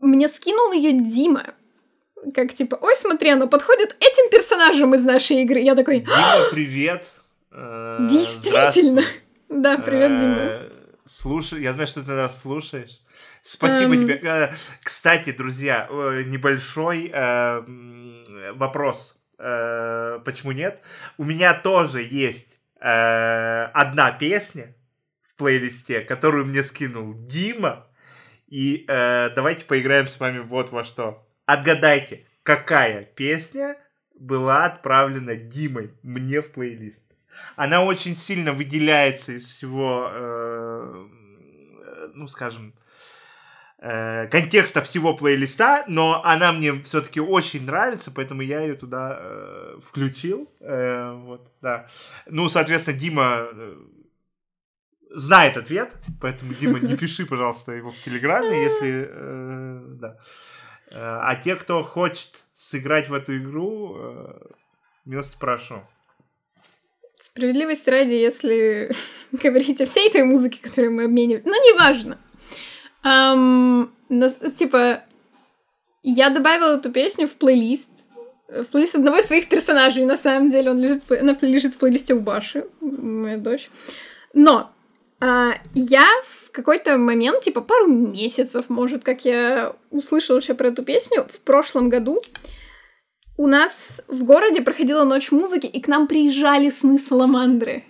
Мне 0.01 0.29
скинул 0.29 0.73
ее 0.73 0.93
Дима. 0.93 1.55
Как 2.35 2.53
типа, 2.53 2.79
ой, 2.81 2.95
смотри, 2.95 3.31
она 3.31 3.47
подходит 3.47 3.97
этим 4.01 4.31
персонажам 4.31 4.95
из 4.95 5.05
нашей 5.05 5.43
игры. 5.43 5.61
Я 5.61 5.75
такой... 5.75 6.01
Дима, 6.01 6.51
привет. 6.51 7.07
Э, 7.53 8.07
Действительно. 8.09 9.03
Да, 9.49 9.79
привет, 9.79 10.19
Дима. 10.19 10.39
Э, 10.39 10.71
слушай, 11.05 11.63
я 11.63 11.73
знаю, 11.73 11.87
что 11.87 12.03
ты 12.03 12.11
нас 12.11 12.41
слушаешь. 12.41 13.01
Спасибо 13.43 13.95
um... 13.95 14.01
тебе. 14.01 14.15
Э, 14.23 14.55
кстати, 14.83 15.33
друзья, 15.33 15.89
небольшой 15.91 17.11
вопрос. 18.55 19.19
Почему 19.39 20.53
нет? 20.53 20.83
У 21.17 21.25
меня 21.25 21.55
тоже 21.55 22.03
есть 22.03 22.60
э, 22.81 23.65
одна 23.73 24.13
песня 24.13 24.75
в 25.23 25.37
плейлисте, 25.37 26.01
которую 26.01 26.47
мне 26.47 26.63
скинул 26.63 27.15
Дима. 27.15 27.87
И 28.49 28.85
э, 28.89 29.31
давайте 29.35 29.65
поиграем 29.65 30.09
с 30.09 30.19
вами 30.19 30.41
вот 30.41 30.71
во 30.71 30.83
что. 30.85 31.27
Отгадайте, 31.47 32.27
какая 32.43 33.05
песня 33.05 33.77
была 34.15 34.65
отправлена 34.65 35.37
Димой 35.37 35.93
мне 36.03 36.43
в 36.43 36.51
плейлист. 36.51 37.07
Она 37.57 37.85
очень 37.85 38.17
сильно 38.17 38.53
выделяется 38.53 39.33
из 39.33 39.45
всего 39.45 40.11
э, 40.13 41.09
ну, 42.15 42.27
скажем, 42.27 42.69
э, 42.69 42.90
контекста 43.81 44.83
всего 44.83 45.15
плейлиста, 45.15 45.85
но 45.89 46.23
она 46.23 46.53
мне 46.53 46.83
все-таки 46.83 47.19
очень 47.19 47.65
нравится, 47.65 48.13
поэтому 48.15 48.43
я 48.43 48.61
ее 48.61 48.75
туда 48.75 49.19
э, 49.19 49.79
включил. 49.87 50.53
Э, 50.61 51.13
вот, 51.15 51.51
да. 51.63 51.87
Ну, 52.27 52.51
соответственно, 52.51 52.99
Дима 52.99 53.49
э, 53.51 53.77
знает 55.15 55.57
ответ, 55.57 55.97
поэтому, 56.21 56.53
Дима, 56.53 56.79
не 56.79 56.97
пиши, 56.99 57.25
пожалуйста, 57.25 57.73
его 57.73 57.91
в 57.91 57.99
Телеграме, 58.01 58.63
если... 58.63 59.09
Э, 59.11 59.81
да. 60.01 60.19
Э, 60.93 61.19
а 61.23 61.37
те, 61.37 61.57
кто 61.57 61.83
хочет 61.83 62.45
сыграть 62.53 63.09
в 63.09 63.15
эту 63.15 63.39
игру, 63.39 63.97
э, 63.99 64.41
милости 65.07 65.37
прошу. 65.41 65.83
Справедливости 67.19 67.89
ради, 67.89 68.13
если 68.13 68.91
говорить 69.33 69.81
о 69.81 69.87
всей 69.87 70.09
этой 70.09 70.25
музыке, 70.25 70.61
которую 70.61 70.93
мы 70.93 71.05
обмениваем, 71.05 71.45
но 71.47 71.57
неважно. 71.57 72.19
Um, 73.05 73.91
типа, 74.57 75.03
я 76.03 76.31
добавила 76.31 76.77
эту 76.77 76.91
песню 76.91 77.29
в 77.29 77.35
плейлист, 77.35 78.05
в 78.49 78.65
плейлист 78.65 78.97
одного 78.97 79.19
из 79.19 79.27
своих 79.27 79.49
персонажей. 79.49 80.05
На 80.05 80.17
самом 80.17 80.51
деле 80.51 80.71
он 80.71 80.81
лежит, 80.81 81.11
она 81.11 81.37
лежит 81.41 81.75
в 81.75 81.79
плейлисте 81.79 82.15
у 82.15 82.21
Баши, 82.21 82.67
моя 82.81 83.39
дочь. 83.39 83.69
Но 84.35 84.71
а, 85.21 85.53
я 85.75 86.07
в 86.25 86.51
какой-то 86.51 86.97
момент, 86.97 87.43
типа 87.43 87.61
пару 87.61 87.87
месяцев, 87.87 88.69
может, 88.69 89.05
как 89.05 89.25
я 89.25 89.77
услышала 89.91 90.37
вообще 90.37 90.55
про 90.55 90.69
эту 90.69 90.83
песню, 90.83 91.27
в 91.29 91.41
прошлом 91.41 91.91
году 91.91 92.21
у 93.37 93.47
нас 93.47 94.03
в 94.09 94.25
городе 94.25 94.63
проходила 94.63 95.05
ночь 95.05 95.31
музыки, 95.31 95.67
и 95.67 95.81
к 95.81 95.89
нам 95.89 96.07
приезжали 96.07 96.69
сны 96.69 96.99
Саламандры. 96.99 97.85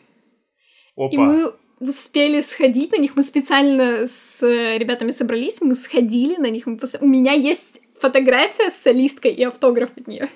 Опа. 0.96 1.08
И 1.12 1.16
мы 1.16 1.54
успели 1.80 2.42
сходить 2.42 2.92
на 2.92 2.98
них. 2.98 3.16
Мы 3.16 3.22
специально 3.22 4.06
с 4.06 4.42
ребятами 4.42 5.10
собрались, 5.10 5.60
мы 5.60 5.74
сходили 5.74 6.36
на 6.36 6.50
них. 6.50 6.64
Пос... 6.78 6.96
У 7.00 7.06
меня 7.06 7.32
есть 7.32 7.80
фотография 7.98 8.70
с 8.70 8.76
солисткой 8.76 9.32
и 9.32 9.42
автограф 9.44 9.90
от 9.96 10.06
нее. 10.06 10.28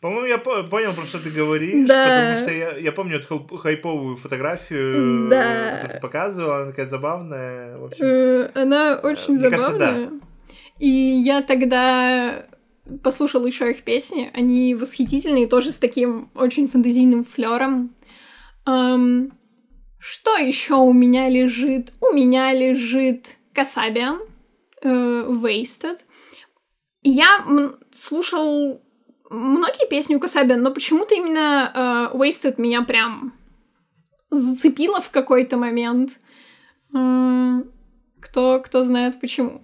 По-моему, 0.00 0.26
я 0.26 0.36
понял, 0.36 0.92
про 0.92 1.04
что 1.06 1.18
ты 1.18 1.30
говоришь, 1.30 1.88
да. 1.88 2.04
потому 2.04 2.44
что 2.44 2.54
я, 2.54 2.76
я 2.76 2.92
помню 2.92 3.16
эту 3.16 3.38
хайповую 3.56 4.18
фотографию, 4.18 5.30
да. 5.30 5.70
которую 5.76 5.94
ты 5.94 6.00
показывала, 6.00 6.56
она 6.56 6.66
такая 6.72 6.86
забавная. 6.86 7.78
В 7.78 7.84
общем, 7.86 8.04
э, 8.04 8.50
она 8.54 9.00
очень 9.02 9.38
забавная. 9.38 9.58
Кажется, 9.58 9.78
да. 9.78 10.10
И 10.78 10.88
я 10.88 11.40
тогда 11.40 12.44
послушала 13.02 13.46
еще 13.46 13.70
их 13.70 13.82
песни, 13.82 14.30
они 14.34 14.74
восхитительные, 14.74 15.46
тоже 15.46 15.72
с 15.72 15.78
таким 15.78 16.28
очень 16.34 16.68
фантазийным 16.68 17.24
флером. 17.24 17.94
Um, 18.66 19.30
что 20.06 20.36
еще 20.36 20.74
у 20.74 20.92
меня 20.92 21.30
лежит? 21.30 21.90
У 22.02 22.12
меня 22.12 22.52
лежит 22.52 23.36
Касабиан, 23.54 24.20
э, 24.82 24.88
Wasted. 24.88 26.00
Я 27.02 27.42
слушал 27.98 28.82
многие 29.30 29.88
песни 29.88 30.14
у 30.14 30.20
Касабиан, 30.20 30.60
но 30.60 30.72
почему-то 30.72 31.14
именно 31.14 32.10
э, 32.12 32.16
Wasted 32.18 32.56
меня 32.58 32.82
прям 32.82 33.32
зацепило 34.28 35.00
в 35.00 35.10
какой-то 35.10 35.56
момент. 35.56 36.20
Э, 36.94 37.62
кто, 38.20 38.60
кто 38.60 38.84
знает 38.84 39.18
почему. 39.20 39.62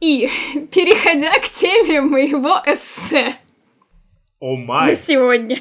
И, 0.00 0.30
переходя 0.72 1.32
к 1.40 1.50
теме 1.50 2.00
моего 2.00 2.58
эссе 2.64 3.36
oh 4.40 4.56
my. 4.66 4.86
на 4.86 4.96
сегодня. 4.96 5.58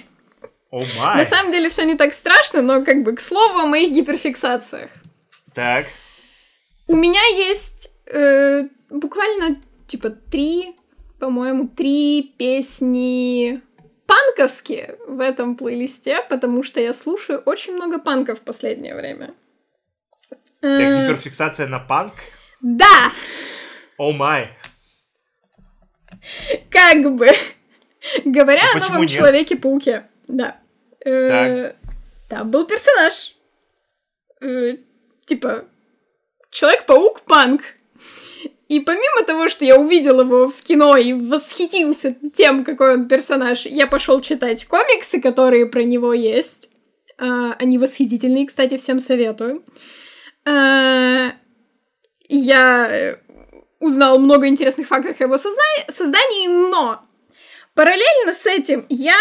Oh 0.76 0.84
my. 1.00 1.16
На 1.16 1.24
самом 1.24 1.54
деле 1.54 1.70
все 1.70 1.86
не 1.86 1.96
так 1.96 2.14
страшно, 2.14 2.62
но 2.62 2.84
как 2.84 3.04
бы 3.04 3.16
к 3.16 3.22
слову 3.22 3.60
о 3.60 3.66
моих 3.66 3.94
гиперфиксациях. 3.94 4.90
Так. 5.54 5.86
У 6.88 6.96
меня 6.98 7.26
есть 7.28 7.94
э, 8.08 8.68
буквально 8.90 9.56
типа 9.88 10.10
три, 10.10 10.76
по-моему, 11.18 11.70
три 11.70 12.36
песни 12.38 13.62
панковские 14.06 14.98
в 15.08 15.22
этом 15.22 15.56
плейлисте, 15.56 16.22
потому 16.30 16.62
что 16.62 16.82
я 16.82 16.94
слушаю 16.94 17.40
очень 17.46 17.74
много 17.74 17.98
панков 17.98 18.42
в 18.42 18.44
последнее 18.44 18.96
время. 18.96 19.34
Так, 20.30 20.40
э, 20.62 21.06
гиперфиксация 21.06 21.68
на 21.68 21.80
панк? 21.80 22.16
Да! 22.60 23.14
О 23.98 24.12
май. 24.12 24.50
Как 26.70 27.16
бы. 27.16 27.30
Говоря 28.26 28.62
а 28.74 28.78
о 28.78 28.80
новом 28.82 29.08
Человеке-пауке. 29.08 30.04
Да. 30.28 30.58
Э, 31.06 31.74
там 32.30 32.52
был 32.52 32.66
персонаж. 32.66 33.36
Э, 34.42 34.78
типа, 35.26 35.66
Человек-паук 36.56 37.24
панк. 37.24 37.62
И 38.70 38.80
помимо 38.80 39.26
того, 39.26 39.50
что 39.50 39.66
я 39.66 39.78
увидел 39.78 40.22
его 40.22 40.48
в 40.48 40.62
кино 40.62 40.96
и 40.96 41.12
восхитился 41.12 42.16
тем, 42.34 42.64
какой 42.64 42.94
он 42.94 43.10
персонаж, 43.10 43.66
я 43.66 43.88
пошел 43.88 44.22
читать 44.22 44.66
комиксы, 44.66 45.20
которые 45.22 45.66
про 45.66 45.84
него 45.84 46.14
есть. 46.14 46.70
А, 47.18 47.56
они 47.60 47.78
восхитительные, 47.78 48.48
кстати, 48.48 48.78
всем 48.78 49.00
советую. 49.00 49.66
А, 50.46 51.34
я 52.30 53.20
узнал 53.82 54.18
много 54.18 54.48
интересных 54.48 54.88
фактов 54.88 55.20
о 55.20 55.26
его 55.26 55.38
создании, 55.38 56.48
но 56.48 57.02
параллельно 57.74 58.32
с 58.32 58.46
этим 58.46 58.86
я 58.88 59.18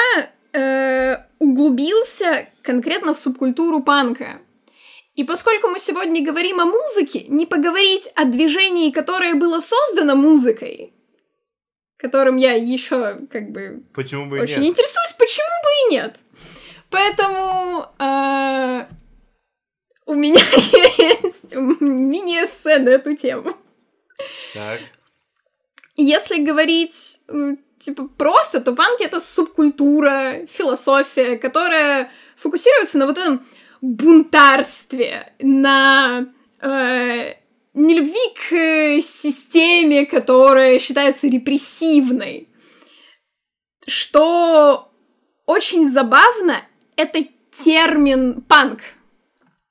э, 0.55 1.17
углубился 1.39 2.49
конкретно 2.63 3.13
в 3.13 3.19
субкультуру 3.19 3.83
панка. 3.83 4.41
И 5.15 5.25
поскольку 5.25 5.69
мы 5.69 5.79
сегодня 5.79 6.25
говорим 6.25 6.61
о 6.61 6.65
музыке, 6.65 7.25
не 7.29 7.47
поговорить 7.47 8.09
о 8.15 8.25
движении, 8.25 8.91
которое 8.91 9.35
было 9.35 9.61
создано 9.61 10.17
музыкой, 10.17 10.93
которым 11.97 12.37
я 12.37 12.53
еще 12.55 13.21
как 13.31 13.51
бы 13.51 13.85
почему 13.95 14.27
бы 14.27 14.41
очень 14.41 14.61
нет? 14.61 14.71
интересуюсь, 14.71 15.15
почему 15.19 15.47
бы 15.63 15.71
и 15.71 15.93
нет. 15.95 16.17
Поэтому 16.91 17.87
э, 17.99 18.87
у 20.07 20.15
меня 20.15 20.41
есть 20.53 21.55
мини-эссе 21.55 22.79
на 22.79 22.91
эту 22.91 23.17
тему. 23.17 23.57
Так. 24.53 24.81
Если 25.97 26.43
говорить 26.43 27.21
типа 27.85 28.09
просто, 28.17 28.61
то 28.61 28.75
панки 28.75 29.03
это 29.03 29.21
субкультура, 29.21 30.47
философия, 30.47 31.37
которая 31.37 32.11
фокусируется 32.37 32.99
на 32.99 33.07
вот 33.07 33.19
этом 33.19 33.45
бунтарстве, 33.81 35.35
на 35.41 36.27
э, 36.61 37.35
нелюбви 37.75 38.35
к 38.35 39.03
системе, 39.03 40.07
которая 40.07 40.79
считается 40.79 41.27
репрессивной. 41.27 42.49
Что 43.87 44.91
очень 45.45 45.91
забавно, 45.91 46.63
это 46.97 47.27
термин 47.53 48.41
панк 48.41 48.81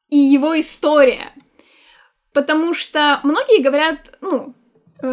и 0.10 0.18
его 0.18 0.60
история. 0.60 1.32
Потому 2.32 2.74
что 2.74 3.20
многие 3.24 3.62
говорят, 3.62 4.18
ну, 4.22 4.56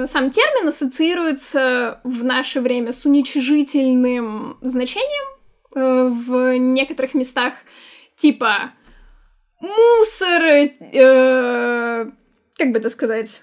сам 0.06 0.30
термин 0.30 0.68
ассоциируется 0.68 2.00
в 2.04 2.22
наше 2.22 2.60
время 2.60 2.92
с 2.92 3.04
уничижительным 3.04 4.56
значением 4.60 5.38
э, 5.74 6.08
в 6.08 6.56
некоторых 6.58 7.14
местах, 7.14 7.54
типа 8.16 8.72
мусор, 9.60 10.42
э, 10.42 12.10
как 12.56 12.72
бы 12.72 12.78
это 12.78 12.90
сказать? 12.90 13.42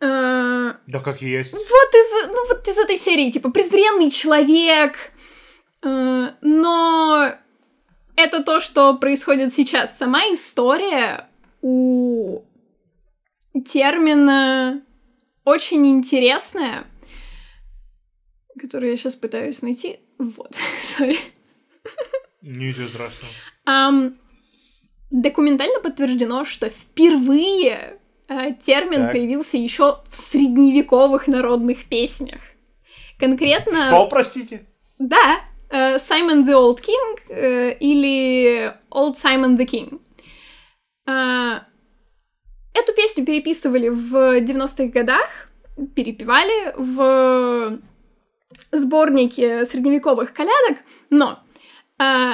Э, 0.00 0.74
да 0.86 1.00
как 1.00 1.22
есть. 1.22 1.54
Вот 1.54 1.60
из, 1.62 2.28
ну, 2.28 2.48
вот 2.48 2.68
из 2.68 2.78
этой 2.78 2.96
серии, 2.96 3.30
типа, 3.30 3.50
презренный 3.50 4.10
человек, 4.10 4.94
э, 5.82 6.28
но 6.40 7.32
это 8.16 8.42
то, 8.42 8.60
что 8.60 8.94
происходит 8.94 9.52
сейчас. 9.52 9.98
Сама 9.98 10.20
история 10.32 11.28
у 11.62 12.42
термина 13.64 14.82
очень 15.46 15.86
интересная, 15.86 16.84
которую 18.60 18.90
я 18.90 18.96
сейчас 18.98 19.14
пытаюсь 19.14 19.62
найти. 19.62 20.00
Вот, 20.18 20.54
сори. 20.76 21.18
Ничего 22.42 22.88
страшного. 22.88 23.32
Um, 23.66 24.16
документально 25.10 25.80
подтверждено, 25.80 26.44
что 26.44 26.68
впервые 26.68 27.98
uh, 28.28 28.54
термин 28.60 29.02
так. 29.02 29.12
появился 29.12 29.56
еще 29.56 30.02
в 30.10 30.14
средневековых 30.14 31.28
народных 31.28 31.86
песнях. 31.86 32.40
Конкретно... 33.18 33.86
Что, 33.86 34.08
простите? 34.08 34.66
Да, 34.98 35.40
uh, 35.70 35.96
Simon 35.96 36.44
the 36.44 36.54
Old 36.54 36.80
King 36.80 37.18
uh, 37.30 37.78
или 37.78 38.72
Old 38.90 39.14
Simon 39.14 39.56
the 39.56 39.64
King. 39.64 40.00
Uh, 41.08 41.60
Эту 42.78 42.92
песню 42.92 43.24
переписывали 43.24 43.88
в 43.88 44.14
90-х 44.40 44.88
годах, 44.88 45.48
перепевали 45.94 46.74
в 46.76 47.78
сборнике 48.70 49.64
средневековых 49.64 50.34
колядок, 50.34 50.78
но 51.08 51.38
э, 51.98 52.32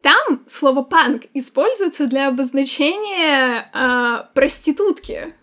там 0.00 0.42
слово 0.46 0.82
панк 0.82 1.24
используется 1.34 2.06
для 2.06 2.28
обозначения 2.28 3.70
э, 3.74 4.24
проститутки. 4.34 5.34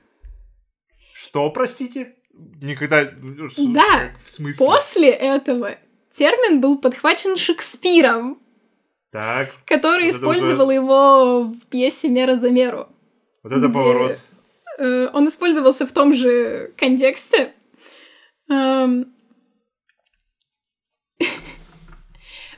Что, 1.13 1.47
простите? 1.51 2.15
Никогда... 2.63 3.03
Да. 3.05 4.09
В 4.25 4.31
смысле? 4.31 4.65
После 4.65 5.09
этого 5.11 5.75
термин 6.13 6.61
был 6.61 6.79
подхвачен 6.79 7.37
Шекспиром, 7.37 8.39
Так, 9.11 9.51
который 9.65 10.09
использовал 10.09 10.65
уже- 10.67 10.73
его 10.75 11.43
в 11.43 11.67
пьесе 11.69 12.09
«Мера 12.09 12.33
за 12.33 12.49
меру». 12.49 12.87
Вот 13.43 13.51
это 13.51 13.69
поворот. 13.69 14.19
э, 14.77 15.07
он 15.13 15.27
использовался 15.27 15.85
в 15.85 15.91
том 15.91 16.13
же 16.13 16.73
контексте. 16.77 17.53
Эм. 18.49 19.13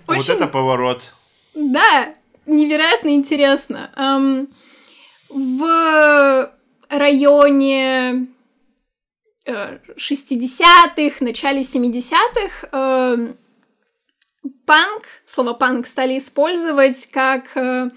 Вот 0.08 0.18
Очень, 0.18 0.34
это 0.34 0.48
поворот. 0.48 1.14
да, 1.54 2.14
невероятно 2.46 3.10
интересно. 3.10 3.92
Эм, 3.96 4.50
в 5.30 6.52
районе 6.90 8.28
э, 9.46 9.78
60-х, 9.96 11.24
начале 11.24 11.62
70-х 11.62 12.68
эм, 12.72 13.38
панк, 14.66 15.04
слово 15.24 15.54
панк 15.54 15.88
стали 15.88 16.18
использовать 16.18 17.06
как 17.12 17.56
э, 17.56 17.90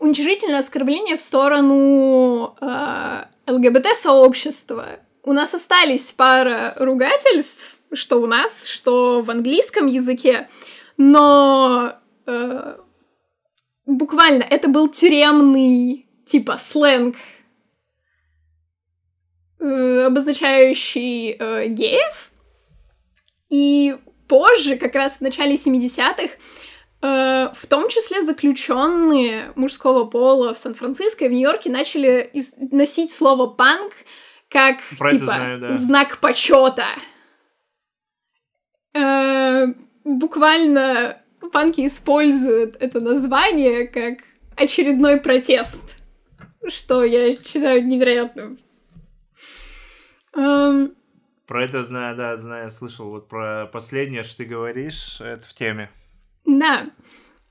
уничижительное 0.00 0.58
оскорбление 0.58 1.16
в 1.16 1.20
сторону 1.20 2.56
э, 2.60 3.24
ЛГБТ-сообщества. 3.46 4.98
У 5.22 5.32
нас 5.32 5.54
остались 5.54 6.10
пара 6.12 6.74
ругательств, 6.78 7.76
что 7.92 8.16
у 8.20 8.26
нас, 8.26 8.66
что 8.66 9.20
в 9.20 9.30
английском 9.30 9.86
языке, 9.86 10.48
но 10.96 11.94
э, 12.26 12.76
буквально 13.84 14.42
это 14.42 14.68
был 14.68 14.88
тюремный 14.88 16.06
типа 16.26 16.56
сленг, 16.58 17.16
э, 19.60 20.04
обозначающий 20.06 21.36
э, 21.38 21.68
геев. 21.68 22.30
И 23.50 23.96
позже, 24.28 24.76
как 24.76 24.94
раз 24.94 25.18
в 25.18 25.20
начале 25.20 25.56
70-х, 25.56 26.22
э, 26.22 26.28
в 27.02 27.66
том 27.68 27.88
числе 27.88 28.22
заключенные 28.22 29.52
мужского 29.56 30.04
пола 30.04 30.52
в 30.52 30.58
Сан-Франциско 30.58 31.24
и 31.24 31.28
в 31.28 31.32
Нью-Йорке 31.32 31.70
начали 31.70 32.30
носить 32.70 33.12
слово 33.12 33.46
панк 33.46 33.92
как 34.50 34.78
Про 34.98 35.10
типа 35.12 35.24
знаю, 35.24 35.60
да. 35.60 35.74
знак 35.74 36.18
почета. 36.18 36.88
Э, 38.92 39.66
буквально 40.04 41.22
панки 41.52 41.86
используют 41.86 42.76
это 42.80 43.00
название 43.00 43.86
как 43.86 44.18
очередной 44.56 45.20
протест, 45.20 45.82
что 46.68 47.04
я 47.04 47.42
считаю 47.42 47.86
невероятным. 47.86 48.58
Эм, 50.36 50.94
Про 51.46 51.64
это 51.64 51.84
знаю, 51.84 52.16
да, 52.16 52.36
знаю, 52.36 52.70
слышал. 52.70 53.08
Вот 53.10 53.28
про 53.28 53.66
последнее, 53.72 54.24
что 54.24 54.38
ты 54.38 54.44
говоришь, 54.44 55.20
это 55.20 55.46
в 55.46 55.54
теме. 55.54 55.90
Да. 56.58 56.86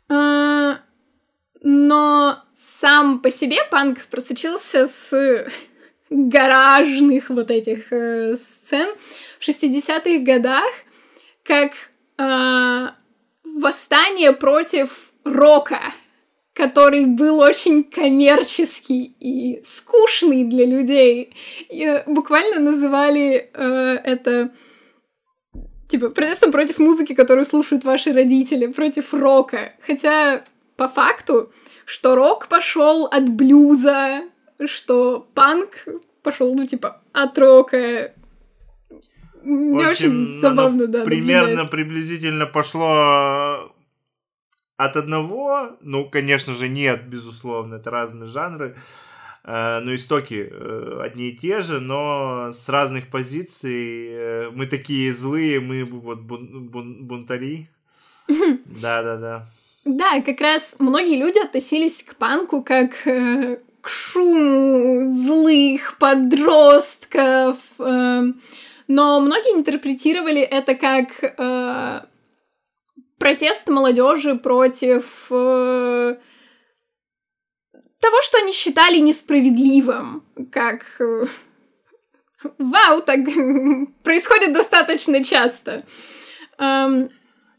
Э, 0.10 0.76
Но 1.62 2.38
сам 2.54 3.20
по 3.20 3.32
себе 3.32 3.58
панк 3.72 4.06
просочился 4.08 4.88
с 4.88 5.48
гаражных 6.10 7.30
вот 7.30 7.52
этих 7.52 7.92
э, 7.94 8.36
сцен 8.36 8.90
в 9.40 9.48
60-х 9.48 10.24
годах 10.24 10.70
как 11.44 11.72
э, 12.18 12.88
восстание 13.44 14.34
против 14.34 15.14
рока, 15.24 15.80
который 16.54 17.06
был 17.06 17.40
очень 17.40 17.84
коммерческий 17.84 19.16
и 19.20 19.64
скучный 19.64 20.44
для 20.44 20.66
людей. 20.66 21.34
И, 21.70 22.04
буквально 22.06 22.60
называли 22.60 23.50
э, 23.54 24.00
это 24.04 24.52
типа 25.90 26.10
протестом 26.10 26.52
против 26.52 26.78
музыки, 26.78 27.14
которую 27.14 27.46
слушают 27.46 27.84
ваши 27.84 28.14
родители, 28.14 28.68
против 28.68 29.14
рока. 29.14 29.74
Хотя 29.86 30.44
по 30.78 30.88
факту, 30.88 31.52
что 31.86 32.16
рок 32.16 32.48
пошел 32.48 33.06
от 33.06 33.28
блюза, 33.30 34.22
что 34.66 35.28
панк 35.34 35.86
пошел, 36.24 36.54
ну, 36.54 36.66
типа, 36.66 37.02
от 37.12 37.38
рока. 37.38 38.14
Мне 39.42 39.88
общем, 39.88 40.34
очень 40.34 40.42
забавно, 40.42 40.88
да. 40.88 41.04
Примерно, 41.04 41.48
наблюдать. 41.48 41.72
приблизительно 41.72 42.46
пошло 42.46 43.74
от 44.78 44.96
одного, 44.96 45.78
ну, 45.82 46.10
конечно 46.10 46.54
же, 46.54 46.70
нет, 46.70 47.08
безусловно, 47.08 47.76
это 47.76 47.90
разные 47.90 48.30
жанры, 48.30 48.76
э, 48.76 49.09
но 49.84 49.96
истоки 49.96 50.48
э, 50.52 51.00
одни 51.02 51.30
и 51.30 51.38
те 51.38 51.62
же, 51.62 51.80
но 51.80 52.50
с 52.52 52.70
разных 52.70 53.10
позиций. 53.10 54.08
Э, 54.12 54.50
Мы 54.52 54.68
такие 54.68 55.14
злые, 55.14 55.60
мы 55.60 55.84
вот 55.86 56.20
бун- 56.20 56.68
бун- 56.70 57.06
бунтари. 57.08 57.70
Да-да-да. 58.28 59.48
Да, 59.86 60.22
как 60.22 60.40
раз 60.42 60.76
многие 60.80 61.18
люди 61.18 61.40
относились 61.44 62.04
к 62.04 62.16
панку 62.16 62.62
как 62.64 63.08
э, 63.08 63.58
к 63.82 63.90
шуму 63.90 65.02
злых 65.26 65.98
подростков, 65.98 67.58
э, 67.80 68.24
но 68.88 69.20
многие 69.22 69.56
интерпретировали 69.58 70.42
это 70.42 70.76
как 70.76 71.08
э, 71.24 72.02
протест 73.18 73.70
молодежи 73.70 74.36
против 74.36 75.28
э, 75.32 76.18
того, 78.00 78.22
что 78.22 78.38
они 78.38 78.52
считали 78.54 78.98
несправедливым, 79.00 80.24
как 80.52 80.86
э, 81.00 81.26
вау, 82.58 83.02
так 83.02 83.20
происходит 84.04 84.54
достаточно 84.54 85.24
часто. 85.24 85.84
Эм, 86.58 87.10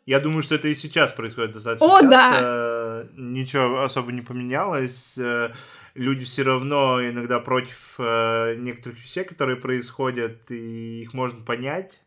Я 0.06 0.20
думаю, 0.20 0.42
что 0.42 0.54
это 0.54 0.68
и 0.68 0.74
сейчас 0.74 1.12
происходит 1.12 1.52
достаточно 1.52 1.86
О, 1.86 2.00
часто. 2.00 3.08
Ничего 3.16 3.82
особо 3.82 4.12
не 4.12 4.22
поменялось. 4.22 5.16
Э, 5.18 5.52
Люди 5.94 6.24
все 6.24 6.44
равно 6.44 7.02
иногда 7.02 7.40
против 7.40 7.96
э, 7.98 8.54
некоторых 8.58 9.02
вещей, 9.02 9.24
которые 9.24 9.56
происходят, 9.56 10.48
и 10.50 11.02
их 11.02 11.14
можно 11.14 11.44
понять. 11.44 12.00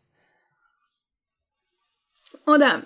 О, 2.46 2.56
да. 2.56 2.82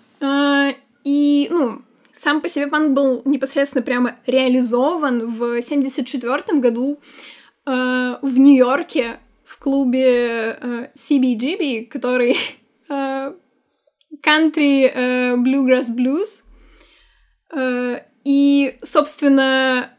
И, 1.05 1.49
ну, 1.51 1.83
сам 2.19 2.41
по 2.41 2.49
себе 2.49 2.67
панк 2.67 2.91
был 2.91 3.23
непосредственно 3.25 3.83
прямо 3.83 4.17
реализован 4.27 5.31
в 5.31 5.63
74 5.63 6.59
году 6.59 6.99
э, 7.65 8.17
в 8.21 8.39
Нью-Йорке 8.39 9.21
в 9.45 9.59
клубе 9.59 10.59
э, 10.61 10.89
CBGB, 10.97 11.87
который 11.87 12.37
э, 12.89 13.33
Country 14.21 14.91
э, 14.93 15.37
Bluegrass 15.37 15.95
Blues. 15.97 16.43
Э, 17.55 18.01
И, 18.25 18.77
собственно, 18.83 19.91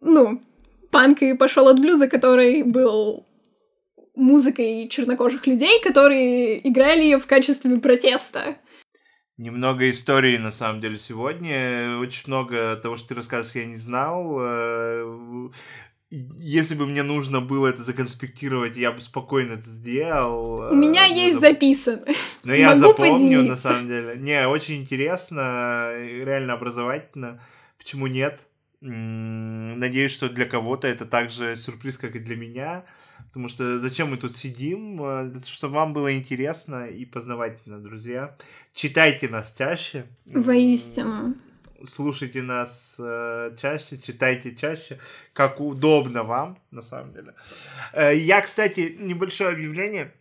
ну, 0.00 0.40
панк 0.92 1.22
и 1.22 1.34
пошел 1.34 1.66
от 1.66 1.80
блюза, 1.80 2.06
который 2.06 2.62
был 2.62 3.26
музыкой 4.14 4.88
чернокожих 4.88 5.46
людей, 5.48 5.80
которые 5.82 6.66
играли 6.68 7.02
ее 7.02 7.18
в 7.18 7.26
качестве 7.26 7.78
протеста. 7.78 8.56
Немного 9.42 9.90
истории, 9.90 10.36
на 10.38 10.50
самом 10.52 10.80
деле, 10.80 10.96
сегодня. 10.96 11.98
Очень 11.98 12.24
много 12.28 12.76
того, 12.76 12.96
что 12.96 13.08
ты 13.08 13.14
рассказываешь, 13.16 13.56
я 13.56 13.64
не 13.66 13.76
знал. 13.76 14.36
Э, 14.40 15.48
Если 16.10 16.74
бы 16.74 16.86
мне 16.86 17.02
нужно 17.02 17.40
было 17.40 17.68
это 17.68 17.82
законспектировать, 17.82 18.76
я 18.76 18.92
бы 18.92 19.00
спокойно 19.00 19.54
это 19.54 19.66
сделал. 19.66 20.70
У 20.70 20.74
меня 20.74 21.06
Э, 21.08 21.10
есть 21.12 21.36
зап- 21.38 21.40
записано. 21.54 22.04
Но 22.44 22.54
я 22.54 22.68
Могу 22.74 22.80
запомню, 22.88 23.12
на 23.14 23.16
поделиться. 23.38 23.56
самом 23.56 23.86
деле. 23.88 24.16
Не, 24.16 24.46
очень 24.46 24.82
интересно, 24.82 25.90
реально 25.96 26.52
образовательно. 26.52 27.40
Почему 27.78 28.06
нет? 28.06 28.42
Надеюсь, 28.82 30.12
что 30.12 30.28
для 30.28 30.44
кого-то 30.44 30.86
это 30.86 31.06
также 31.06 31.56
сюрприз, 31.56 31.96
как 31.98 32.14
и 32.14 32.18
для 32.18 32.36
меня. 32.36 32.84
Потому 33.28 33.48
что 33.48 33.78
зачем 33.78 34.10
мы 34.10 34.16
тут 34.16 34.36
сидим? 34.36 35.02
Э, 35.02 35.30
того, 35.30 35.46
Чтобы 35.46 35.74
вам 35.74 35.92
было 35.92 36.14
интересно 36.16 36.86
и 36.86 37.04
познавательно, 37.04 37.78
друзья. 37.80 38.36
Читайте 38.74 39.28
нас 39.28 39.54
чаще. 39.56 40.06
Воистину. 40.26 41.34
Слушайте 41.84 42.42
нас 42.42 42.96
э, 43.02 43.56
чаще, 43.60 43.98
читайте 43.98 44.54
чаще, 44.54 44.98
как 45.32 45.60
удобно 45.60 46.22
вам, 46.22 46.58
на 46.70 46.82
самом 46.82 47.12
деле. 47.12 47.34
Э, 47.92 48.16
я, 48.16 48.40
кстати, 48.40 48.96
небольшое 49.00 49.50
объявление. 49.50 50.12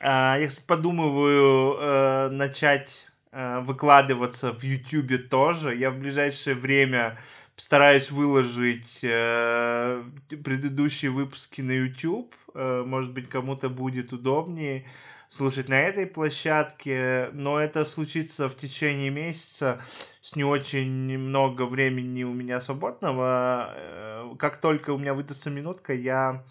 А, 0.00 0.38
Я, 0.38 0.48
кстати, 0.48 0.66
подумываю 0.66 1.76
э, 1.78 2.28
начать 2.30 3.06
э, 3.32 3.60
выкладываться 3.60 4.52
в 4.52 4.62
Ютубе 4.62 5.18
тоже. 5.18 5.74
Я 5.76 5.90
в 5.90 5.98
ближайшее 5.98 6.56
время 6.56 7.18
Стараюсь 7.60 8.10
выложить 8.10 9.00
э, 9.02 10.02
предыдущие 10.28 11.10
выпуски 11.10 11.60
на 11.60 11.72
YouTube. 11.72 12.34
Э, 12.54 12.82
может 12.86 13.12
быть, 13.12 13.28
кому-то 13.28 13.68
будет 13.68 14.14
удобнее 14.14 14.86
слушать 15.28 15.68
на 15.68 15.78
этой 15.78 16.06
площадке, 16.06 17.28
но 17.34 17.60
это 17.60 17.84
случится 17.84 18.48
в 18.48 18.56
течение 18.56 19.10
месяца 19.10 19.78
с 20.22 20.36
не 20.36 20.42
очень 20.42 21.18
много 21.18 21.66
времени 21.66 22.24
у 22.24 22.32
меня 22.32 22.62
свободного. 22.62 23.74
Э, 23.76 24.34
как 24.38 24.56
только 24.58 24.94
у 24.94 24.98
меня 24.98 25.12
выдастся 25.12 25.50
минутка, 25.50 25.92
я 25.92 26.42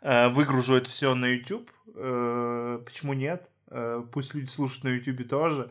э, 0.00 0.30
выгружу 0.30 0.76
это 0.76 0.88
все 0.88 1.14
на 1.14 1.26
YouTube. 1.26 1.70
Э, 1.94 2.80
почему 2.82 3.12
нет? 3.12 3.50
Пусть 4.12 4.32
люди 4.32 4.48
слушают 4.48 4.84
на 4.84 4.88
YouTube 4.88 5.28
тоже. 5.28 5.70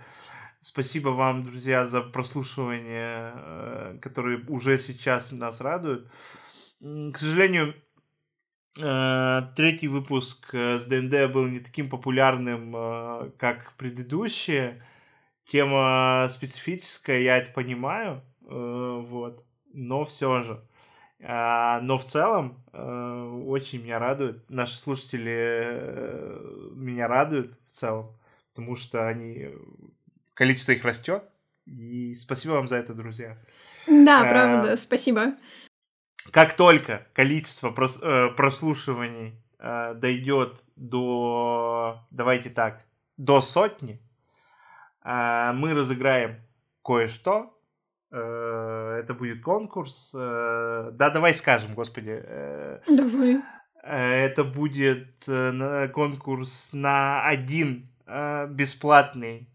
Спасибо 0.67 1.09
вам, 1.09 1.43
друзья, 1.43 1.85
за 1.85 2.01
прослушивание, 2.01 3.99
которое 3.99 4.43
уже 4.47 4.77
сейчас 4.77 5.31
нас 5.31 5.61
радует. 5.61 6.09
К 6.79 7.17
сожалению, 7.17 7.75
Э, 8.77 9.41
третий 9.55 9.87
выпуск 9.87 10.53
э, 10.53 10.77
с 10.77 10.85
ДНД 10.85 11.31
был 11.31 11.47
не 11.47 11.59
таким 11.59 11.89
популярным, 11.89 12.75
э, 12.75 13.31
как 13.37 13.73
предыдущие. 13.77 14.83
Тема 15.45 16.25
специфическая, 16.29 17.19
я 17.19 17.37
это 17.37 17.51
понимаю, 17.51 18.23
вот, 18.41 19.45
но 19.73 20.03
все 20.03 20.41
же. 20.41 20.67
А, 21.21 21.79
но 21.81 21.99
в 21.99 22.05
целом 22.05 22.63
очень 22.73 23.83
меня 23.83 23.99
радует, 23.99 24.49
наши 24.49 24.75
слушатели 24.75 26.73
меня 26.73 27.07
радуют 27.07 27.59
в 27.67 27.73
целом, 27.73 28.17
потому 28.55 28.75
что 28.75 29.07
они, 29.07 29.49
количество 30.35 30.73
их 30.73 30.85
растет, 30.85 31.23
и 31.65 32.13
спасибо 32.13 32.53
вам 32.53 32.67
за 32.67 32.77
это, 32.77 32.93
друзья. 32.93 33.37
Да, 33.87 34.29
правда, 34.29 34.77
спасибо 34.77 35.33
как 36.31 36.53
только 36.55 37.07
количество 37.13 37.69
прос, 37.71 37.99
э, 38.01 38.29
прослушиваний 38.35 39.35
э, 39.59 39.93
дойдет 39.95 40.59
до, 40.75 41.99
давайте 42.11 42.49
так, 42.49 42.83
до 43.17 43.41
сотни, 43.41 44.01
э, 45.03 45.51
мы 45.53 45.73
разыграем 45.73 46.41
кое-что. 46.83 47.57
Э, 48.11 48.99
это 49.01 49.13
будет 49.13 49.41
конкурс. 49.41 50.13
Э, 50.15 50.91
да, 50.93 51.09
давай 51.09 51.33
скажем, 51.33 51.73
господи. 51.73 52.21
Э, 52.23 52.79
давай. 52.87 53.41
Э, 53.83 54.25
это 54.25 54.43
будет 54.43 55.27
э, 55.27 55.89
конкурс 55.93 56.71
на 56.73 57.25
один 57.27 57.89
э, 58.07 58.47
бесплатный 58.49 59.49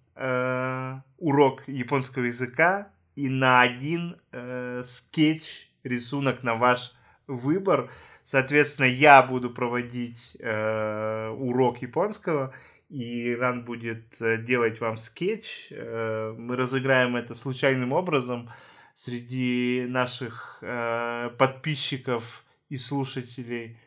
урок 1.19 1.67
японского 1.69 2.25
языка 2.25 2.91
и 3.15 3.29
на 3.29 3.61
один 3.61 4.17
э, 4.33 4.83
скетч 4.85 5.71
рисунок 5.85 6.43
на 6.43 6.55
ваш 6.55 6.93
выбор. 7.27 7.91
Соответственно, 8.23 8.87
я 8.87 9.23
буду 9.23 9.51
проводить 9.51 10.37
э, 10.39 11.29
урок 11.29 11.83
японского, 11.83 12.55
и 12.89 13.35
Ран 13.35 13.65
будет 13.65 14.21
э, 14.21 14.39
делать 14.39 14.81
вам 14.81 14.97
скетч. 14.97 15.69
Э, 15.71 16.35
мы 16.37 16.57
разыграем 16.57 17.17
это 17.17 17.35
случайным 17.35 17.93
образом 17.93 18.51
среди 18.95 19.87
наших 19.89 20.59
э, 20.63 21.31
подписчиков 21.39 22.45
и 22.69 22.77
слушателей. 22.77 23.79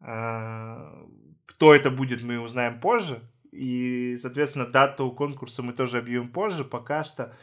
Э, 0.00 1.04
кто 1.46 1.74
это 1.74 1.90
будет, 1.90 2.22
мы 2.22 2.40
узнаем 2.40 2.80
позже. 2.80 3.20
И, 3.56 4.16
соответственно, 4.16 4.66
дату 4.66 5.10
конкурса 5.10 5.62
мы 5.62 5.72
тоже 5.72 5.98
объявим 5.98 6.30
позже. 6.30 6.64
Пока 6.64 7.04
что 7.04 7.34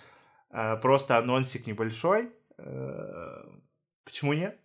э, 0.52 0.78
просто 0.78 1.18
анонсик 1.18 1.68
небольшой. 1.68 2.30
Э, 2.58 3.44
Почему 4.06 4.34
нет? 4.34 4.58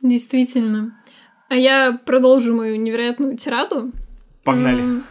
Действительно. 0.00 1.02
А 1.48 1.54
я 1.54 1.98
продолжу 2.04 2.54
мою 2.54 2.76
невероятную 2.76 3.36
тираду. 3.36 3.92
Погнали. 4.44 5.02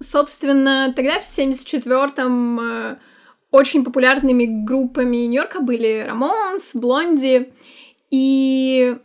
Собственно, 0.00 0.92
тогда 0.94 1.20
в 1.20 1.24
74-м 1.24 2.60
э, 2.60 2.98
очень 3.50 3.84
популярными 3.84 4.64
группами 4.64 5.16
Нью-Йорка 5.16 5.60
были 5.60 6.04
Рамонс, 6.06 6.74
Блонди, 6.74 7.52
и 8.10 8.96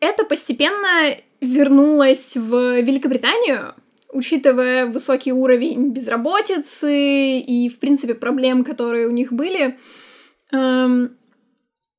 это 0.00 0.24
постепенно 0.24 1.16
вернулось 1.40 2.36
в 2.36 2.80
Великобританию, 2.80 3.74
учитывая 4.14 4.86
высокий 4.86 5.32
уровень 5.32 5.90
безработицы 5.90 7.38
и, 7.40 7.68
в 7.68 7.78
принципе, 7.78 8.14
проблем, 8.14 8.64
которые 8.64 9.08
у 9.08 9.10
них 9.10 9.32
были. 9.32 9.78
Эм, 10.52 11.16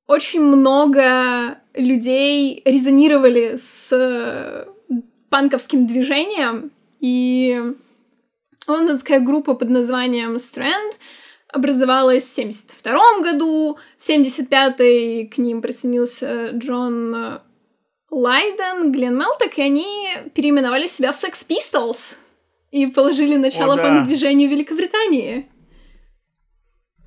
очень 0.07 0.41
много 0.41 1.57
людей 1.74 2.61
резонировали 2.66 3.57
с 3.57 3.89
э, 3.91 4.66
панковским 5.30 5.86
движением, 5.86 6.72
и 7.01 7.61
лондонская 8.68 9.20
группа 9.20 9.53
под 9.53 9.70
названием 9.70 10.38
Strand 10.38 10.93
образовалась 11.49 12.24
в 12.24 12.38
1972 12.38 13.32
году, 13.32 13.78
в 13.97 14.03
1975 14.03 15.30
к 15.30 15.38
ним 15.38 15.61
присоединился 15.61 16.51
Джон 16.53 17.41
Лайден, 18.16 18.93
Глен 18.93 19.18
Мелток, 19.18 19.57
и 19.57 19.61
они 19.61 20.07
переименовали 20.34 20.88
себя 20.88 21.11
в 21.11 21.16
Sex 21.16 21.45
Pistols 21.47 22.16
и 22.72 22.88
положили 22.88 23.36
начало 23.36 23.74
О, 23.74 23.76
да. 23.76 23.84
панк-движению 23.84 24.49
Великобритании. 24.49 25.49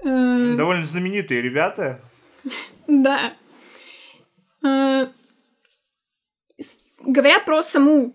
Э, 0.04 0.54
Довольно 0.56 0.84
знаменитые 0.84 1.42
ребята. 1.42 2.00
Да. 2.86 3.34
А, 4.64 5.08
говоря 7.00 7.38
про 7.40 7.62
саму 7.62 8.14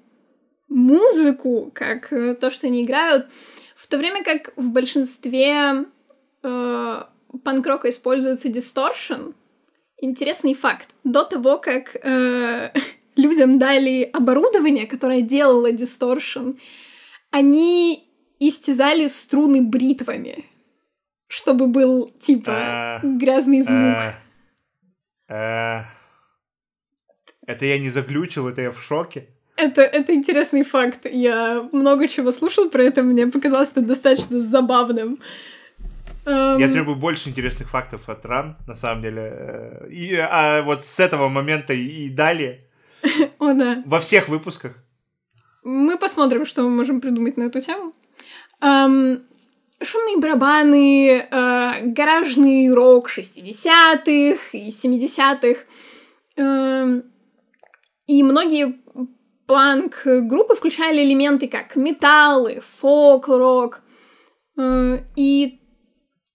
музыку, 0.68 1.72
как 1.74 2.12
э, 2.12 2.34
то, 2.34 2.50
что 2.50 2.68
они 2.68 2.84
играют, 2.84 3.28
в 3.76 3.88
то 3.88 4.00
время 4.00 4.24
как 4.24 4.52
в 4.56 4.70
большинстве 4.70 5.86
э, 6.42 7.04
панк-рока 7.44 7.90
используется 7.90 8.50
дисторшн, 8.50 9.34
интересный 10.04 10.54
факт. 10.54 10.90
До 11.04 11.24
того, 11.24 11.58
как 11.58 11.96
э, 11.96 12.72
людям 13.16 13.58
дали 13.58 14.04
оборудование, 14.04 14.86
которое 14.86 15.22
делало 15.22 15.72
дисторшн, 15.72 16.52
они 17.32 18.10
истязали 18.40 19.08
струны 19.08 19.62
бритвами, 19.62 20.46
чтобы 21.28 21.68
был 21.68 22.12
типа 22.20 22.52
а, 22.52 23.00
грязный 23.04 23.62
звук. 23.62 24.14
Э, 25.30 25.84
это 27.48 27.66
я 27.66 27.80
не 27.80 27.90
заглючил, 27.90 28.48
это 28.48 28.62
я 28.62 28.72
в 28.72 28.82
шоке. 28.82 29.28
Это, 29.56 29.82
это 29.82 30.14
интересный 30.14 30.64
факт. 30.64 31.06
Я 31.10 31.68
много 31.72 32.08
чего 32.08 32.32
слушал 32.32 32.70
про 32.70 32.84
это, 32.84 33.04
мне 33.04 33.28
показалось 33.28 33.72
это 33.72 33.82
достаточно 33.82 34.40
забавным. 34.40 35.20
Um... 36.26 36.60
Я 36.60 36.72
требую 36.72 36.96
больше 36.96 37.30
интересных 37.30 37.70
фактов 37.70 38.08
от 38.10 38.26
Ран, 38.26 38.58
на 38.68 38.76
самом 38.76 39.02
деле. 39.02 39.22
Э, 39.22 39.88
и, 39.90 40.16
а 40.16 40.62
вот 40.62 40.84
с 40.84 41.00
этого 41.00 41.30
момента 41.30 41.74
и 41.74 42.10
далее. 42.10 42.68
О, 43.40 43.54
да. 43.54 43.84
Во 43.86 44.00
всех 44.00 44.30
выпусках. 44.30 44.74
Мы 45.64 45.98
посмотрим, 45.98 46.46
что 46.46 46.64
мы 46.64 46.70
можем 46.70 47.02
придумать 47.02 47.38
на 47.38 47.44
эту 47.44 47.62
тему. 47.62 47.94
Um, 48.62 49.24
шумные 49.82 50.18
барабаны, 50.18 51.28
э, 51.30 51.82
гаражный 51.88 52.74
рок 52.74 53.10
60-х 53.10 54.58
и 54.58 54.70
70-х. 54.70 55.62
Э, 56.38 57.02
и 58.08 58.24
многие 58.24 58.80
панк-группы 59.46 60.56
включали 60.56 61.04
элементы 61.04 61.48
как 61.48 61.76
металлы, 61.76 62.62
фолк-рок. 62.66 63.82
Э, 64.58 65.00
и 65.16 65.60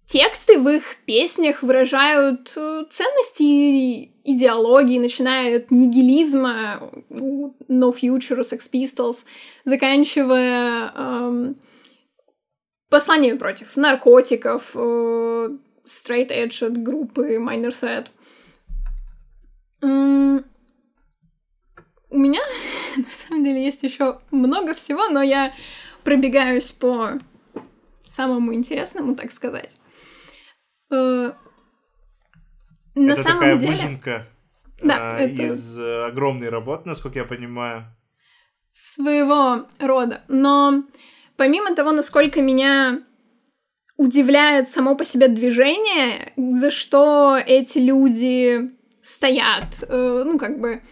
тексты 0.08 0.58
в 0.58 0.68
их 0.68 0.96
песнях 1.04 1.62
выражают 1.62 2.52
э, 2.56 2.84
ценности 2.90 3.42
и 3.42 4.12
идеологии, 4.24 4.98
начиная 4.98 5.58
от 5.58 5.70
нигилизма, 5.70 6.90
No 7.10 7.94
Future, 7.94 8.40
Sex 8.40 8.70
Pistols, 8.72 9.24
заканчивая... 9.64 10.92
Э, 10.96 11.54
послание 12.90 13.36
против 13.36 13.76
наркотиков, 13.76 14.70
э, 14.74 15.50
Straight 15.84 16.30
Edge 16.30 16.66
от 16.66 16.82
группы 16.82 17.36
Minor 17.36 17.74
Threat. 17.78 18.06
У 22.10 22.16
меня, 22.16 22.40
на 22.96 23.10
самом 23.10 23.44
деле, 23.44 23.62
есть 23.62 23.82
еще 23.82 24.20
много 24.30 24.72
всего, 24.72 25.08
но 25.08 25.22
я 25.22 25.52
пробегаюсь 26.02 26.72
по 26.72 27.18
самому 28.06 28.54
интересному, 28.54 29.14
так 29.14 29.32
сказать. 29.32 29.76
Э, 30.90 31.32
на 32.94 33.12
это 33.12 33.22
самом 33.22 33.40
такая 33.40 33.56
деле... 33.58 33.72
выжимка 33.72 34.26
да, 34.82 35.18
э, 35.18 35.30
это... 35.30 35.42
из 35.42 35.78
огромной 35.78 36.48
работы, 36.48 36.88
насколько 36.88 37.18
я 37.18 37.24
понимаю. 37.24 37.86
Своего 38.70 39.66
рода. 39.80 40.22
Но 40.28 40.84
Помимо 41.38 41.72
того, 41.76 41.92
насколько 41.92 42.42
меня 42.42 43.00
удивляет 43.96 44.70
само 44.70 44.96
по 44.96 45.04
себе 45.04 45.28
движение, 45.28 46.32
за 46.36 46.72
что 46.72 47.36
эти 47.36 47.78
люди 47.78 48.72
стоят, 49.02 49.84
э, 49.88 50.22
ну, 50.26 50.36
как 50.36 50.60
бы, 50.60 50.82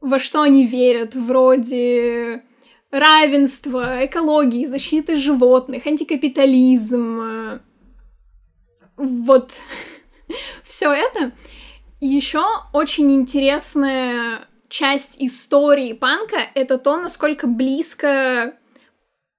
во 0.00 0.20
что 0.20 0.42
они 0.42 0.66
верят, 0.66 1.16
вроде 1.16 2.44
равенства, 2.92 4.06
экологии, 4.06 4.66
защиты 4.66 5.16
животных, 5.16 5.84
антикапитализм, 5.84 7.20
э, 7.20 7.60
вот 8.96 9.52
все 10.64 10.92
это. 10.92 11.32
Еще 12.00 12.44
очень 12.72 13.12
интересная 13.12 14.48
часть 14.68 15.16
истории 15.22 15.92
панка— 15.92 16.38
это 16.54 16.78
то, 16.78 16.96
насколько 16.96 17.46
близко 17.46 18.54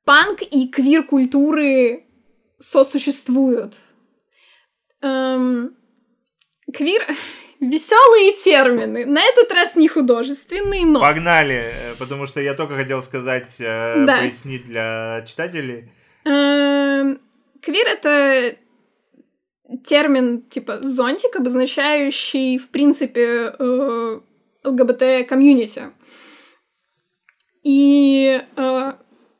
панк 0.05 0.41
и 0.41 0.67
квир-культуры 0.67 2.05
сосуществуют. 2.59 3.75
Эм, 5.01 5.75
квир 6.73 7.05
Веселые 7.63 8.33
термины. 8.33 9.05
На 9.05 9.21
этот 9.21 9.51
раз 9.53 9.75
не 9.75 9.87
художественные, 9.87 10.85
но... 10.85 10.99
Погнали, 10.99 11.71
э, 11.73 11.95
потому 11.97 12.27
что 12.27 12.41
я 12.41 12.55
только 12.55 12.75
хотел 12.75 13.01
сказать, 13.01 13.55
э, 13.59 14.03
да. 14.05 14.19
пояснить 14.19 14.65
для 14.65 15.23
читателей. 15.27 15.89
Эм, 16.25 17.21
квир— 17.61 17.87
это 17.87 18.57
термин 19.83 20.41
типа 20.43 20.79
зонтик, 20.81 21.35
обозначающий, 21.35 22.57
в 22.57 22.69
принципе, 22.69 23.53
э, 23.57 24.19
ЛГБТ-комьюнити. 24.63 25.91
И 27.63 28.41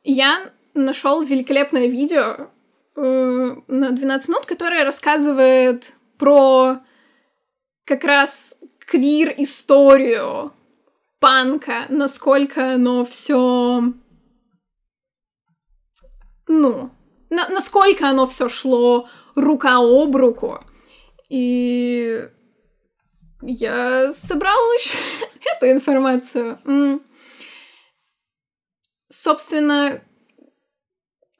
я 0.02 0.52
нашел 0.74 1.22
великолепное 1.22 1.86
видео 1.86 2.48
на 2.96 3.90
12 3.90 4.28
минут, 4.28 4.46
которое 4.46 4.84
рассказывает 4.84 5.94
про 6.18 6.78
как 7.84 8.04
раз 8.04 8.54
квир-историю 8.78 10.52
панка, 11.18 11.86
насколько 11.88 12.74
оно 12.74 13.04
все, 13.04 13.82
ну, 16.46 16.90
на 17.30 17.48
насколько 17.48 18.08
оно 18.08 18.26
все 18.26 18.48
шло 18.48 19.08
рука 19.34 19.78
об 19.78 20.16
руку. 20.16 20.60
И 21.28 22.28
я 23.42 24.12
собрал 24.12 24.58
еще 24.78 24.98
эту 25.56 25.70
информацию. 25.70 26.58
Собственно, 29.08 30.00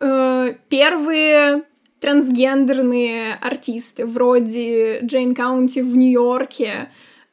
э, 0.00 0.54
первые 0.68 1.64
трансгендерные 2.00 3.34
артисты, 3.34 4.06
вроде 4.06 5.00
Джейн 5.00 5.34
Каунти 5.34 5.80
в 5.80 5.96
Нью-Йорке, 5.96 6.90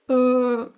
э, 0.08 0.70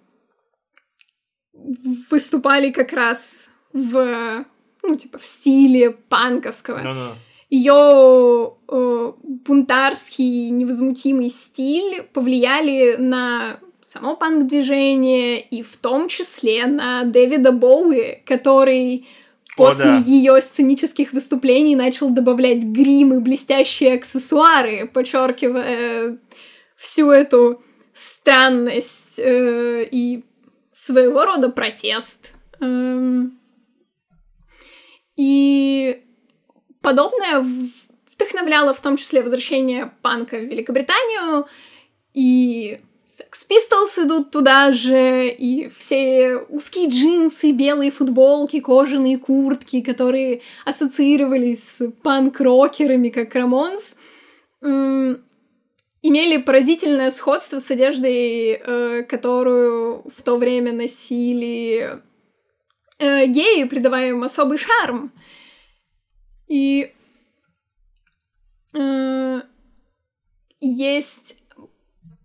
выступали 2.09 2.71
как 2.71 2.91
раз 2.93 3.51
в, 3.71 4.45
ну, 4.81 4.95
типа, 4.95 5.17
в 5.17 5.27
стиле 5.27 5.91
панковского. 5.91 6.79
No, 6.79 6.93
no. 6.93 7.15
Ее 7.53 8.55
э, 8.67 9.11
бунтарский, 9.21 10.49
невозмутимый 10.49 11.29
стиль 11.29 12.01
повлияли 12.11 12.95
на 12.97 13.59
само 13.79 14.15
панк-движение 14.15 15.39
и 15.39 15.61
в 15.61 15.77
том 15.77 16.07
числе 16.07 16.65
на 16.65 17.03
Дэвида 17.03 17.51
Боуи, 17.51 18.23
который 18.25 19.05
после 19.55 19.83
О, 19.83 19.87
да. 19.89 19.97
ее 19.99 20.41
сценических 20.41 21.13
выступлений 21.13 21.75
начал 21.75 22.09
добавлять 22.09 22.63
грим 22.63 23.13
и 23.13 23.19
блестящие 23.19 23.93
аксессуары, 23.93 24.89
подчеркивая 24.91 26.17
всю 26.75 27.11
эту 27.11 27.61
странность 27.93 29.19
э, 29.19 29.87
и 29.91 30.23
своего 30.71 31.23
рода 31.23 31.49
протест. 31.49 32.31
Эм, 32.61 33.39
и 35.15 36.03
подобное 36.83 37.43
вдохновляло 38.13 38.75
в 38.75 38.81
том 38.81 38.97
числе 38.97 39.23
возвращение 39.23 39.91
панка 40.03 40.37
в 40.37 40.43
Великобританию 40.43 41.47
и 42.13 42.79
Sex 43.07 43.47
Pistols 43.49 44.05
идут 44.05 44.31
туда 44.31 44.71
же, 44.71 45.29
и 45.29 45.69
все 45.69 46.37
узкие 46.49 46.89
джинсы, 46.89 47.51
белые 47.51 47.91
футболки, 47.91 48.59
кожаные 48.59 49.17
куртки, 49.17 49.81
которые 49.81 50.41
ассоциировались 50.65 51.63
с 51.63 51.91
панк-рокерами, 52.03 53.09
как 53.09 53.35
Рамонс, 53.35 53.97
имели 56.03 56.37
поразительное 56.37 57.11
сходство 57.11 57.59
с 57.59 57.69
одеждой, 57.69 58.59
э, 58.59 59.03
которую 59.03 60.03
в 60.09 60.21
то 60.23 60.37
время 60.37 60.73
носили 60.73 62.01
э, 62.99 63.25
геи, 63.27 63.63
придавая 63.65 64.09
им 64.09 64.23
особый 64.23 64.57
шарм. 64.57 65.11
И 66.53 66.93
э, 68.75 69.41
есть 70.59 71.43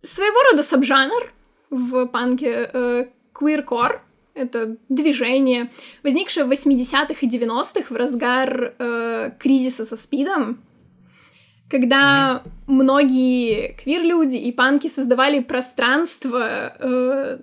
своего 0.02 0.50
рода 0.50 0.62
сабжанр 0.62 1.32
в 1.70 2.04
панке 2.08 2.68
э, 2.70 3.06
queercore. 3.32 4.00
Это 4.34 4.76
движение, 4.90 5.70
возникшее 6.02 6.44
в 6.44 6.52
80-х 6.52 7.14
и 7.22 7.26
90-х 7.26 7.86
в 7.88 7.96
разгар 7.96 8.74
э, 8.78 9.30
кризиса 9.38 9.86
со 9.86 9.96
спидом, 9.96 10.62
когда 11.70 12.42
mm-hmm. 12.44 12.50
многие 12.66 13.72
квир-люди 13.82 14.36
и 14.36 14.52
панки 14.52 14.88
создавали 14.88 15.40
пространство, 15.40 16.76
э, 16.78 17.38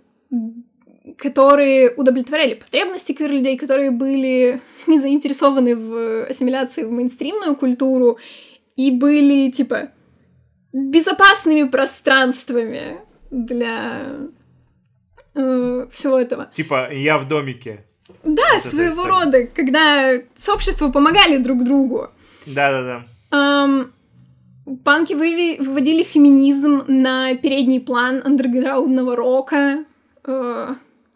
которые 1.18 1.94
удовлетворяли 1.96 2.54
потребности 2.56 3.14
квир-людей, 3.14 3.58
которые 3.58 3.92
были 3.92 4.62
не 4.88 5.00
заинтересованы 5.00 5.76
в 5.76 6.26
ассимиляции 6.26 6.84
в 6.84 6.92
мейнстримную 6.92 7.56
культуру 7.56 8.18
и 8.76 8.92
были, 8.92 9.52
типа, 9.52 9.90
безопасными 10.74 11.68
пространствами 11.68 12.98
для 13.32 14.02
э, 15.34 15.88
всего 15.92 16.20
этого. 16.20 16.50
Типа 16.56 16.92
я 16.92 17.18
в 17.18 17.28
домике. 17.28 17.86
Да, 18.24 18.44
вот 18.54 18.64
своего 18.64 19.06
рода, 19.06 19.48
когда 19.48 20.20
сообщества 20.36 20.92
помогали 20.92 21.38
друг 21.38 21.64
другу. 21.64 22.10
Да-да-да. 22.46 23.06
Эм, 23.36 23.92
панки 24.84 25.14
выви- 25.14 25.58
выводили 25.64 26.04
феминизм 26.04 26.84
на 26.88 27.36
передний 27.36 27.80
план 27.80 28.22
андерграундного 28.24 29.16
рока, 29.16 29.86
э, 30.26 30.76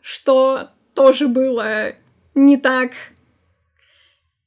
что 0.10 0.72
тоже 0.96 1.28
было 1.28 1.94
не 2.34 2.58
так 2.58 2.94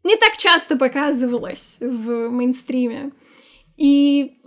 не 0.02 0.16
так 0.16 0.36
часто 0.36 0.76
показывалось 0.76 1.76
в 1.80 2.28
мейнстриме. 2.30 3.12
И 3.76 4.38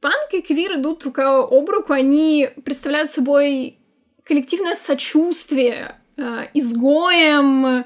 Панк 0.00 0.32
и 0.32 0.40
квир 0.40 0.78
идут 0.78 1.04
рука 1.04 1.40
об 1.40 1.68
руку, 1.68 1.92
они 1.92 2.48
представляют 2.64 3.12
собой 3.12 3.76
коллективное 4.24 4.74
сочувствие 4.74 5.96
э, 6.16 6.46
изгоем, 6.54 7.84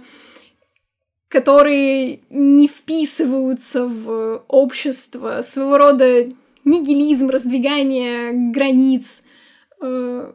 которые 1.27 2.21
не 2.31 2.69
вписываются 2.69 3.89
в 3.89 4.45
общество, 4.47 5.43
своего 5.43 5.79
рода 5.79 6.33
нигилизм, 6.65 7.29
раздвигание 7.29 8.31
границ, 8.53 9.25
э, 9.83 10.33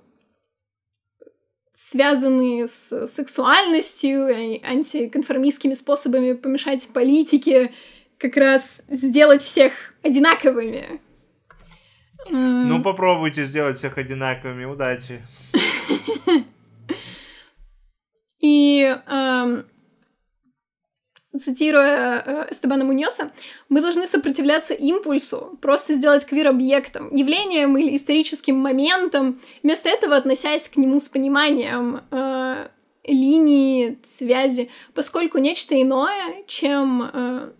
связанные 1.91 2.67
с 2.67 3.07
сексуальностью, 3.07 4.27
антиконформистскими 4.63 5.73
способами 5.73 6.33
помешать 6.33 6.87
политике, 6.93 7.73
как 8.17 8.37
раз 8.37 8.81
сделать 8.87 9.41
всех 9.41 9.73
одинаковыми, 10.01 11.01
ну, 12.29 12.81
попробуйте 12.81 13.45
сделать 13.45 13.77
всех 13.77 13.97
одинаковыми. 13.97 14.63
Удачи. 14.65 15.21
И 18.39 18.83
эм, 19.07 19.65
цитируя 21.39 22.23
э, 22.25 22.51
Эстебана 22.51 22.83
Муньоса, 22.83 23.31
мы 23.69 23.81
должны 23.81 24.07
сопротивляться 24.07 24.73
импульсу, 24.73 25.57
просто 25.61 25.93
сделать 25.93 26.25
квир 26.25 26.47
объектом, 26.47 27.13
явлением 27.15 27.77
или 27.77 27.95
историческим 27.95 28.57
моментом, 28.57 29.39
вместо 29.63 29.89
этого 29.89 30.15
относясь 30.15 30.67
к 30.69 30.77
нему 30.77 30.99
с 30.99 31.07
пониманием 31.07 32.01
э, 32.11 32.67
линии, 33.05 33.99
связи, 34.05 34.69
поскольку 34.93 35.37
нечто 35.37 35.81
иное, 35.81 36.43
чем 36.47 37.09
э, 37.13 37.51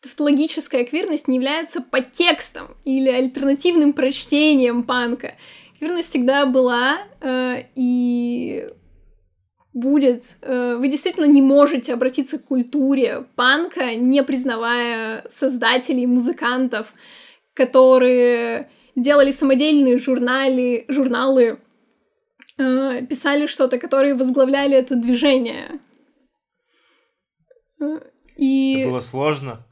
тавтологическая 0.00 0.84
квирность 0.84 1.28
не 1.28 1.36
является 1.36 1.80
подтекстом 1.80 2.76
или 2.84 3.10
альтернативным 3.10 3.92
прочтением 3.92 4.84
панка. 4.84 5.34
Квирность 5.78 6.08
всегда 6.08 6.46
была, 6.46 6.98
э, 7.20 7.64
и 7.74 8.68
будет, 9.72 10.36
э, 10.42 10.76
вы 10.76 10.88
действительно 10.88 11.26
не 11.26 11.42
можете 11.42 11.92
обратиться 11.92 12.38
к 12.38 12.44
культуре 12.44 13.26
панка, 13.36 13.94
не 13.94 14.22
признавая 14.22 15.24
создателей, 15.30 16.06
музыкантов, 16.06 16.92
которые 17.54 18.70
делали 18.96 19.30
самодельные 19.30 19.98
журналы, 19.98 20.84
журналы 20.88 21.58
э, 22.56 23.06
писали 23.06 23.46
что-то, 23.46 23.78
которые 23.78 24.14
возглавляли 24.14 24.76
это 24.76 24.96
движение. 24.96 25.80
Э, 27.80 28.00
и... 28.36 28.80
Это 28.80 28.90
было 28.90 29.00
сложно. 29.00 29.66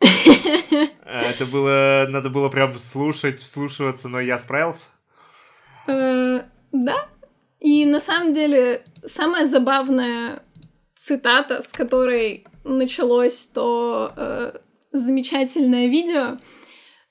Это 1.04 1.44
было... 1.44 2.06
Надо 2.08 2.30
было 2.30 2.48
прям 2.48 2.78
слушать, 2.78 3.40
вслушиваться, 3.40 4.08
но 4.08 4.20
я 4.20 4.38
справился. 4.38 4.88
Да, 5.86 7.08
и 7.60 7.86
на 7.86 8.00
самом 8.00 8.32
деле 8.32 8.82
самая 9.04 9.46
забавная 9.46 10.42
цитата, 10.96 11.62
с 11.62 11.72
которой 11.72 12.44
началось 12.64 13.46
то 13.46 14.12
э, 14.16 14.52
замечательное 14.92 15.86
видео, 15.88 16.38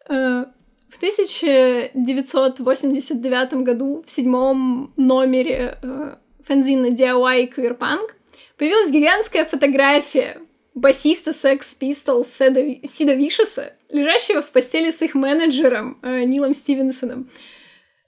э, 0.09 0.45
в 0.89 0.97
1989 0.97 3.53
году 3.63 4.03
в 4.05 4.11
седьмом 4.11 4.93
номере 4.97 5.77
э, 5.81 6.17
фэнзина 6.43 6.87
DIY 6.87 7.55
Queer 7.55 7.77
Punk 7.77 8.09
появилась 8.57 8.91
гигантская 8.91 9.45
фотография 9.45 10.41
басиста 10.73 11.31
Sex 11.31 11.77
Pistols 11.79 12.25
Седа, 12.25 12.61
Сида 12.87 13.13
Вишеса, 13.13 13.73
лежащего 13.89 14.41
в 14.41 14.49
постели 14.49 14.89
с 14.89 15.03
их 15.03 15.13
менеджером 15.13 15.99
э, 16.01 16.23
Нилом 16.23 16.55
Стивенсоном. 16.55 17.29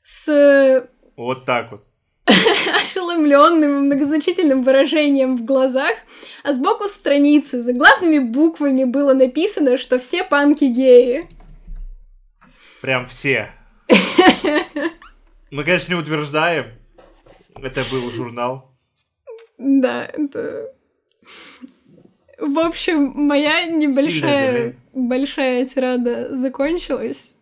С... 0.04 0.90
Вот 1.16 1.46
так 1.46 1.72
вот 1.72 1.84
ошеломленным 2.82 3.86
многозначительным 3.86 4.64
выражением 4.64 5.38
в 5.38 5.46
глазах, 5.46 5.94
а 6.44 6.54
сбоку 6.54 6.86
страницы 6.86 7.62
за 7.62 7.74
главными 7.74 8.20
буквами 8.20 8.84
было 8.84 9.14
написано, 9.14 9.78
что 9.78 10.00
все 10.00 10.24
панки 10.24 10.66
геи. 10.66 11.28
Прям 12.82 13.06
все. 13.08 13.52
Мы, 15.52 15.64
конечно, 15.64 15.94
не 15.94 16.00
утверждаем. 16.00 16.68
Это 17.62 17.84
был 17.92 18.10
журнал. 18.12 18.72
Да, 19.58 20.06
это... 20.06 20.74
В 22.40 22.58
общем, 22.58 23.12
моя 23.16 23.66
небольшая 23.66 24.76
большая 24.94 25.66
тирада 25.68 26.36
закончилась. 26.36 27.34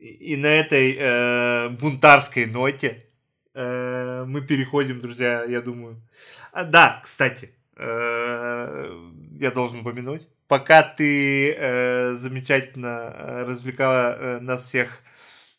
И, 0.00 0.32
и 0.32 0.36
на 0.36 0.46
этой 0.46 0.96
э, 0.96 1.68
бунтарской 1.68 2.46
ноте 2.46 3.08
Э, 3.60 4.07
мы 4.26 4.40
переходим, 4.40 5.00
друзья, 5.00 5.44
я 5.44 5.60
думаю. 5.60 6.00
А, 6.52 6.64
да, 6.64 7.00
кстати, 7.02 7.52
э, 7.76 9.10
я 9.32 9.50
должен 9.50 9.80
упомянуть. 9.80 10.28
Пока 10.46 10.82
ты 10.82 11.52
э, 11.52 12.12
замечательно 12.12 13.44
развлекала 13.46 14.38
нас 14.40 14.64
всех 14.64 15.02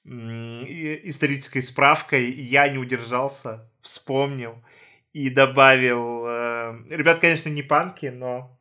исторической 0.06 1.61
справкой, 1.61 2.31
я 2.31 2.68
не 2.69 2.80
удержался, 2.80 3.69
вспомнил 3.81 4.56
и 5.14 5.30
добавил... 5.30 6.26
Ребят, 6.90 7.19
конечно, 7.19 7.49
не 7.49 7.61
панки, 7.61 8.07
но 8.07 8.57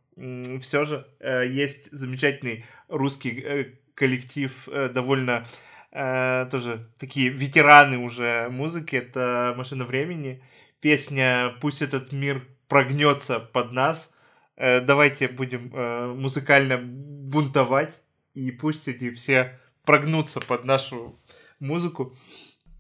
все 0.61 0.85
же 0.85 1.07
есть 1.21 1.91
замечательный 1.91 2.67
русский 2.89 3.79
коллектив, 3.99 4.53
довольно 4.93 5.45
э, 5.45 5.45
тоже 5.91 6.89
такие 6.99 7.31
ветераны 7.31 7.99
уже 7.99 8.49
музыки, 8.51 8.97
это 8.97 9.55
«Машина 9.57 9.85
времени», 9.85 10.43
песня 10.81 11.55
«Пусть 11.61 11.83
этот 11.83 12.13
мир 12.13 12.47
прогнется 12.69 13.41
под 13.41 13.73
нас», 13.73 14.15
э, 14.57 14.81
давайте 14.81 15.29
будем 15.29 15.75
э, 15.75 16.15
музыкально 16.15 16.79
бунтовать, 16.79 18.01
и 18.35 18.51
пусть 18.51 18.89
эти 18.89 19.11
все 19.11 19.59
прогнутся 19.85 20.41
под 20.41 20.65
нашу 20.65 21.21
музыку. 21.61 22.17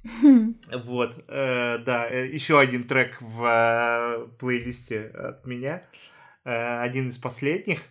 Вот, 0.85 1.24
э, 1.28 1.78
да, 1.78 2.09
э, 2.09 2.28
еще 2.28 2.60
один 2.60 2.85
трек 2.85 3.20
в 3.20 3.44
э, 3.44 4.28
плейлисте 4.39 5.06
от 5.06 5.44
меня, 5.47 5.82
э, 6.44 6.80
один 6.80 7.09
из 7.09 7.18
последних. 7.18 7.82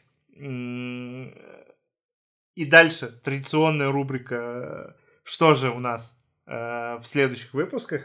И 2.56 2.66
дальше 2.66 3.12
традиционная 3.24 3.92
рубрика 3.92 4.96
что 5.28 5.54
же 5.54 5.70
у 5.72 5.80
нас 5.80 6.16
э, 6.46 6.98
в 7.02 7.04
следующих 7.04 7.54
выпусках? 7.54 8.04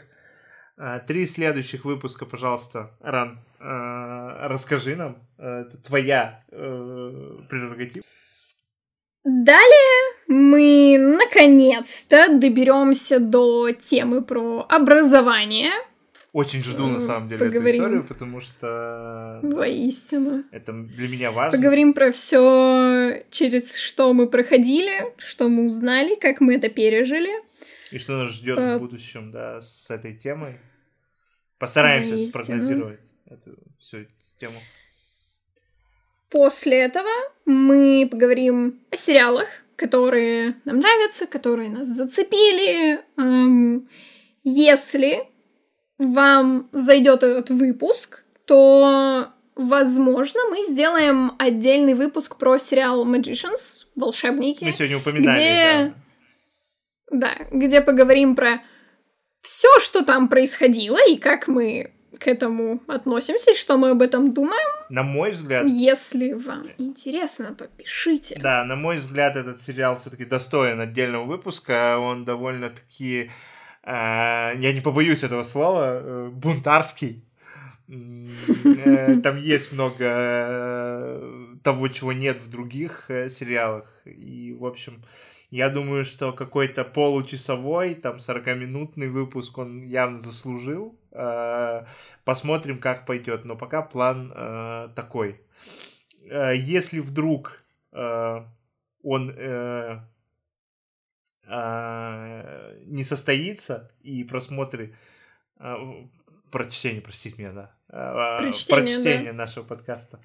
Э, 0.77 0.99
три 1.07 1.25
следующих 1.25 1.85
выпуска, 1.85 2.25
пожалуйста, 2.25 2.91
Ран, 2.99 3.39
э, 3.59 4.47
расскажи 4.47 4.97
нам. 4.97 5.17
Э, 5.37 5.61
это 5.61 5.77
твоя 5.81 6.43
э, 6.51 7.37
прерогатива. 7.49 8.05
Далее 9.23 10.15
мы 10.27 10.97
наконец-то 10.97 12.27
доберемся 12.37 13.19
до 13.19 13.71
темы 13.71 14.21
про 14.21 14.65
образование. 14.67 15.71
Очень 16.33 16.63
жду, 16.63 16.87
на 16.87 16.99
самом 16.99 17.29
деле, 17.29 17.45
Поговорим. 17.45 17.67
эту 17.67 17.77
историю, 17.77 18.03
потому 18.05 18.41
что... 18.41 19.39
Воистину. 19.43 20.43
Это 20.49 20.73
для 20.73 21.07
меня 21.07 21.31
важно. 21.31 21.59
Поговорим 21.59 21.93
про 21.93 22.11
все, 22.11 23.23
через 23.29 23.75
что 23.75 24.11
мы 24.15 24.27
проходили, 24.27 25.13
что 25.17 25.47
мы 25.47 25.67
узнали, 25.67 26.15
как 26.15 26.41
мы 26.41 26.55
это 26.55 26.69
пережили. 26.69 27.29
И 27.91 27.99
что 27.99 28.17
нас 28.17 28.31
ждет 28.31 28.57
а... 28.57 28.77
в 28.77 28.79
будущем, 28.79 29.31
да, 29.31 29.61
с 29.61 29.91
этой 29.91 30.15
темой. 30.15 30.57
Постараемся 31.59 32.13
Воистину. 32.13 32.31
спрогнозировать 32.31 32.99
эту 33.29 33.55
всю 33.79 34.07
тему. 34.39 34.59
После 36.31 36.79
этого 36.79 37.11
мы 37.45 38.07
поговорим 38.09 38.79
о 38.89 38.97
сериалах, 38.97 39.49
которые 39.75 40.55
нам 40.65 40.79
нравятся, 40.79 41.27
которые 41.27 41.69
нас 41.69 41.87
зацепили. 41.87 43.01
Эм, 43.17 43.87
если 44.43 45.27
вам 46.03 46.69
зайдет 46.71 47.23
этот 47.23 47.49
выпуск, 47.49 48.23
то, 48.45 49.29
возможно, 49.55 50.41
мы 50.49 50.63
сделаем 50.63 51.33
отдельный 51.39 51.93
выпуск 51.93 52.37
про 52.37 52.57
сериал 52.57 53.05
Magicians, 53.07 53.85
волшебники. 53.95 54.63
Мы 54.63 54.71
сегодня 54.71 54.97
упоминали, 54.97 55.37
где... 55.37 55.93
да. 55.93 55.93
Да, 57.11 57.45
где 57.51 57.81
поговорим 57.81 58.35
про 58.35 58.59
все, 59.41 59.67
что 59.79 60.03
там 60.03 60.29
происходило, 60.29 60.97
и 61.07 61.17
как 61.17 61.47
мы 61.47 61.93
к 62.19 62.27
этому 62.27 62.81
относимся, 62.87 63.51
и 63.51 63.55
что 63.55 63.77
мы 63.77 63.89
об 63.89 64.01
этом 64.01 64.33
думаем. 64.33 64.85
На 64.89 65.03
мой 65.03 65.31
взгляд... 65.31 65.65
Если 65.67 66.33
вам 66.33 66.67
интересно, 66.77 67.53
то 67.53 67.67
пишите. 67.67 68.39
Да, 68.41 68.63
на 68.63 68.75
мой 68.75 68.97
взгляд, 68.97 69.35
этот 69.35 69.61
сериал 69.61 69.97
все-таки 69.97 70.25
достоин 70.25 70.79
отдельного 70.79 71.25
выпуска. 71.25 71.97
Он 71.99 72.23
довольно-таки 72.23 73.31
я 73.85 74.73
не 74.73 74.81
побоюсь 74.81 75.23
этого 75.23 75.43
слова, 75.43 75.99
э, 75.99 76.29
бунтарский. 76.29 77.25
Э, 77.89 79.17
там 79.21 79.37
есть 79.41 79.73
много 79.73 81.21
того, 81.63 81.89
чего 81.89 82.13
нет 82.13 82.37
в 82.41 82.49
других 82.49 83.05
сериалах. 83.09 83.91
И, 84.05 84.55
в 84.57 84.65
общем, 84.65 85.03
я 85.51 85.69
думаю, 85.69 86.05
что 86.05 86.31
какой-то 86.31 86.85
получасовой, 86.85 87.95
там, 87.95 88.17
40-минутный 88.17 89.09
выпуск 89.09 89.57
он 89.57 89.85
явно 89.85 90.19
заслужил. 90.19 90.97
Посмотрим, 92.23 92.79
как 92.79 93.05
пойдет. 93.05 93.45
Но 93.45 93.55
пока 93.55 93.81
план 93.81 94.91
такой. 94.95 95.41
Если 96.23 97.01
вдруг 97.01 97.63
он 97.91 99.29
а, 101.45 102.73
не 102.85 103.03
состоится 103.03 103.91
и 104.01 104.23
просмотры 104.23 104.95
а, 105.57 105.77
прочтение, 106.51 107.01
простите 107.01 107.41
меня, 107.41 107.51
да, 107.51 107.75
а, 107.89 108.37
прочтение, 108.39 108.83
прочтение 108.83 109.31
да. 109.31 109.37
нашего 109.37 109.65
подкаста 109.65 110.19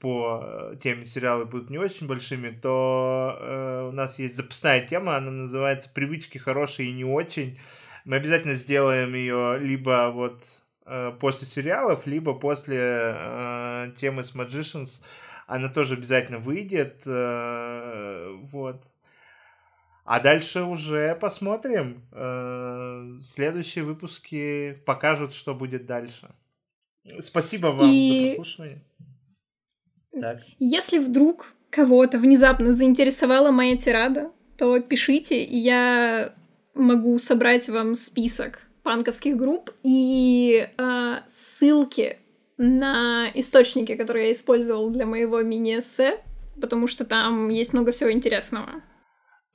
по 0.00 0.74
теме 0.82 1.04
сериала 1.04 1.44
будут 1.44 1.70
не 1.70 1.78
очень 1.78 2.08
большими, 2.08 2.50
то 2.50 3.88
у 3.88 3.94
нас 3.94 4.18
есть 4.18 4.36
запасная 4.36 4.80
тема, 4.84 5.16
она 5.16 5.30
называется 5.30 5.92
«Привычки 5.94 6.38
хорошие 6.38 6.88
и 6.88 6.92
не 6.92 7.04
очень». 7.04 7.56
Мы 8.04 8.16
обязательно 8.16 8.54
сделаем 8.54 9.14
ее 9.14 9.60
либо 9.60 10.10
вот 10.12 10.42
после 11.20 11.46
сериалов, 11.46 12.04
либо 12.08 12.34
после 12.34 13.92
темы 13.96 14.24
с 14.24 14.34
Magicians. 14.34 15.04
Она 15.46 15.68
тоже 15.68 15.94
обязательно 15.94 16.38
выйдет. 16.38 17.02
Вот. 17.06 18.82
А 20.10 20.18
дальше 20.18 20.62
уже 20.62 21.14
посмотрим. 21.14 22.02
Э, 22.10 23.04
следующие 23.22 23.84
выпуски 23.84 24.76
покажут, 24.84 25.32
что 25.32 25.54
будет 25.54 25.86
дальше. 25.86 26.34
Спасибо 27.20 27.68
вам 27.68 27.88
И... 27.88 28.10
за 28.10 28.26
прослушивание. 28.26 28.84
Так. 30.20 30.40
Если 30.58 30.98
вдруг 30.98 31.54
кого-то 31.70 32.18
внезапно 32.18 32.72
заинтересовала 32.72 33.52
моя 33.52 33.76
тирада, 33.76 34.32
то 34.58 34.80
пишите, 34.80 35.44
и 35.44 35.56
я 35.56 36.34
могу 36.74 37.16
собрать 37.20 37.68
вам 37.68 37.94
список 37.94 38.62
панковских 38.82 39.36
групп, 39.36 39.70
и 39.84 40.66
э, 40.76 41.16
ссылки 41.28 42.18
на 42.56 43.28
источники, 43.34 43.94
которые 43.94 44.26
я 44.26 44.32
использовал 44.32 44.90
для 44.90 45.06
моего 45.06 45.40
мини-эссе, 45.40 46.18
потому 46.60 46.88
что 46.88 47.04
там 47.04 47.48
есть 47.48 47.72
много 47.72 47.92
всего 47.92 48.10
интересного. 48.10 48.82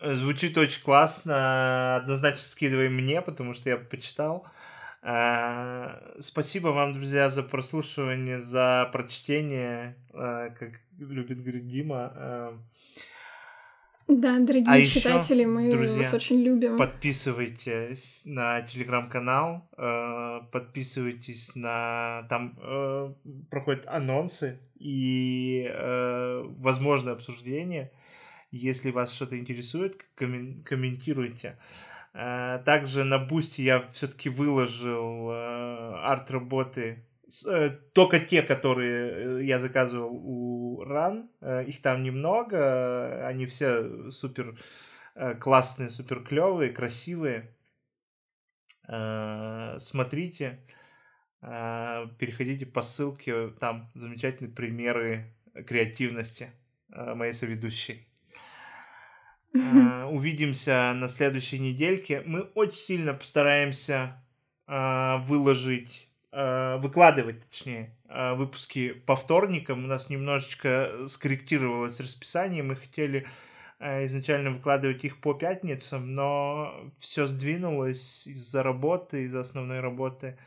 Звучит 0.02 0.58
очень 0.58 0.84
классно. 0.84 1.98
Однозначно 1.98 2.42
скидывай 2.42 2.90
мне, 2.90 3.22
потому 3.22 3.54
что 3.54 3.70
я 3.70 3.78
почитал. 3.78 4.46
А, 5.08 6.02
спасибо 6.20 6.70
вам, 6.70 6.94
друзья, 6.94 7.30
за 7.30 7.44
прослушивание, 7.44 8.40
за 8.40 8.90
прочтение, 8.92 9.96
а, 10.12 10.50
как 10.50 10.80
любит 10.98 11.44
говорить 11.44 11.68
Дима. 11.68 12.12
А, 12.16 12.60
да, 14.08 14.40
дорогие 14.40 14.72
а 14.72 14.84
читатели, 14.84 15.42
еще, 15.42 15.48
мы 15.48 15.70
друзья, 15.70 15.98
вас 15.98 16.14
очень 16.14 16.42
любим. 16.42 16.78
Подписывайтесь 16.78 18.24
на 18.26 18.62
телеграм-канал, 18.64 19.68
подписывайтесь 20.52 21.56
на... 21.56 22.26
Там 22.30 23.16
проходят 23.50 23.86
анонсы 23.88 24.60
и 24.80 25.72
возможное 26.58 27.14
обсуждение. 27.14 27.92
Если 28.52 28.92
вас 28.92 29.14
что-то 29.14 29.38
интересует, 29.38 30.04
комментируйте. 30.16 31.58
Э, 32.16 32.62
также 32.64 33.04
на 33.04 33.20
Boosty 33.20 33.62
я 33.62 33.90
все-таки 33.92 34.30
выложил 34.30 35.32
э, 35.32 35.96
арт-работы, 36.02 37.06
э, 37.46 37.70
только 37.94 38.22
те, 38.22 38.42
которые 38.42 39.46
я 39.46 39.60
заказывал 39.60 40.16
у 40.16 40.84
Ран. 40.84 41.30
Их 41.68 41.82
там 41.82 42.04
немного, 42.04 43.28
они 43.28 43.46
все 43.46 44.10
супер 44.12 44.58
классные, 45.40 45.90
супер 45.90 46.24
клевые, 46.24 46.72
красивые. 46.72 47.54
Смотрите, 49.78 50.60
переходите 51.42 52.66
по 52.66 52.82
ссылке, 52.82 53.50
там 53.60 53.90
замечательные 53.96 54.54
примеры 54.54 55.34
креативности 55.66 56.52
моей 56.90 57.34
соведущей. 57.34 58.08
Увидимся 60.10 60.94
на 60.94 61.08
следующей 61.08 61.60
недельке. 61.60 62.22
Мы 62.26 62.42
очень 62.56 62.78
сильно 62.78 63.14
постараемся 63.14 64.22
а, 64.68 65.18
выложить, 65.20 66.10
а, 66.32 66.78
выкладывать, 66.78 67.48
точнее, 67.50 67.96
выпуски 68.08 68.92
по 68.92 69.16
вторникам. 69.16 69.86
У 69.86 69.88
нас 69.88 70.10
немножечко 70.10 71.08
скорректировалось 71.08 72.00
расписание. 72.00 72.64
Мы 72.64 72.76
хотели 72.76 73.28
изначально 73.80 74.52
выкладывать 74.52 75.04
их 75.04 75.20
по 75.20 75.34
пятницам, 75.34 76.14
но 76.16 76.92
все 77.00 77.26
сдвинулось 77.26 78.26
из-за 78.26 78.64
работы, 78.64 79.24
из-за 79.26 79.42
основной 79.42 79.80
работы. 79.82 80.38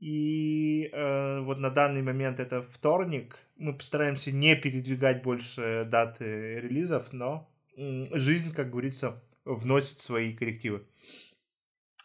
И 0.00 0.90
э, 0.92 1.40
вот 1.40 1.58
на 1.58 1.70
данный 1.70 2.02
момент 2.02 2.38
это 2.38 2.62
вторник. 2.62 3.36
Мы 3.56 3.74
постараемся 3.74 4.30
не 4.30 4.54
передвигать 4.54 5.22
больше 5.22 5.84
даты 5.86 6.60
релизов, 6.60 7.12
но 7.12 7.48
жизнь, 7.78 8.52
как 8.52 8.70
говорится, 8.70 9.22
вносит 9.44 10.00
свои 10.00 10.34
коррективы. 10.34 10.86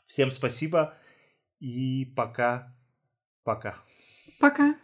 Всем 0.05 0.31
спасибо 0.31 0.95
и 1.59 2.05
пока. 2.05 2.75
Пока. 3.43 3.77
Пока. 4.39 4.75